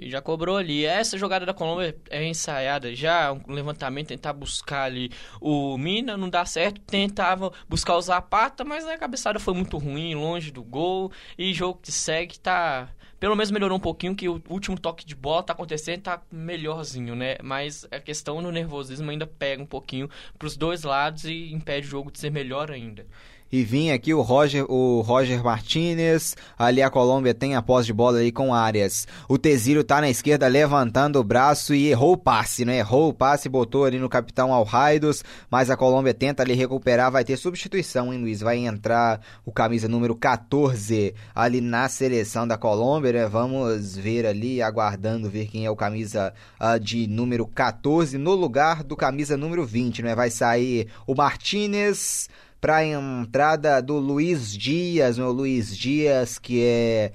[0.00, 0.86] Que já cobrou ali.
[0.86, 5.10] Essa jogada da Colômbia é ensaiada já, um levantamento, tentar buscar ali
[5.40, 10.14] o Mina, não dá certo, tentava buscar o Zapata, mas a cabeçada foi muito ruim,
[10.14, 12.88] longe do gol, e jogo que segue tá...
[13.18, 17.14] Pelo menos melhorou um pouquinho, que o último toque de bola tá acontecendo, tá melhorzinho,
[17.14, 17.36] né?
[17.42, 20.08] Mas a questão do nervosismo ainda pega um pouquinho
[20.38, 23.06] pros dois lados e impede o jogo de ser melhor ainda
[23.52, 27.92] e vinha aqui o Roger, o Roger Martinez, ali a Colômbia tem a posse de
[27.92, 29.08] bola ali com Arias.
[29.28, 32.78] O Tezílio tá na esquerda levantando o braço e errou o passe, né?
[32.78, 37.24] Errou o passe, botou ali no capitão Alraidos, mas a Colômbia tenta ali recuperar, vai
[37.24, 38.40] ter substituição, hein, Luiz?
[38.40, 43.26] Vai entrar o camisa número 14 ali na seleção da Colômbia, né?
[43.26, 48.84] Vamos ver ali, aguardando ver quem é o camisa uh, de número 14 no lugar
[48.84, 50.14] do camisa número 20, né?
[50.14, 52.28] Vai sair o Martinez
[52.60, 57.12] para a entrada do Luiz Dias, meu Luiz Dias, que é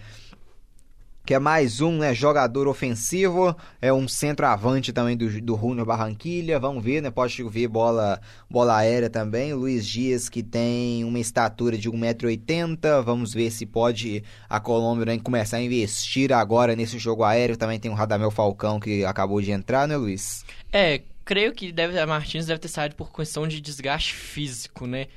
[1.26, 6.60] que é mais um né, jogador ofensivo, é um centroavante também do, do Júnior Barranquilha,
[6.60, 11.18] vamos ver, né, pode ver bola, bola aérea também, o Luiz Dias que tem uma
[11.18, 17.00] estatura de 1,80m, vamos ver se pode a Colômbia né, começar a investir agora nesse
[17.00, 20.46] jogo aéreo, também tem o Radamel Falcão que acabou de entrar, né Luiz?
[20.72, 25.08] É, creio que deve, a Martins deve ter saído por questão de desgaste físico, né,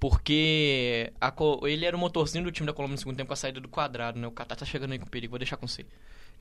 [0.00, 1.32] porque a,
[1.64, 3.68] ele era o motorzinho do time da Colômbia no segundo tempo com a saída do
[3.68, 4.26] quadrado, né?
[4.26, 5.86] O Catar tá chegando aí com perigo, vou deixar com você.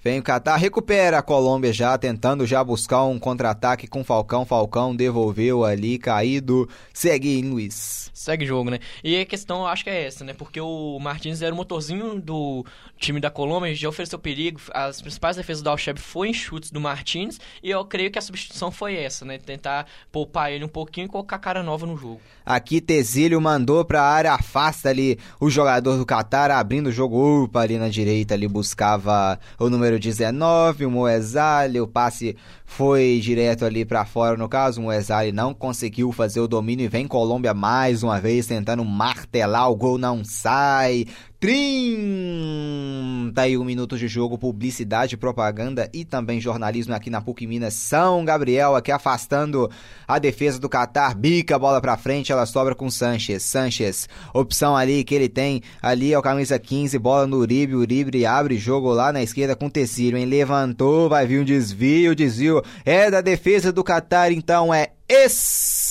[0.01, 4.45] Vem o Catar, recupera a Colômbia já, tentando já buscar um contra-ataque com Falcão.
[4.45, 6.69] Falcão devolveu ali, caído.
[6.93, 8.09] Segue em Luiz.
[8.13, 8.79] Segue jogo, né?
[9.03, 10.33] E a questão, acho que é essa, né?
[10.33, 12.65] Porque o Martins era o motorzinho do
[12.97, 14.61] time da Colômbia, já ofereceu perigo.
[14.73, 17.39] As principais defesas do Alcheb foi em chutes do Martins.
[17.61, 19.37] E eu creio que a substituição foi essa, né?
[19.37, 22.21] Tentar poupar ele um pouquinho e colocar cara nova no jogo.
[22.45, 27.43] Aqui Tezílio mandou pra área, afasta ali o jogador do Catar, abrindo o jogo.
[27.43, 33.19] Upa, ali na direita, ali buscava o número número 19, o Moesali, o passe foi
[33.21, 37.07] direto ali para fora no caso, o Moesali não conseguiu fazer o domínio e vem
[37.07, 38.85] Colômbia mais uma vez tentando
[39.29, 41.05] martelar, o gol não sai.
[41.39, 47.75] 31 minutos de jogo, publicidade, propaganda e também jornalismo aqui na PUC Minas.
[47.75, 49.71] São Gabriel aqui afastando
[50.05, 53.43] a defesa do Qatar, bica a bola para frente, ela sobra com Sanches.
[53.43, 58.25] Sanches, opção ali que ele tem ali é o camisa 15, bola no Uribe, Uribe
[58.25, 60.25] abre jogo lá na esquerda com Tecílio, hein?
[60.25, 64.91] Levantou, vai vir um desvio, desvio é da defesa do Qatar, então é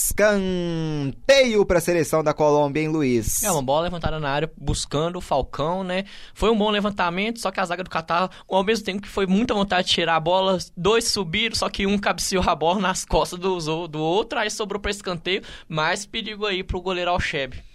[0.08, 3.42] escanteio para a seleção da Colômbia, hein, Luiz?
[3.42, 6.04] É, uma bola levantada na área buscando o Falcão, né?
[6.34, 9.26] Foi um bom levantamento, só que a zaga do Catar, ao mesmo tempo que foi
[9.26, 13.04] muita vontade de tirar a bola, dois subiram, só que um cabeceou a bola nas
[13.04, 17.67] costas do, do outro, aí sobrou para escanteio, mais perigo aí pro goleiro Alchebe.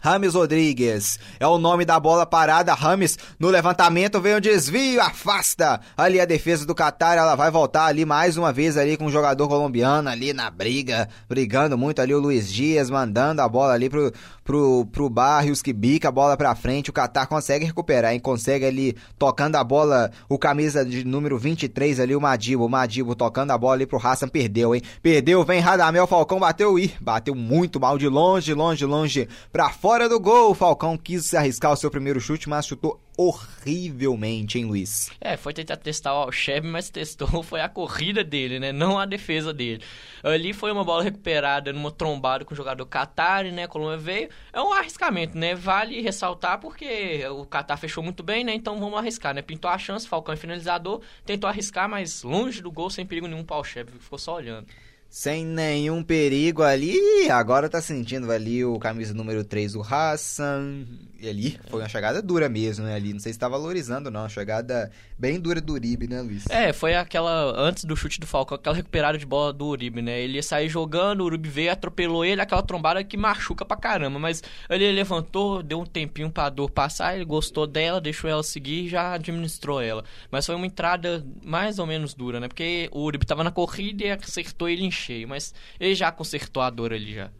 [0.00, 2.74] Rames Rodrigues é o nome da bola parada.
[2.74, 7.16] Rames no levantamento vem o um desvio, afasta ali a defesa do Qatar.
[7.16, 11.08] Ela vai voltar ali mais uma vez ali com o jogador colombiano ali na briga,
[11.28, 14.12] brigando muito ali o Luiz Dias, mandando a bola ali pro,
[14.48, 16.88] pro, pro Barrios que bica a bola pra frente.
[16.88, 18.18] O Qatar consegue recuperar, hein?
[18.18, 22.64] Consegue ali tocando a bola, o camisa de número 23 ali, o Madibo.
[22.64, 24.80] O Madibo tocando a bola ali pro Hassan, perdeu, hein?
[25.02, 30.08] Perdeu, vem Radamel Falcão, bateu e bateu muito mal de longe, longe, longe pra fora
[30.08, 35.10] do gol, o Falcão quis arriscar o seu primeiro chute, mas chutou horrivelmente, hein, Luiz?
[35.20, 38.70] É, foi tentar testar o Alchebe, mas testou foi a corrida dele, né?
[38.70, 39.82] Não a defesa dele.
[40.22, 43.64] Ali foi uma bola recuperada numa trombada com o jogador Qatar, né?
[43.64, 44.28] A Colômbia veio.
[44.52, 45.52] É um arriscamento, né?
[45.56, 48.54] Vale ressaltar porque o Qatar fechou muito bem, né?
[48.54, 49.42] Então vamos arriscar, né?
[49.42, 53.42] Pintou a chance, Falcão é finalizador, tentou arriscar, mas longe do gol, sem perigo nenhum
[53.42, 54.68] para o Alchebe, ficou só olhando
[55.08, 56.98] sem nenhum perigo ali.
[57.30, 60.84] Agora tá sentindo ali o camisa número 3, o Hassan.
[61.20, 62.94] E ali foi uma chegada dura mesmo, né?
[62.94, 64.20] Ali, não sei se tá valorizando, não.
[64.20, 66.44] Uma chegada bem dura do Uribe, né, Luiz?
[66.48, 70.20] É, foi aquela, antes do chute do Falcão, aquela recuperada de bola do Uribe, né?
[70.20, 74.20] Ele ia sair jogando, o Uribe veio, atropelou ele, aquela trombada que machuca pra caramba.
[74.20, 78.84] Mas ele levantou, deu um tempinho pra dor passar, ele gostou dela, deixou ela seguir
[78.84, 80.04] e já administrou ela.
[80.30, 82.46] Mas foi uma entrada mais ou menos dura, né?
[82.46, 85.28] Porque o Uribe tava na corrida e acertou ele em cheio.
[85.28, 87.30] Mas ele já consertou a dor ali já.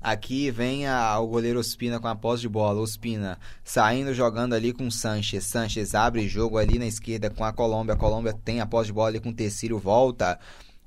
[0.00, 2.80] Aqui vem a, o goleiro Ospina com a posse de bola.
[2.80, 5.44] Ospina saindo jogando ali com o Sanches.
[5.44, 7.94] Sanches abre jogo ali na esquerda com a Colômbia.
[7.94, 9.78] A Colômbia tem a posse de bola ali com o Tecílio.
[9.78, 10.38] Volta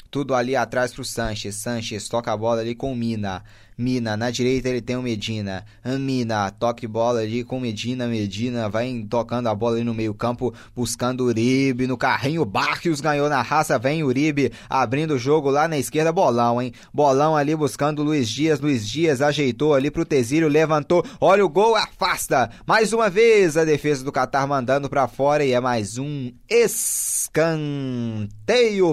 [0.09, 1.55] tudo ali atrás pro Sanches.
[1.55, 3.43] Sanches toca a bola ali com o Mina.
[3.81, 4.15] Mina.
[4.15, 5.65] Na direita ele tem o Medina.
[5.83, 8.07] Mina, toque bola ali com Medina.
[8.07, 11.87] Medina vai tocando a bola ali no meio campo, buscando Uribe.
[11.87, 13.79] No carrinho, Barrios ganhou na raça.
[13.79, 16.11] Vem Uribe abrindo o jogo lá na esquerda.
[16.11, 16.71] Bolão, hein?
[16.93, 18.59] Bolão ali buscando Luiz Dias.
[18.59, 21.03] Luiz Dias ajeitou ali pro Tesílio, levantou.
[21.19, 22.51] Olha o gol, afasta.
[22.67, 27.33] Mais uma vez a defesa do Catar mandando para fora e é mais um escanteio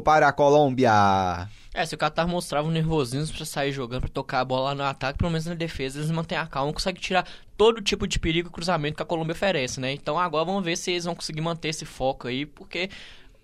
[0.01, 1.49] para a Colômbia.
[1.79, 4.83] É, se o Qatar mostrava um nervosismo pra sair jogando, pra tocar a bola no
[4.83, 7.25] ataque, pelo menos na defesa, eles mantêm a calma, conseguem tirar
[7.57, 9.93] todo tipo de perigo e cruzamento que a Colômbia oferece, né?
[9.93, 12.91] Então agora vamos ver se eles vão conseguir manter esse foco aí, porque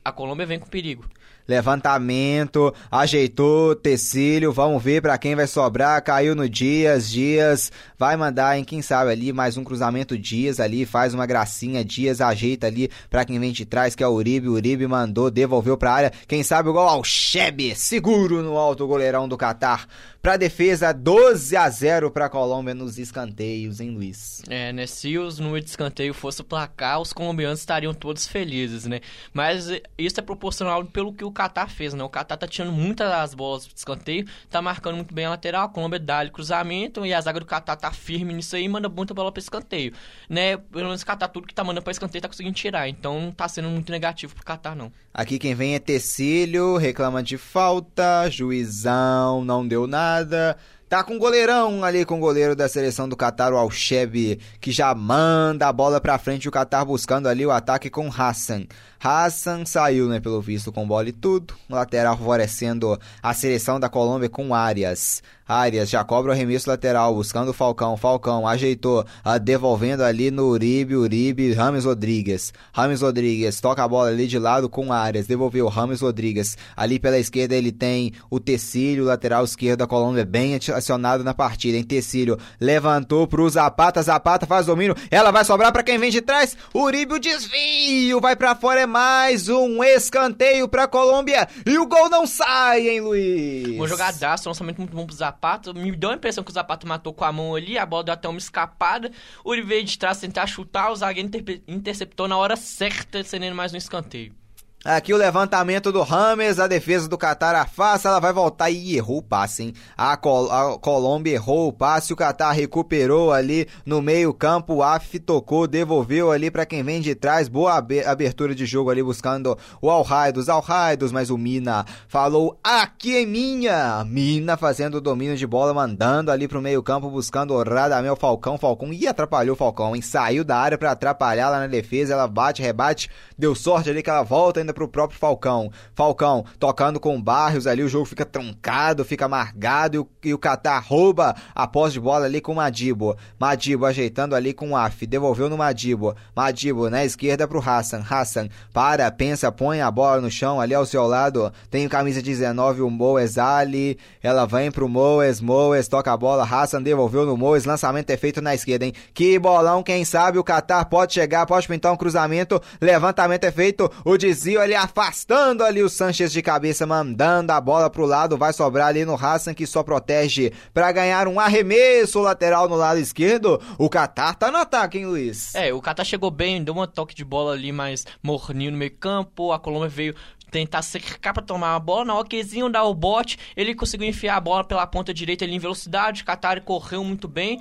[0.04, 1.08] a Colômbia vem com perigo.
[1.46, 8.58] Levantamento, ajeitou, Tecílio, vamos ver para quem vai sobrar, caiu no Dias, Dias, vai mandar
[8.58, 12.90] em quem sabe ali mais um cruzamento Dias ali, faz uma gracinha, Dias ajeita ali
[13.10, 16.42] para quem vem de trás, que é o Uribe, Uribe mandou, devolveu pra área, quem
[16.42, 19.86] sabe gol ao Chebe, seguro no alto goleirão do Catar.
[20.24, 24.40] Pra defesa, 12 a 0 pra Colômbia nos escanteios, hein, Luiz?
[24.48, 24.86] É, né?
[24.86, 29.00] Se os números de escanteio fosse placar, os colombianos estariam todos felizes, né?
[29.34, 29.68] Mas
[29.98, 32.02] isso é proporcional pelo que o Qatar fez, né?
[32.02, 35.66] O Qatar tá tirando muitas das bolas de escanteio, tá marcando muito bem a lateral,
[35.66, 39.12] a Colômbia dá cruzamento e a zaga do Qatar tá firme nisso aí manda muita
[39.12, 39.92] bola pra escanteio,
[40.28, 40.56] né?
[40.56, 43.32] Pelo menos o Qatar tudo que tá mandando pra escanteio tá conseguindo tirar, então não
[43.32, 44.90] tá sendo muito negativo pro Qatar, não.
[45.12, 50.56] Aqui quem vem é Tecílio, reclama de falta, juizão, não deu nada.
[50.94, 54.70] Tá com o goleirão ali, com o goleiro da seleção do Qatar, o Alcheb, que
[54.70, 56.48] já manda a bola pra frente.
[56.48, 58.66] O Qatar buscando ali o ataque com Hassan.
[59.04, 61.52] Hassan saiu, né, pelo visto, com bola e tudo.
[61.68, 65.22] Lateral favorecendo a seleção da Colômbia com Arias.
[65.46, 67.98] Arias já cobra o arremesso lateral, buscando o Falcão.
[67.98, 69.04] Falcão ajeitou,
[69.42, 72.50] devolvendo ali no Uribe, Uribe, Rames Rodrigues.
[72.72, 76.56] Rames Rodrigues toca a bola ali de lado com Arias, devolveu Rames Rodrigues.
[76.74, 81.76] Ali pela esquerda ele tem o Tecílio, lateral esquerdo da Colômbia, bem acionado na partida,
[81.76, 81.84] hein?
[81.84, 86.56] Tecílio levantou pro Zapata, Zapata faz domínio, ela vai sobrar para quem vem de trás.
[86.74, 92.08] Uribe o desvio, vai para fora, é mais um escanteio pra Colômbia e o gol
[92.08, 93.66] não sai, hein, Luiz?
[93.70, 95.14] Uma jogadaça, um lançamento muito bom pro.
[95.14, 95.74] Zapato.
[95.74, 98.14] Me deu a impressão que o Zapato matou com a mão ali, a bola deu
[98.14, 99.10] até uma escapada.
[99.42, 103.74] O Uribe de trás tentar chutar, o zagueiro inter interceptou na hora certa, cedendo mais
[103.74, 104.43] um escanteio.
[104.84, 109.16] Aqui o levantamento do Rames, a defesa do Qatar afasta, ela vai voltar e errou
[109.16, 109.74] o passe, hein?
[109.96, 114.82] A, Col a Colômbia errou o passe, o Qatar recuperou ali no meio campo, o
[114.82, 119.56] Af tocou, devolveu ali para quem vem de trás, boa abertura de jogo ali buscando
[119.80, 124.04] o Alraidos, Alraidos, mas o Mina falou, aqui é minha!
[124.04, 128.58] Mina fazendo o domínio de bola, mandando ali pro meio campo, buscando o Radamel Falcão,
[128.58, 130.02] Falcão, e atrapalhou o Falcão, hein?
[130.02, 133.08] Saiu da área para atrapalhar lá na defesa, ela bate, rebate,
[133.38, 135.70] deu sorte ali que ela volta ainda pro próprio Falcão.
[135.94, 140.84] Falcão tocando com Barrios ali, o jogo fica truncado, fica amargado e o, o Qatar
[140.86, 143.16] rouba a posse de bola ali com o Madibo.
[143.38, 146.14] Madibo ajeitando ali com o Af, devolveu no Madibo.
[146.34, 148.04] Madibo na esquerda pro Hassan.
[148.08, 151.52] Hassan para, pensa, põe a bola no chão ali ao seu lado.
[151.70, 153.96] Tem camisa 19 o Moes ali.
[154.22, 158.42] Ela vem pro Moes, Moes toca a bola, Hassan devolveu no Moes, lançamento é feito
[158.42, 158.92] na esquerda, hein?
[159.12, 163.90] Que bolão, quem sabe o Qatar pode chegar, pode pintar um cruzamento, levantamento é feito,
[164.04, 168.52] o desvio ali afastando ali o Sanches de cabeça, mandando a bola pro lado, vai
[168.52, 173.60] sobrar ali no Hassan que só protege para ganhar um arremesso lateral no lado esquerdo.
[173.78, 175.54] O Qatar tá no ataque, hein, Luiz?
[175.54, 178.96] É, o Qatar chegou bem, deu um toque de bola ali mais morninho no meio
[178.96, 180.14] campo, a Colômbia veio
[180.50, 182.04] tentar cercar para tomar a bola.
[182.06, 182.28] Na hora
[182.72, 186.22] dar o bote, ele conseguiu enfiar a bola pela ponta direita ali em velocidade.
[186.22, 187.60] O Qatar correu muito bem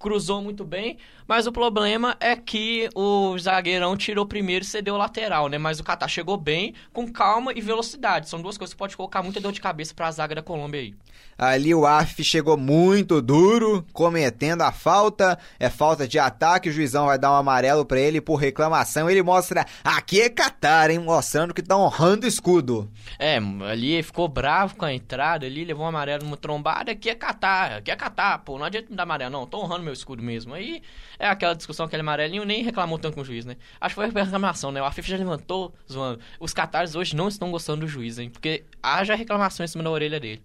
[0.00, 0.96] cruzou muito bem,
[1.30, 5.58] mas o problema é que o zagueirão tirou primeiro e cedeu o lateral, né?
[5.58, 8.28] Mas o Catar chegou bem, com calma e velocidade.
[8.28, 10.80] São duas coisas que pode colocar muita dor de cabeça para a zaga da Colômbia
[10.80, 10.94] aí.
[11.38, 15.38] Ali o AF chegou muito duro, cometendo a falta.
[15.58, 19.08] É falta de ataque, o juizão vai dar um amarelo para ele por reclamação.
[19.08, 20.98] Ele mostra, aqui é Catar, hein?
[20.98, 22.90] Mostrando que tá honrando o escudo.
[23.18, 23.38] É,
[23.70, 26.92] ali ficou bravo com a entrada ali, levou um amarelo numa trombada.
[26.92, 28.58] Aqui é Catar, aqui é Catar, pô.
[28.58, 29.46] Não adianta me dar amarelo, não.
[29.46, 30.52] Tô honrando meu escudo mesmo.
[30.52, 30.82] Aí
[31.20, 33.56] é aquela discussão, aquele amarelinho, nem reclamou tanto com o juiz, né?
[33.78, 34.80] Acho que foi a reclamação, né?
[34.80, 36.18] O AFIF já levantou, zoando.
[36.40, 38.30] Os catares hoje não estão gostando do juiz, hein?
[38.30, 40.42] Porque haja reclamação em cima da orelha dele.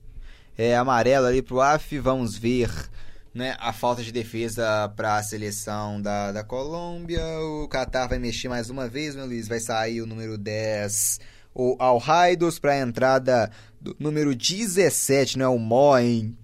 [0.57, 2.69] É amarelo ali pro AF, vamos ver.
[3.33, 7.21] Né, a falta de defesa para a seleção da, da Colômbia.
[7.39, 9.47] O Qatar vai mexer mais uma vez, meu Luiz.
[9.47, 11.19] Vai sair o número 10,
[11.53, 16.35] o Alraidos, para a entrada do número 17, né, o Moen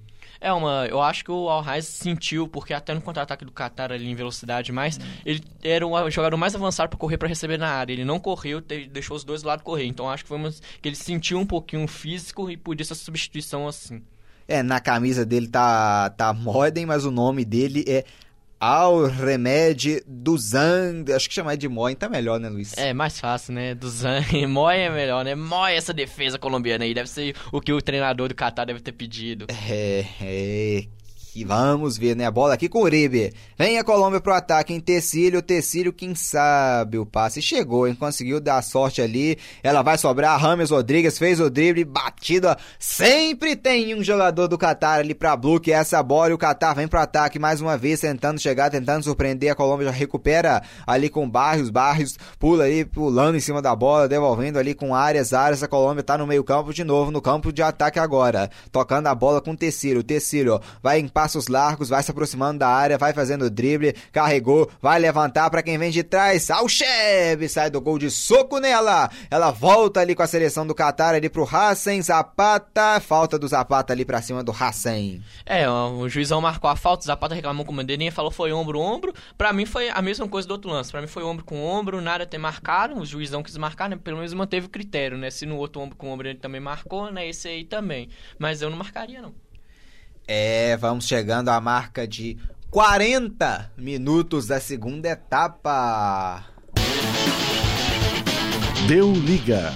[0.41, 0.87] é uma.
[0.87, 4.71] Eu acho que o Al sentiu, porque até no contra-ataque do Qatar ali em velocidade
[4.71, 5.01] mais, hum.
[5.23, 7.93] ele era o jogador mais avançado para correr para receber na área.
[7.93, 9.85] Ele não correu, deixou os dois do lado correr.
[9.85, 12.95] Então acho que foi uma, que ele sentiu um pouquinho físico e por isso a
[12.95, 14.01] substituição assim.
[14.47, 18.03] É, na camisa dele tá, tá Modem, mas o nome dele é
[18.61, 21.11] Al Remédio do Zang.
[21.11, 22.77] Acho que chamar de Moen tá melhor, né, Luiz?
[22.77, 23.73] É, mais fácil, né?
[23.73, 24.21] Do Zang.
[24.45, 25.33] Moi é melhor, né?
[25.33, 26.93] Moi essa defesa colombiana aí.
[26.93, 29.47] Deve ser o que o treinador do Qatar deve ter pedido.
[29.49, 30.83] É, é.
[31.45, 32.25] Vamos ver, né?
[32.25, 33.33] A bola aqui com o Uribe.
[33.57, 35.41] Vem a Colômbia pro ataque em Tecílio.
[35.41, 37.95] Tecílio, quem sabe o passe chegou, hein?
[37.95, 39.37] Conseguiu dar sorte ali.
[39.63, 40.37] Ela vai sobrar.
[40.37, 41.85] Rames Rodrigues fez o drible.
[41.85, 42.57] Batida.
[42.77, 46.31] Sempre tem um jogador do Qatar ali pra bloquear essa bola.
[46.31, 49.53] E o Qatar vem pro ataque mais uma vez, tentando chegar, tentando surpreender.
[49.53, 51.69] A Colômbia já recupera ali com Barrios.
[51.69, 55.31] Barrios pula ali, pulando em cima da bola, devolvendo ali com áreas.
[55.31, 55.63] Áreas.
[55.63, 58.49] A Colômbia tá no meio-campo de novo, no campo de ataque agora.
[58.69, 60.03] Tocando a bola com Tecílio.
[60.03, 64.97] Tecílio vai em passos largos, vai se aproximando da área, vai fazendo drible, carregou, vai
[64.97, 66.49] levantar para quem vem de trás.
[66.49, 69.07] Alcheb sai do gol de soco nela.
[69.29, 72.99] Ela volta ali com a seleção do Qatar ali pro Hassan Zapata.
[72.99, 75.19] Falta do Zapata ali para cima do Hassan.
[75.45, 78.79] É, o juizão marcou a falta, o Zapata reclamou com o bandeirinha, falou foi ombro
[78.79, 79.13] ombro.
[79.37, 80.91] Para mim foi a mesma coisa do outro lance.
[80.91, 82.97] Para mim foi ombro com ombro, nada ter marcado.
[82.97, 83.95] O juizão quis marcar, né?
[83.95, 85.29] Pelo menos manteve o critério, né?
[85.29, 87.29] Se no outro ombro com ombro ele também marcou, né?
[87.29, 88.09] Esse aí também.
[88.39, 89.35] Mas eu não marcaria não.
[90.33, 92.37] É, vamos chegando à marca de
[92.69, 96.45] 40 minutos da segunda etapa.
[98.87, 99.73] Deu liga.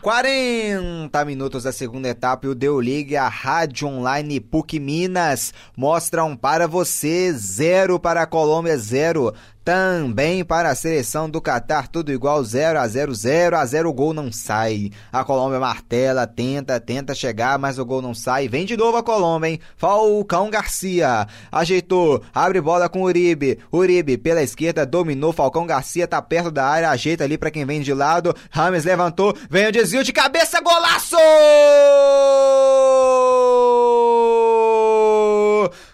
[0.00, 6.34] 40 minutos da segunda etapa e o Deu Liga a Rádio Online PUC Minas mostram
[6.34, 9.34] para você zero para a Colômbia, zero
[9.70, 13.92] também para a seleção do Catar, tudo igual 0 a 0 0 a 0 o
[13.92, 14.90] gol não sai.
[15.12, 18.48] A Colômbia martela, tenta, tenta chegar, mas o gol não sai.
[18.48, 19.60] Vem de novo a Colômbia, hein?
[19.76, 23.60] Falcão Garcia ajeitou, abre bola com Uribe.
[23.72, 27.80] Uribe pela esquerda dominou, Falcão Garcia tá perto da área, ajeita ali para quem vem
[27.80, 28.34] de lado.
[28.50, 31.16] Rames levantou, vem o desvio de cabeça, golaço!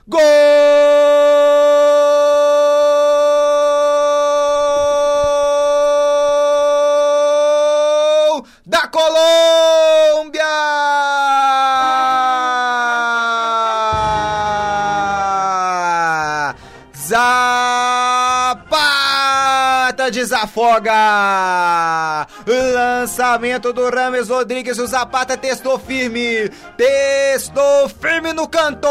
[0.08, 1.15] Gol
[20.06, 20.92] Zapata desafoga!
[22.46, 28.88] Lançamento do Rames Rodrigues, o Zapata testou firme, testou firme no canto!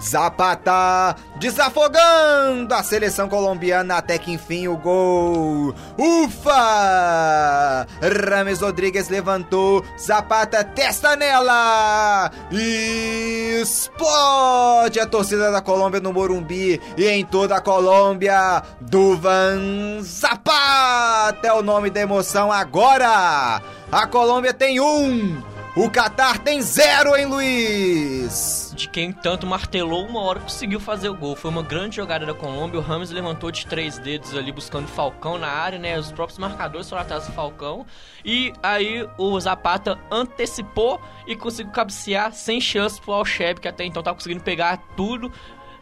[0.00, 5.74] Zapata desafogando a seleção colombiana até que enfim o gol.
[5.96, 7.86] Ufa!
[8.28, 12.30] Rames Rodrigues levantou, Zapata testa nela!
[12.52, 18.62] E explode a torcida da Colômbia no Morumbi e em toda a Colômbia.
[18.78, 23.62] Duvan Zapata é o nome da emoção agora.
[23.90, 25.42] A Colômbia tem um.
[25.74, 28.69] O Catar tem zero, hein, Luiz?
[28.80, 31.36] De quem tanto martelou, uma hora conseguiu fazer o gol.
[31.36, 32.80] Foi uma grande jogada da Colômbia.
[32.80, 35.98] O Ramos levantou de três dedos ali buscando Falcão na área, né?
[35.98, 37.84] Os próprios marcadores foram atrás do Falcão.
[38.24, 44.02] E aí o Zapata antecipou e conseguiu cabecear sem chance pro Alcheb, que até então
[44.02, 45.30] tava conseguindo pegar tudo.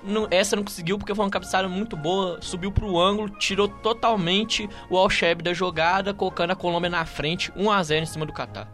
[0.03, 4.69] Não- essa não conseguiu porque foi uma cabeçada muito boa, subiu pro ângulo, tirou totalmente
[4.91, 8.33] o Alcheb da jogada, colocando a Colômbia na frente, 1 a 0 em cima do
[8.33, 8.69] Catar.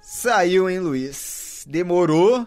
[0.00, 1.62] Saiu, hein, Luiz?
[1.68, 2.46] Demorou,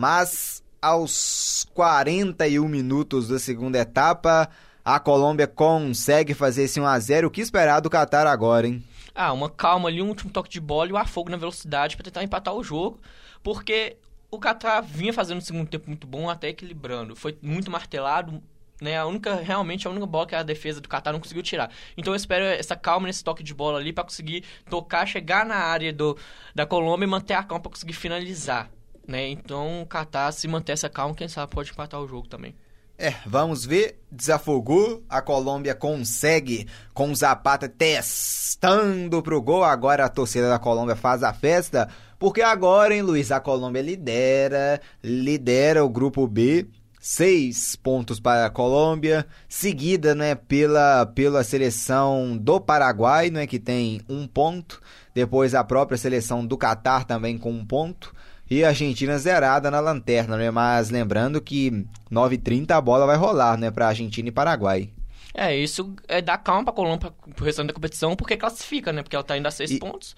[0.00, 4.48] mas aos 41 minutos da segunda etapa,
[4.82, 7.26] a Colômbia consegue fazer esse 1x0.
[7.26, 8.82] O que esperar do Qatar agora, hein?
[9.14, 12.04] Ah, uma calma ali, um último toque de bola e o afogo na velocidade pra
[12.04, 12.98] tentar empatar o jogo,
[13.42, 13.98] porque
[14.30, 17.14] o Qatar vinha fazendo um segundo tempo muito bom, até equilibrando.
[17.14, 18.42] Foi muito martelado,
[18.80, 18.96] né?
[18.96, 21.70] A única, realmente, a única bola que a defesa do Qatar não conseguiu tirar.
[21.94, 25.56] Então eu espero essa calma nesse toque de bola ali pra conseguir tocar, chegar na
[25.56, 26.16] área do,
[26.54, 28.70] da Colômbia e manter a calma pra conseguir finalizar.
[29.10, 29.28] Né?
[29.28, 32.54] Então o Qatar, se manter essa calma, quem sabe pode empatar o jogo também.
[32.96, 33.98] É, vamos ver.
[34.12, 35.02] Desafogou.
[35.08, 39.64] A Colômbia consegue com o Zapata testando pro gol.
[39.64, 41.88] Agora a torcida da Colômbia faz a festa.
[42.18, 43.32] Porque agora, hein, Luiz?
[43.32, 44.80] A Colômbia lidera.
[45.02, 46.68] Lidera o grupo B.
[47.00, 54.02] Seis pontos para a Colômbia, seguida né, pela, pela seleção do Paraguai, né, que tem
[54.06, 54.82] um ponto.
[55.14, 58.14] Depois a própria seleção do Catar também com um ponto.
[58.50, 60.50] E a Argentina zerada na lanterna, né?
[60.50, 63.70] Mas lembrando que 9h30 a bola vai rolar, né?
[63.70, 64.90] Pra Argentina e Paraguai.
[65.32, 69.02] É, isso é dar calma pra Colômbia pro restante da competição, porque classifica, né?
[69.02, 70.16] Porque ela tá indo a seis E- pontos.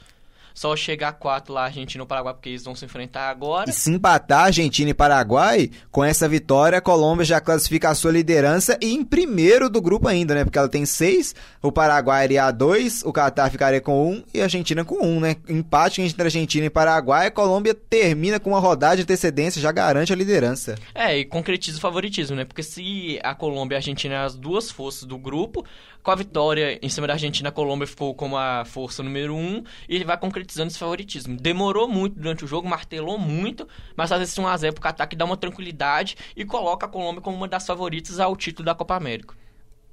[0.55, 3.71] Só chegar a quatro lá, Argentina ou Paraguai, porque eles vão se enfrentar agora.
[3.71, 8.13] E se empatar Argentina e Paraguai, com essa vitória, a Colômbia já classifica a sua
[8.13, 10.45] liderança e em primeiro do grupo ainda, né?
[10.45, 14.41] Porque ela tem seis, o Paraguai iria a dois, o Catar ficaria com um e
[14.41, 15.37] a Argentina com um, né?
[15.49, 20.13] Empate entre Argentina e Paraguai, a Colômbia termina com uma rodada de antecedência, já garante
[20.13, 20.77] a liderança.
[20.95, 22.45] É, e concretiza o favoritismo, né?
[22.45, 25.65] Porque se a Colômbia e a Argentina as duas forças do grupo,
[26.03, 29.63] com a vitória em cima da Argentina, a Colômbia ficou como a força número um
[29.89, 31.37] e ele vai concretizando esse favoritismo.
[31.37, 35.25] Demorou muito durante o jogo, martelou muito, mas às vezes 1x0 pro Qatar que dá
[35.25, 39.42] uma tranquilidade e coloca a Colômbia como uma das favoritas ao título da Copa América.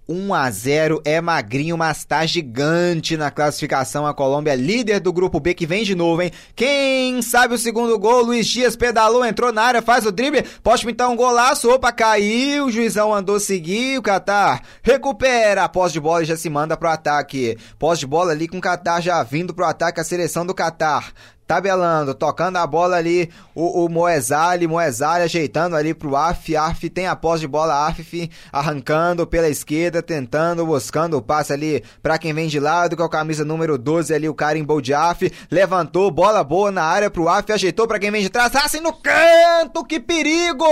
[0.09, 4.07] 1 a 0 é magrinho, mas tá gigante na classificação.
[4.07, 6.31] A Colômbia líder do grupo B que vem de novo, hein?
[6.55, 8.23] Quem sabe o segundo gol?
[8.23, 11.69] Luiz Dias pedalou, entrou na área, faz o drible, pode pintar um golaço.
[11.69, 13.99] Opa, caiu, o juizão andou seguir.
[13.99, 17.55] O Qatar recupera posse de bola e já se manda pro ataque.
[17.77, 21.13] Posse de bola ali com o Qatar já vindo pro ataque, a seleção do Qatar
[21.49, 27.07] tabelando, tocando a bola ali, o, o Moesali, Moesali ajeitando ali pro Af, Af tem
[27.07, 32.33] a posse de bola, Af arrancando pela esquerda, tentando, buscando o passe ali para quem
[32.33, 36.43] vem de lado, com a camisa número 12 ali, o Carimbou de Af, levantou, bola
[36.43, 39.99] boa na área pro Af, ajeitou para quem vem de trás, assim no canto, que
[39.99, 40.63] perigo!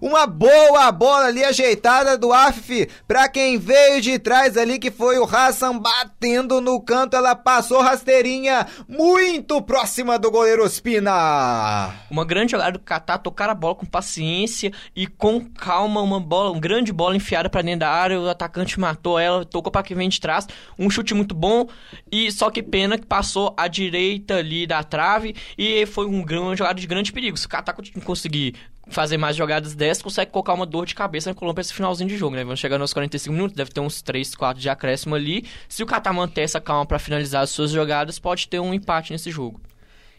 [0.00, 5.18] Uma boa bola ali ajeitada do Af para quem veio de trás ali, que foi
[5.18, 11.94] o Hassan batendo no canto, ela passou rasteirinha, muito próxima do goleiro Ospina.
[12.10, 16.50] Uma grande jogada do Catar, tocar a bola com paciência e com calma, uma bola,
[16.50, 19.96] uma grande bola enfiada para dentro da área, o atacante matou ela, tocou para quem
[19.96, 20.46] vem de trás,
[20.78, 21.66] um chute muito bom
[22.10, 26.58] e só que pena que passou à direita ali da trave e foi um grande
[26.58, 27.36] jogada de grande perigo.
[27.36, 27.74] Se o Catar
[28.04, 28.54] conseguir
[28.88, 32.16] fazer mais jogadas dessas, consegue colocar uma dor de cabeça na Colômbia esse finalzinho de
[32.16, 32.44] jogo, né?
[32.44, 35.44] Vamos chegar nos 45 minutos, deve ter uns 3, 4 de acréscimo ali.
[35.68, 39.12] Se o Qatar manter essa calma para finalizar as suas jogadas, pode ter um empate
[39.12, 39.60] nesse jogo.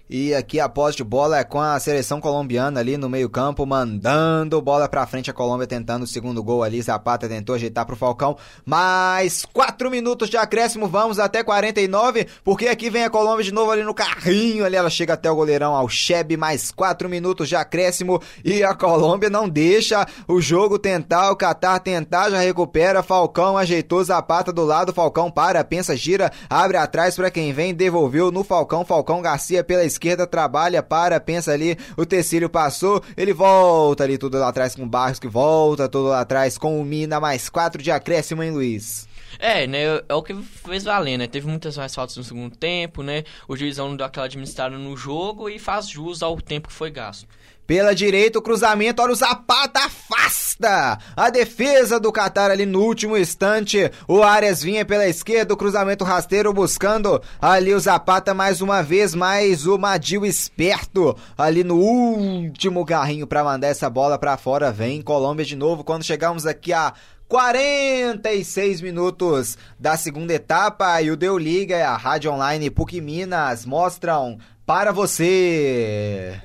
[0.08, 4.62] E aqui a posse de bola é com a seleção colombiana ali no meio-campo, mandando
[4.62, 5.32] bola pra frente.
[5.32, 6.80] A Colômbia tentando o segundo gol ali.
[6.80, 8.38] Zapata tentou ajeitar pro Falcão.
[8.64, 12.28] Mais 4 minutos de acréscimo, vamos até 49.
[12.44, 14.64] Porque aqui vem a Colômbia de novo ali no carrinho.
[14.64, 16.38] Ali ela chega até o goleirão ao Chebe.
[16.38, 18.22] Mais 4 minutos de acréscimo.
[18.44, 23.02] E a Colômbia não deixa o jogo tentar, o Qatar tentar, já recupera.
[23.02, 24.94] Falcão ajeitou Zapata do lado.
[24.94, 28.86] Falcão para, pensa, gira, abre atrás para quem vem, devolveu no Falcão.
[28.86, 34.38] Falcão Garcia pela esquerda trabalha, para, pensa ali, o Tecílio passou, ele volta ali tudo
[34.38, 37.82] lá atrás com o Barros, que volta tudo lá atrás com o Mina, mais quatro
[37.82, 39.08] de acréscimo, hein, Luiz?
[39.40, 40.02] É, né?
[40.08, 41.28] É o que fez valer, né?
[41.28, 43.24] Teve muitas mais faltas no segundo tempo, né?
[43.48, 47.28] O juizão deu aquela administrada no jogo e faz jus ao tempo que foi gasto.
[47.68, 53.18] Pela direita, o cruzamento, olha o Zapata afasta a defesa do Qatar ali no último
[53.18, 53.92] instante.
[54.08, 59.16] O Arias vinha pela esquerda, o cruzamento rasteiro buscando ali o Zapata mais uma vez,
[59.16, 64.72] mais o Madil esperto ali no último carrinho para mandar essa bola para fora.
[64.72, 66.94] Vem Colômbia de novo quando chegamos aqui a
[67.28, 73.66] 46 minutos da segunda etapa e o Deu Liga e a Rádio Online PUC Minas
[73.66, 76.40] mostram para você.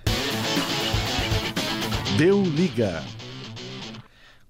[2.19, 3.03] Deu liga.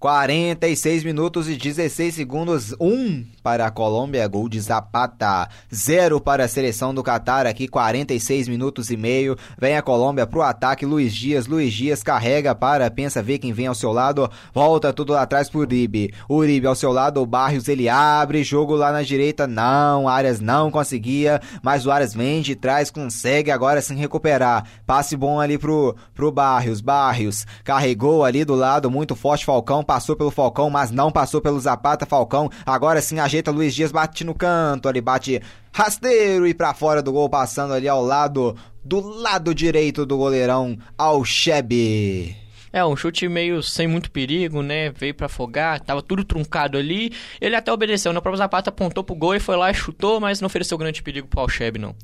[0.00, 2.74] 46 minutos e 16 segundos.
[2.80, 5.46] 1 um para a Colômbia, gol de Zapata.
[5.72, 9.36] 0 para a seleção do Catar, aqui 46 minutos e meio.
[9.58, 10.86] Vem a Colômbia pro ataque.
[10.86, 14.30] Luiz Dias, Luiz Dias carrega para, pensa, ver quem vem ao seu lado.
[14.54, 16.14] Volta tudo lá atrás pro Uribe.
[16.30, 18.42] Uribe ao seu lado, o Barrios ele abre.
[18.42, 20.08] Jogo lá na direita, não.
[20.08, 24.64] Arias não conseguia, mas o Arias vem de trás, consegue agora sim recuperar.
[24.86, 26.80] Passe bom ali pro, pro Barrios.
[26.80, 29.44] Barrios carregou ali do lado, muito forte.
[29.44, 32.06] Falcão passou pelo Falcão, mas não passou pelo Zapata.
[32.06, 35.42] Falcão agora sim ajeita Luiz Dias, bate no canto, ali bate
[35.72, 40.78] rasteiro e para fora do gol, passando ali ao lado, do lado direito do goleirão,
[40.96, 42.36] ao Chebe.
[42.72, 44.90] É, um chute meio sem muito perigo, né?
[44.90, 47.12] Veio para afogar, tava tudo truncado ali.
[47.40, 48.20] Ele até obedeceu, né?
[48.20, 51.02] O próprio Zapata apontou pro gol e foi lá e chutou, mas não ofereceu grande
[51.02, 51.96] perigo pro Alcheb, não.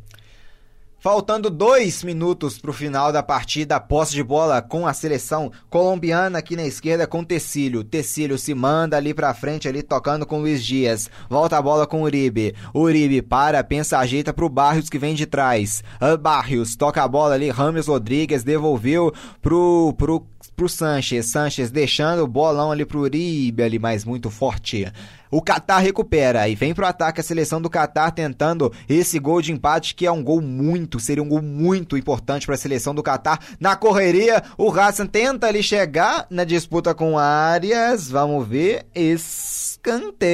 [0.98, 6.39] Faltando dois minutos para o final da partida, posse de bola com a seleção colombiana
[6.39, 7.85] aqui na esquerda com Tecílio.
[7.85, 11.10] Tecílio se manda ali para frente, ali tocando com Luiz Dias.
[11.28, 12.55] Volta a bola com Uribe.
[12.74, 15.85] Uribe para, pensa, ajeita para o Barrios que vem de trás.
[16.20, 21.27] Barrios toca a bola ali, Rames Rodrigues devolveu pro, pro pro Sanches.
[21.27, 24.90] Sanches deixando o bolão ali pro Uribe ali, mas muito forte.
[25.30, 29.52] O Qatar recupera e vem pro ataque a seleção do Qatar tentando esse gol de
[29.52, 33.02] empate que é um gol muito, seria um gol muito importante para a seleção do
[33.02, 33.40] Qatar.
[33.58, 38.08] Na correria, o Hassan tenta ali chegar na disputa com Arias.
[38.10, 40.26] Vamos ver escanteio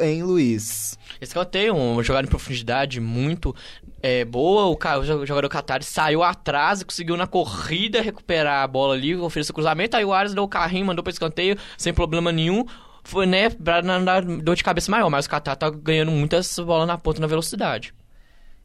[0.00, 0.98] em Luiz.
[1.20, 3.54] Escanteio, uma jogada em profundidade muito
[4.02, 4.66] é, boa.
[4.66, 9.54] O, o jogador Qatar saiu atrás e conseguiu na corrida recuperar a bola ali, ofereceu
[9.54, 9.96] cruzamento.
[9.96, 12.64] Aí o Arias deu o carrinho, mandou para escanteio sem problema nenhum.
[13.02, 16.86] Foi, né, pra dar dor de cabeça maior, mas o Qatar tá ganhando muitas bolas
[16.86, 17.94] na ponta na velocidade.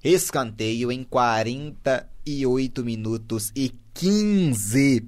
[0.04, 5.08] Escanteio em 48 minutos e 15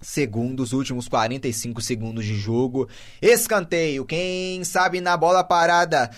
[0.00, 2.88] segundos, últimos 45 segundos de jogo.
[3.20, 6.10] Escanteio, quem sabe na bola parada.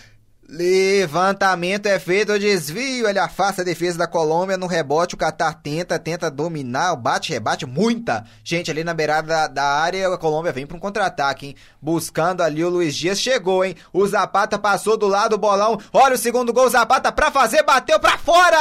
[0.48, 5.55] Levantamento é feito, o desvio, ele afasta a defesa da Colômbia no rebote, o Catar
[5.55, 10.52] tenta, tenta dominar, bate, rebate, muita gente ali na beirada da, da área, a Colômbia
[10.52, 11.56] vem para um contra-ataque, hein?
[11.82, 13.74] Buscando ali o Luiz Dias, chegou, hein?
[13.93, 18.16] O Zapata passou do lado, bolão, olha o segundo gol, Zapata pra fazer, bateu pra
[18.16, 18.56] fora!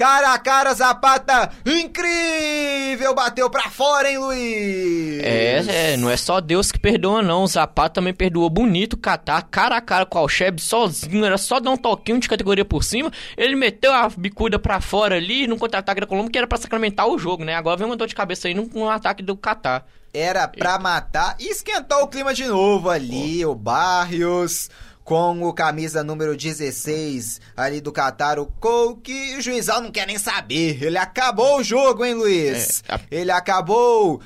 [0.00, 5.22] Cara a cara, Zapata, incrível, bateu pra fora, hein, Luiz?
[5.22, 7.42] É, é, não é só Deus que perdoa, não.
[7.42, 11.22] O Zapata também perdoou bonito o Qatar, cara a cara com o Alcheb, sozinho.
[11.22, 13.12] Era só dar um toquinho de categoria por cima.
[13.36, 17.06] Ele meteu a bicuda pra fora ali no contra-ataque da Colômbia, que era pra sacramentar
[17.06, 17.54] o jogo, né?
[17.54, 19.84] Agora vem uma dor de cabeça aí no, no ataque do Qatar.
[20.14, 24.70] Era pra matar e esquentou o clima de novo ali, o Barrios
[25.04, 30.18] com o camisa número 16 ali do Qatar, o Coke, o juizão não quer nem
[30.18, 30.82] saber.
[30.82, 32.82] Ele acabou o jogo, hein, Luiz?
[32.88, 34.20] É, a- Ele acabou.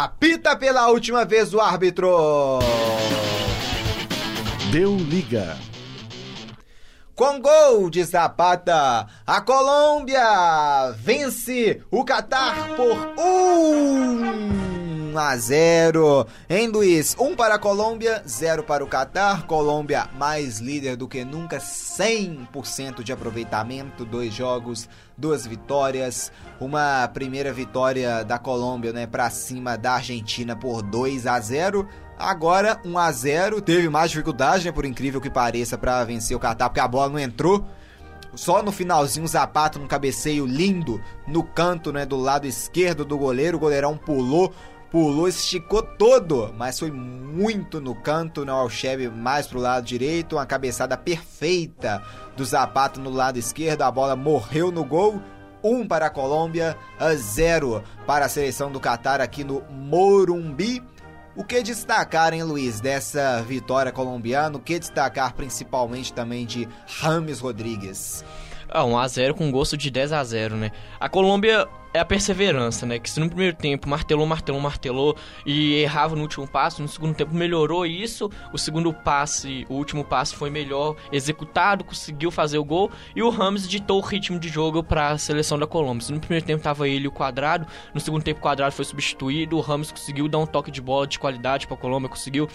[0.00, 2.58] A pita pela última vez o árbitro.
[4.72, 5.56] Deu liga.
[7.18, 16.28] Com gol de Zapata, a Colômbia vence o Catar por 1 a 0.
[16.48, 17.16] Hein, Luiz?
[17.18, 19.48] 1 para a Colômbia, 0 para o Catar.
[19.48, 26.30] Colômbia mais líder do que nunca, 100% de aproveitamento, dois jogos, duas vitórias.
[26.60, 31.84] Uma primeira vitória da Colômbia, né, para cima da Argentina por 2 a 0.
[32.18, 36.40] Agora 1 a 0 teve mais dificuldade, né, por incrível que pareça, para vencer o
[36.40, 37.64] Catar, porque a bola não entrou.
[38.34, 43.16] Só no finalzinho o Zapata, num cabeceio lindo no canto, né, do lado esquerdo do
[43.16, 44.52] goleiro, o goleirão pulou,
[44.90, 50.34] pulou, esticou todo, mas foi muito no canto, né, o Alchebe mais pro lado direito,
[50.34, 52.02] uma cabeçada perfeita
[52.36, 55.22] do Zapata no lado esquerdo, a bola morreu no gol.
[55.62, 60.80] 1 um para a Colômbia, a 0 para a seleção do Catar aqui no Morumbi.
[61.38, 64.56] O que destacar, hein, Luiz, dessa vitória colombiana?
[64.56, 68.24] O que destacar principalmente também de Rames Rodrigues?
[68.68, 70.72] Ah, 1x0 com gosto de 10x0, né?
[70.98, 72.98] A Colômbia é a perseverança, né?
[72.98, 77.14] Que se no primeiro tempo martelou, martelou, martelou e errava no último passo, no segundo
[77.14, 78.30] tempo melhorou isso.
[78.52, 83.30] O segundo passe, o último passe foi melhor executado, conseguiu fazer o gol e o
[83.30, 86.06] Ramos ditou o ritmo de jogo para a seleção da Colômbia.
[86.06, 89.56] Se no primeiro tempo tava ele o Quadrado, no segundo tempo o Quadrado foi substituído,
[89.56, 92.48] o Ramos conseguiu dar um toque de bola de qualidade para a Colômbia, conseguiu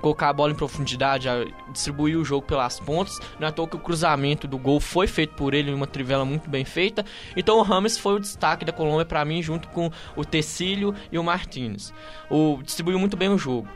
[0.00, 1.28] colocar a bola em profundidade,
[1.72, 3.18] distribuir o jogo pelas pontas.
[3.38, 5.86] Não é à toa que o cruzamento do gol foi feito por ele em uma
[5.86, 7.04] trivela muito bem feita.
[7.36, 11.18] Então o Rames foi o destaque da Colômbia para mim, junto com o Tecílio e
[11.18, 11.92] o Martínez.
[12.30, 13.68] O, distribuiu muito bem o jogo.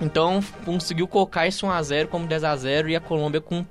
[0.00, 3.64] Então conseguiu colocar esse 1x0 como 10x0 e a Colômbia com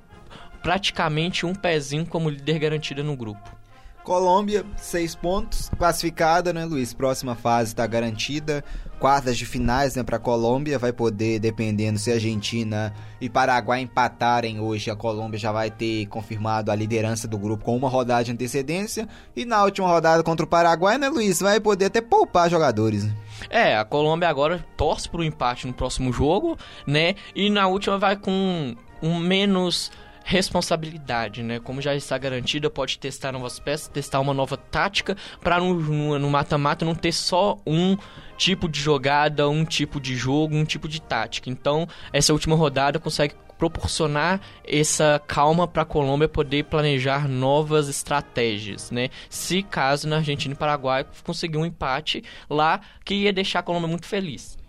[0.62, 3.59] praticamente um pezinho como líder garantida no grupo.
[4.04, 6.92] Colômbia, seis pontos, classificada, né, Luiz?
[6.94, 8.64] Próxima fase está garantida.
[8.98, 10.78] Quartas de finais, né, para Colômbia.
[10.78, 16.70] Vai poder, dependendo se Argentina e Paraguai empatarem hoje, a Colômbia já vai ter confirmado
[16.70, 19.08] a liderança do grupo com uma rodada de antecedência.
[19.34, 21.40] E na última rodada contra o Paraguai, né, Luiz?
[21.40, 23.04] Vai poder até poupar jogadores.
[23.04, 23.14] né?
[23.48, 27.14] É, a Colômbia agora torce pro empate no próximo jogo, né?
[27.34, 29.90] E na última vai com um menos
[30.30, 31.58] responsabilidade, né?
[31.58, 36.84] Como já está garantida, pode testar novas peças, testar uma nova tática para no mata-mata
[36.84, 37.96] não ter só um
[38.38, 41.50] tipo de jogada, um tipo de jogo, um tipo de tática.
[41.50, 48.92] Então, essa última rodada consegue proporcionar essa calma para a Colômbia poder planejar novas estratégias,
[48.92, 49.10] né?
[49.28, 53.88] Se caso na Argentina e Paraguai conseguir um empate lá que ia deixar a Colômbia
[53.88, 54.59] muito feliz.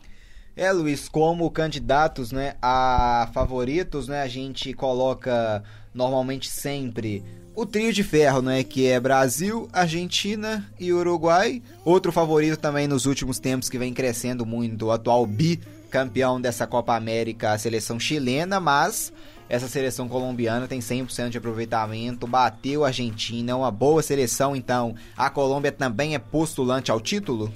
[0.55, 5.63] É, Luiz, como candidatos, né, a favoritos, né, a gente coloca
[5.93, 7.23] normalmente sempre
[7.55, 11.61] o trio de ferro, né, que é Brasil, Argentina e Uruguai.
[11.85, 16.95] Outro favorito também nos últimos tempos que vem crescendo muito, o atual bicampeão dessa Copa
[16.95, 19.13] América, a seleção chilena, mas
[19.47, 24.95] essa seleção colombiana tem 100% de aproveitamento, bateu a Argentina, é uma boa seleção, então
[25.15, 27.53] a Colômbia também é postulante ao título?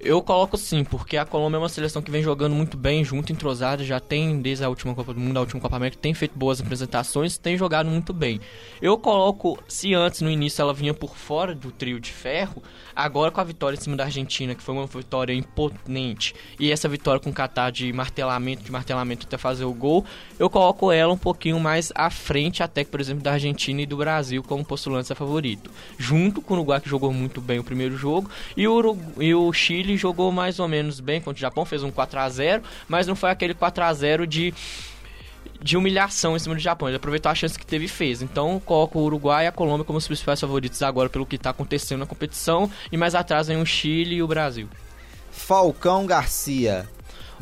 [0.00, 3.32] Eu coloco sim, porque a Colômbia é uma seleção que vem jogando muito bem, junto,
[3.32, 6.38] entrosada, já tem, desde a última Copa do Mundo, a última Copa América, tem feito
[6.38, 8.40] boas apresentações, tem jogado muito bem.
[8.80, 12.62] Eu coloco, se antes, no início, ela vinha por fora do trio de ferro,
[12.94, 16.88] agora com a vitória em cima da Argentina, que foi uma vitória imponente, e essa
[16.88, 20.04] vitória com o Catar de martelamento, de martelamento até fazer o gol,
[20.38, 23.86] eu coloco ela um pouquinho mais à frente, até que, por exemplo, da Argentina e
[23.86, 25.72] do Brasil, como postulantes a favorito.
[25.98, 29.52] Junto com o Uruguai, que jogou muito bem o primeiro jogo, e o, e o
[29.52, 32.62] Chile ele jogou mais ou menos bem contra o Japão, fez um 4 a 0
[32.88, 34.54] mas não foi aquele 4 a 0 de
[35.60, 36.88] de humilhação em cima do Japão.
[36.88, 38.22] Ele aproveitou a chance que teve e fez.
[38.22, 41.50] Então, coloco o Uruguai e a Colômbia como os principais favoritos agora pelo que está
[41.50, 42.70] acontecendo na competição.
[42.92, 44.68] E mais atrás vem o Chile e o Brasil.
[45.32, 46.88] Falcão Garcia.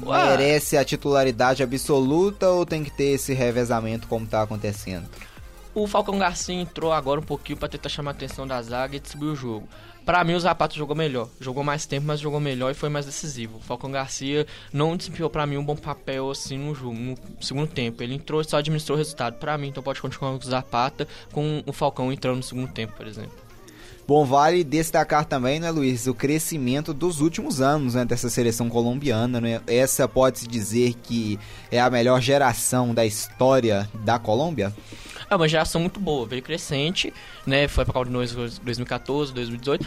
[0.02, 0.26] Ué.
[0.28, 5.08] Merece a titularidade absoluta ou tem que ter esse revezamento como está acontecendo?
[5.74, 9.00] O Falcão Garcia entrou agora um pouquinho para tentar chamar a atenção da zaga e
[9.00, 9.68] distribuir o jogo.
[10.06, 11.28] Para mim, o Zapata jogou melhor.
[11.40, 13.58] Jogou mais tempo, mas jogou melhor e foi mais decisivo.
[13.58, 17.66] O Falcão Garcia não desempenhou para mim um bom papel assim no jogo, no segundo
[17.66, 18.00] tempo.
[18.04, 19.34] Ele entrou e só administrou o resultado.
[19.34, 22.92] Para mim, então pode continuar com o Zapata, com o Falcão entrando no segundo tempo,
[22.92, 23.46] por exemplo.
[24.06, 29.40] Bom, vale destacar também, né, Luiz, o crescimento dos últimos anos né, dessa seleção colombiana.
[29.40, 29.60] Né?
[29.66, 31.36] Essa pode-se dizer que
[31.68, 34.72] é a melhor geração da história da Colômbia?
[35.28, 37.12] É uma geração muito boa, veio crescente,
[37.46, 37.66] né?
[37.66, 39.86] Foi pra de 2014, 2018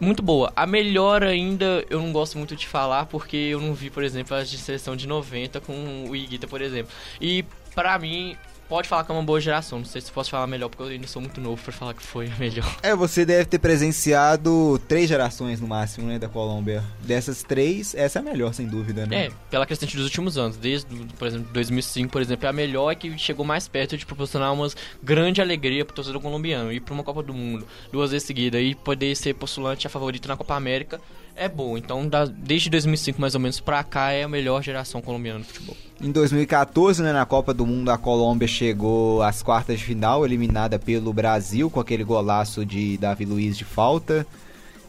[0.00, 0.52] muito boa.
[0.54, 4.36] A melhor ainda, eu não gosto muito de falar, porque eu não vi, por exemplo,
[4.36, 6.92] as de seleção de 90 com o Iguita, por exemplo.
[7.20, 7.44] E
[7.74, 8.36] pra mim,
[8.68, 9.78] pode falar que é uma boa geração.
[9.78, 12.02] Não sei se posso falar melhor, porque eu ainda sou muito novo para falar que
[12.02, 12.76] foi melhor.
[12.82, 16.84] É, você deve ter presenciado três gerações no máximo, né, da Colômbia.
[17.00, 19.26] Dessas três, essa é a melhor, sem dúvida, né?
[19.26, 20.56] É, pela crescente dos últimos anos.
[20.56, 20.86] Desde,
[21.18, 24.68] por exemplo, 2005, por exemplo, é a melhor que chegou mais perto de proporcionar uma
[25.02, 26.72] grande alegria pro torcedor colombiano.
[26.72, 30.28] Ir pra uma Copa do Mundo duas vezes seguida e poder ser postulante a favorita
[30.28, 31.00] na Copa América
[31.38, 31.78] é boa.
[31.78, 35.46] Então, da, desde 2005 mais ou menos pra cá, é a melhor geração colombiana de
[35.46, 35.76] futebol.
[36.00, 40.78] Em 2014, né, na Copa do Mundo, a Colômbia chegou às quartas de final, eliminada
[40.78, 44.26] pelo Brasil com aquele golaço de Davi Luiz de falta.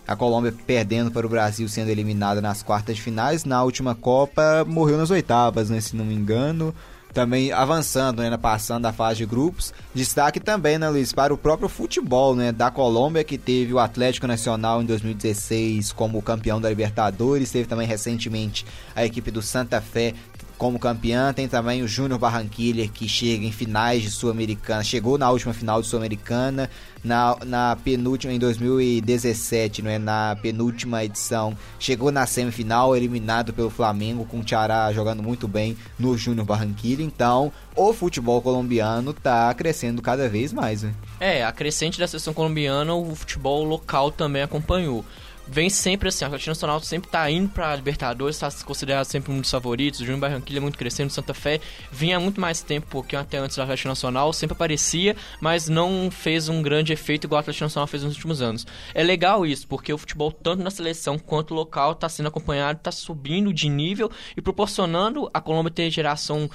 [0.07, 3.45] A Colômbia perdendo para o Brasil, sendo eliminada nas quartas de finais.
[3.45, 6.73] Na última Copa, morreu nas oitavas, né, se não me engano
[7.13, 9.73] também avançando, né, passando a fase de grupos.
[9.93, 14.27] Destaque também, né, Luiz, para o próprio futebol, né, da Colômbia, que teve o Atlético
[14.27, 18.65] Nacional em 2016 como campeão da Libertadores, teve também recentemente
[18.95, 20.13] a equipe do Santa Fé
[20.59, 21.33] como campeã.
[21.33, 24.83] Tem também o Júnior Barranquilla, que chega em finais de Sul-Americana.
[24.83, 26.69] Chegou na última final de Sul-Americana,
[27.03, 29.97] na, na penúltima, em 2017, não é?
[29.97, 31.57] Na penúltima edição.
[31.79, 37.01] Chegou na semifinal, eliminado pelo Flamengo, com o Tiará jogando muito bem no Júnior Barranquilla.
[37.01, 40.93] Então, o futebol colombiano tá crescendo cada vez mais, né?
[41.19, 45.05] É, a crescente da seleção colombiana, o futebol local também acompanhou
[45.49, 49.41] vem sempre assim, a Atlético Nacional sempre tá indo pra Libertadores, tá considerado sempre um
[49.41, 51.59] dos favoritos, o Júnior Barranquilla é muito crescendo, Santa Fé
[51.91, 56.49] vinha muito mais tempo, porque até antes do Atlético Nacional, sempre aparecia, mas não fez
[56.49, 58.67] um grande efeito igual o Atlético Nacional fez nos últimos anos.
[58.93, 62.91] É legal isso, porque o futebol, tanto na seleção quanto local, tá sendo acompanhado, tá
[62.91, 66.49] subindo de nível e proporcionando a Colômbia ter geração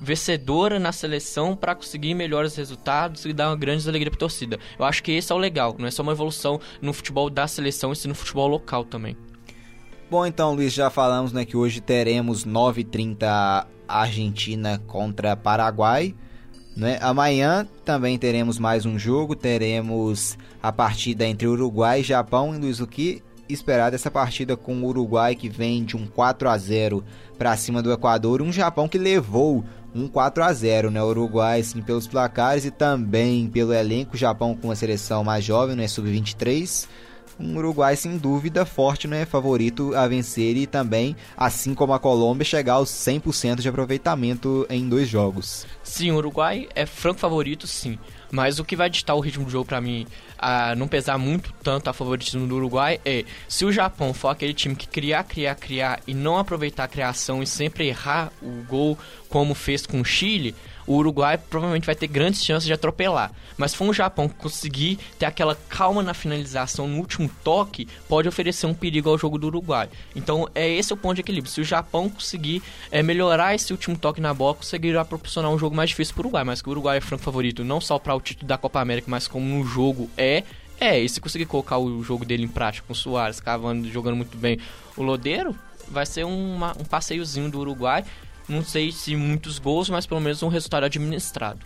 [0.00, 4.58] vencedora na seleção para conseguir melhores resultados e dar uma grande alegria pra torcida.
[4.78, 7.46] Eu acho que esse é o legal, não é só uma evolução no futebol da
[7.46, 9.16] seleção, e sim no futebol futebol local também.
[10.10, 16.14] Bom, então, Luiz, já falamos né, que hoje teremos 9h30 Argentina contra Paraguai.
[16.76, 16.98] Né?
[17.02, 22.54] Amanhã também teremos mais um jogo, teremos a partida entre Uruguai e Japão.
[22.54, 26.48] E Luiz, o que esperar dessa partida com o Uruguai que vem de um 4
[26.48, 27.04] a 0
[27.36, 31.02] para cima do Equador, um Japão que levou um 4 a 0 né?
[31.02, 34.16] Uruguai, sim, pelos placares e também pelo elenco.
[34.16, 35.88] Japão com uma seleção mais jovem, né?
[35.88, 36.86] Sub-23
[37.38, 42.44] um Uruguai sem dúvida forte, né, favorito a vencer e também, assim como a Colômbia,
[42.44, 45.66] chegar aos 100% de aproveitamento em dois jogos.
[45.82, 47.98] Sim, o Uruguai é franco favorito, sim.
[48.30, 50.06] Mas o que vai ditar o ritmo do jogo para mim,
[50.38, 54.52] a não pesar muito tanto a favoritismo do Uruguai, é se o Japão for aquele
[54.52, 58.98] time que criar, criar, criar e não aproveitar a criação e sempre errar o gol
[59.30, 60.54] como fez com o Chile,
[60.88, 63.30] o Uruguai provavelmente vai ter grandes chances de atropelar.
[63.58, 68.26] Mas se for um Japão conseguir ter aquela calma na finalização no último toque, pode
[68.26, 69.90] oferecer um perigo ao jogo do Uruguai.
[70.16, 71.52] Então é esse o ponto de equilíbrio.
[71.52, 75.76] Se o Japão conseguir é, melhorar esse último toque na bola, conseguirá proporcionar um jogo
[75.76, 76.44] mais difícil para o Uruguai.
[76.44, 79.10] Mas que o Uruguai é franco favorito não só para o título da Copa América,
[79.10, 80.42] mas como no jogo é.
[80.80, 84.16] É, e se conseguir colocar o jogo dele em prática com o Soares, cavando, jogando
[84.16, 84.58] muito bem
[84.96, 85.54] o Lodeiro,
[85.88, 88.04] vai ser uma, um passeiozinho do Uruguai
[88.48, 91.60] não sei se muitos gols, mas pelo menos um resultado administrado.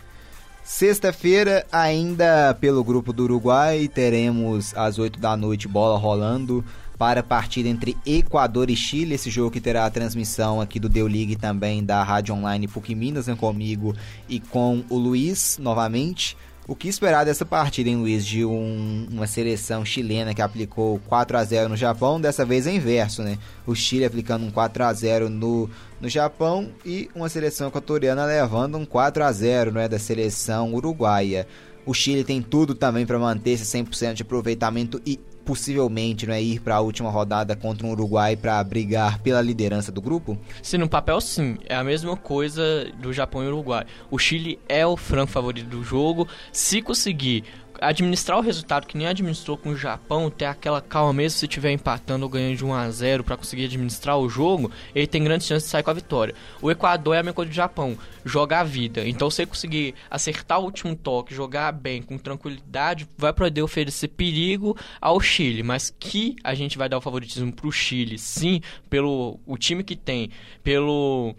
[0.63, 6.63] Sexta-feira, ainda pelo grupo do Uruguai, teremos às 8 da noite bola rolando
[6.97, 10.87] para a partida entre Equador e Chile, esse jogo que terá a transmissão aqui do
[10.87, 13.93] Deu League também da Rádio Online PUC Minas, né, comigo
[14.29, 16.37] e com o Luiz novamente.
[16.65, 18.25] O que esperar dessa partida, hein, Luiz?
[18.25, 22.73] De um, uma seleção chilena que aplicou 4 a 0 no Japão, dessa vez é
[22.73, 23.37] inverso, né?
[23.67, 25.69] O Chile aplicando um 4 a 0 no,
[25.99, 31.45] no Japão e uma seleção equatoriana levando um 4 a 0 é da seleção uruguaia.
[31.85, 36.41] O Chile tem tudo também para manter esse 100% de aproveitamento e possivelmente não é
[36.41, 40.37] ir para a última rodada contra o Uruguai para brigar pela liderança do grupo?
[40.61, 41.57] Sim, no papel sim.
[41.67, 43.85] É a mesma coisa do Japão e Uruguai.
[44.09, 46.27] O Chile é o franco favorito do jogo.
[46.51, 47.43] Se conseguir
[47.83, 51.71] administrar o resultado que nem administrou com o Japão, ter aquela calma mesmo se estiver
[51.71, 55.47] empatando ou ganhando de 1 a 0 para conseguir administrar o jogo, ele tem grandes
[55.47, 56.33] chances de sair com a vitória.
[56.61, 59.07] O Equador é a mesma coisa do Japão, joga a vida.
[59.07, 64.07] Então se ele conseguir acertar o último toque, jogar bem, com tranquilidade, vai poder oferecer
[64.07, 69.39] perigo ao Chile, mas que a gente vai dar o favoritismo pro Chile, sim, pelo
[69.45, 70.29] o time que tem,
[70.63, 71.35] pelo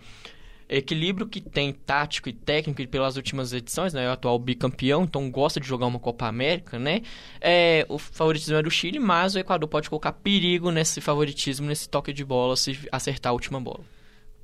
[0.76, 4.04] equilíbrio que tem tático e técnico e pelas últimas edições, né?
[4.04, 7.02] É o atual bicampeão, então gosta de jogar uma Copa América, né?
[7.40, 11.88] É, o favoritismo é do Chile, mas o Equador pode colocar perigo nesse favoritismo, nesse
[11.88, 13.80] toque de bola, se acertar a última bola.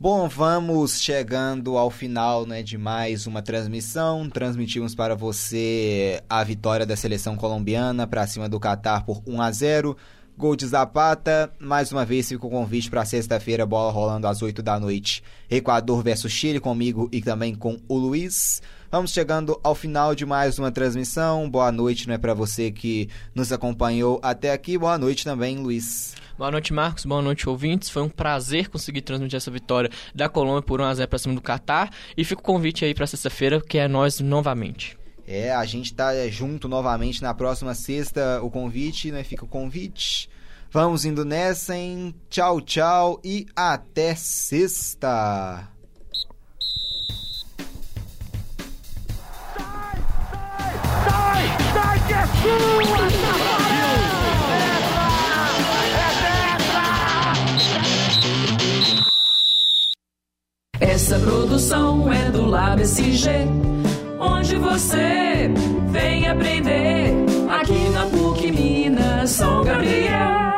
[0.02, 4.30] Bom, vamos chegando ao final né, de mais uma transmissão.
[4.30, 9.50] Transmitimos para você a vitória da seleção colombiana para cima do Catar por 1 a
[9.50, 9.96] 0.
[10.40, 14.62] Gol de Zapata, mais uma vez fica o convite para sexta-feira, bola rolando às 8
[14.62, 15.22] da noite.
[15.50, 18.62] Equador versus Chile comigo e também com o Luiz.
[18.90, 21.48] Vamos chegando ao final de mais uma transmissão.
[21.50, 24.78] Boa noite, não é para você que nos acompanhou até aqui.
[24.78, 26.14] Boa noite também, Luiz.
[26.38, 27.04] Boa noite, Marcos.
[27.04, 27.90] Boa noite, ouvintes.
[27.90, 31.34] Foi um prazer conseguir transmitir essa vitória da Colômbia por 1 a 0 para cima
[31.34, 34.99] do Catar e fica o convite aí para sexta-feira, que é nós novamente.
[35.32, 38.42] É, a gente tá junto novamente na próxima sexta.
[38.42, 39.22] O convite, né?
[39.22, 40.28] Fica o convite.
[40.72, 42.12] Vamos indo nessa, hein?
[42.28, 45.68] Tchau, tchau e até sexta.
[51.08, 52.90] Sai, sai, que é sua,
[60.80, 63.70] Essa produção é do Lab SG
[64.20, 65.50] onde você
[65.88, 67.14] vem aprender.
[67.48, 70.49] Aqui na PUC Minas São Gabriel.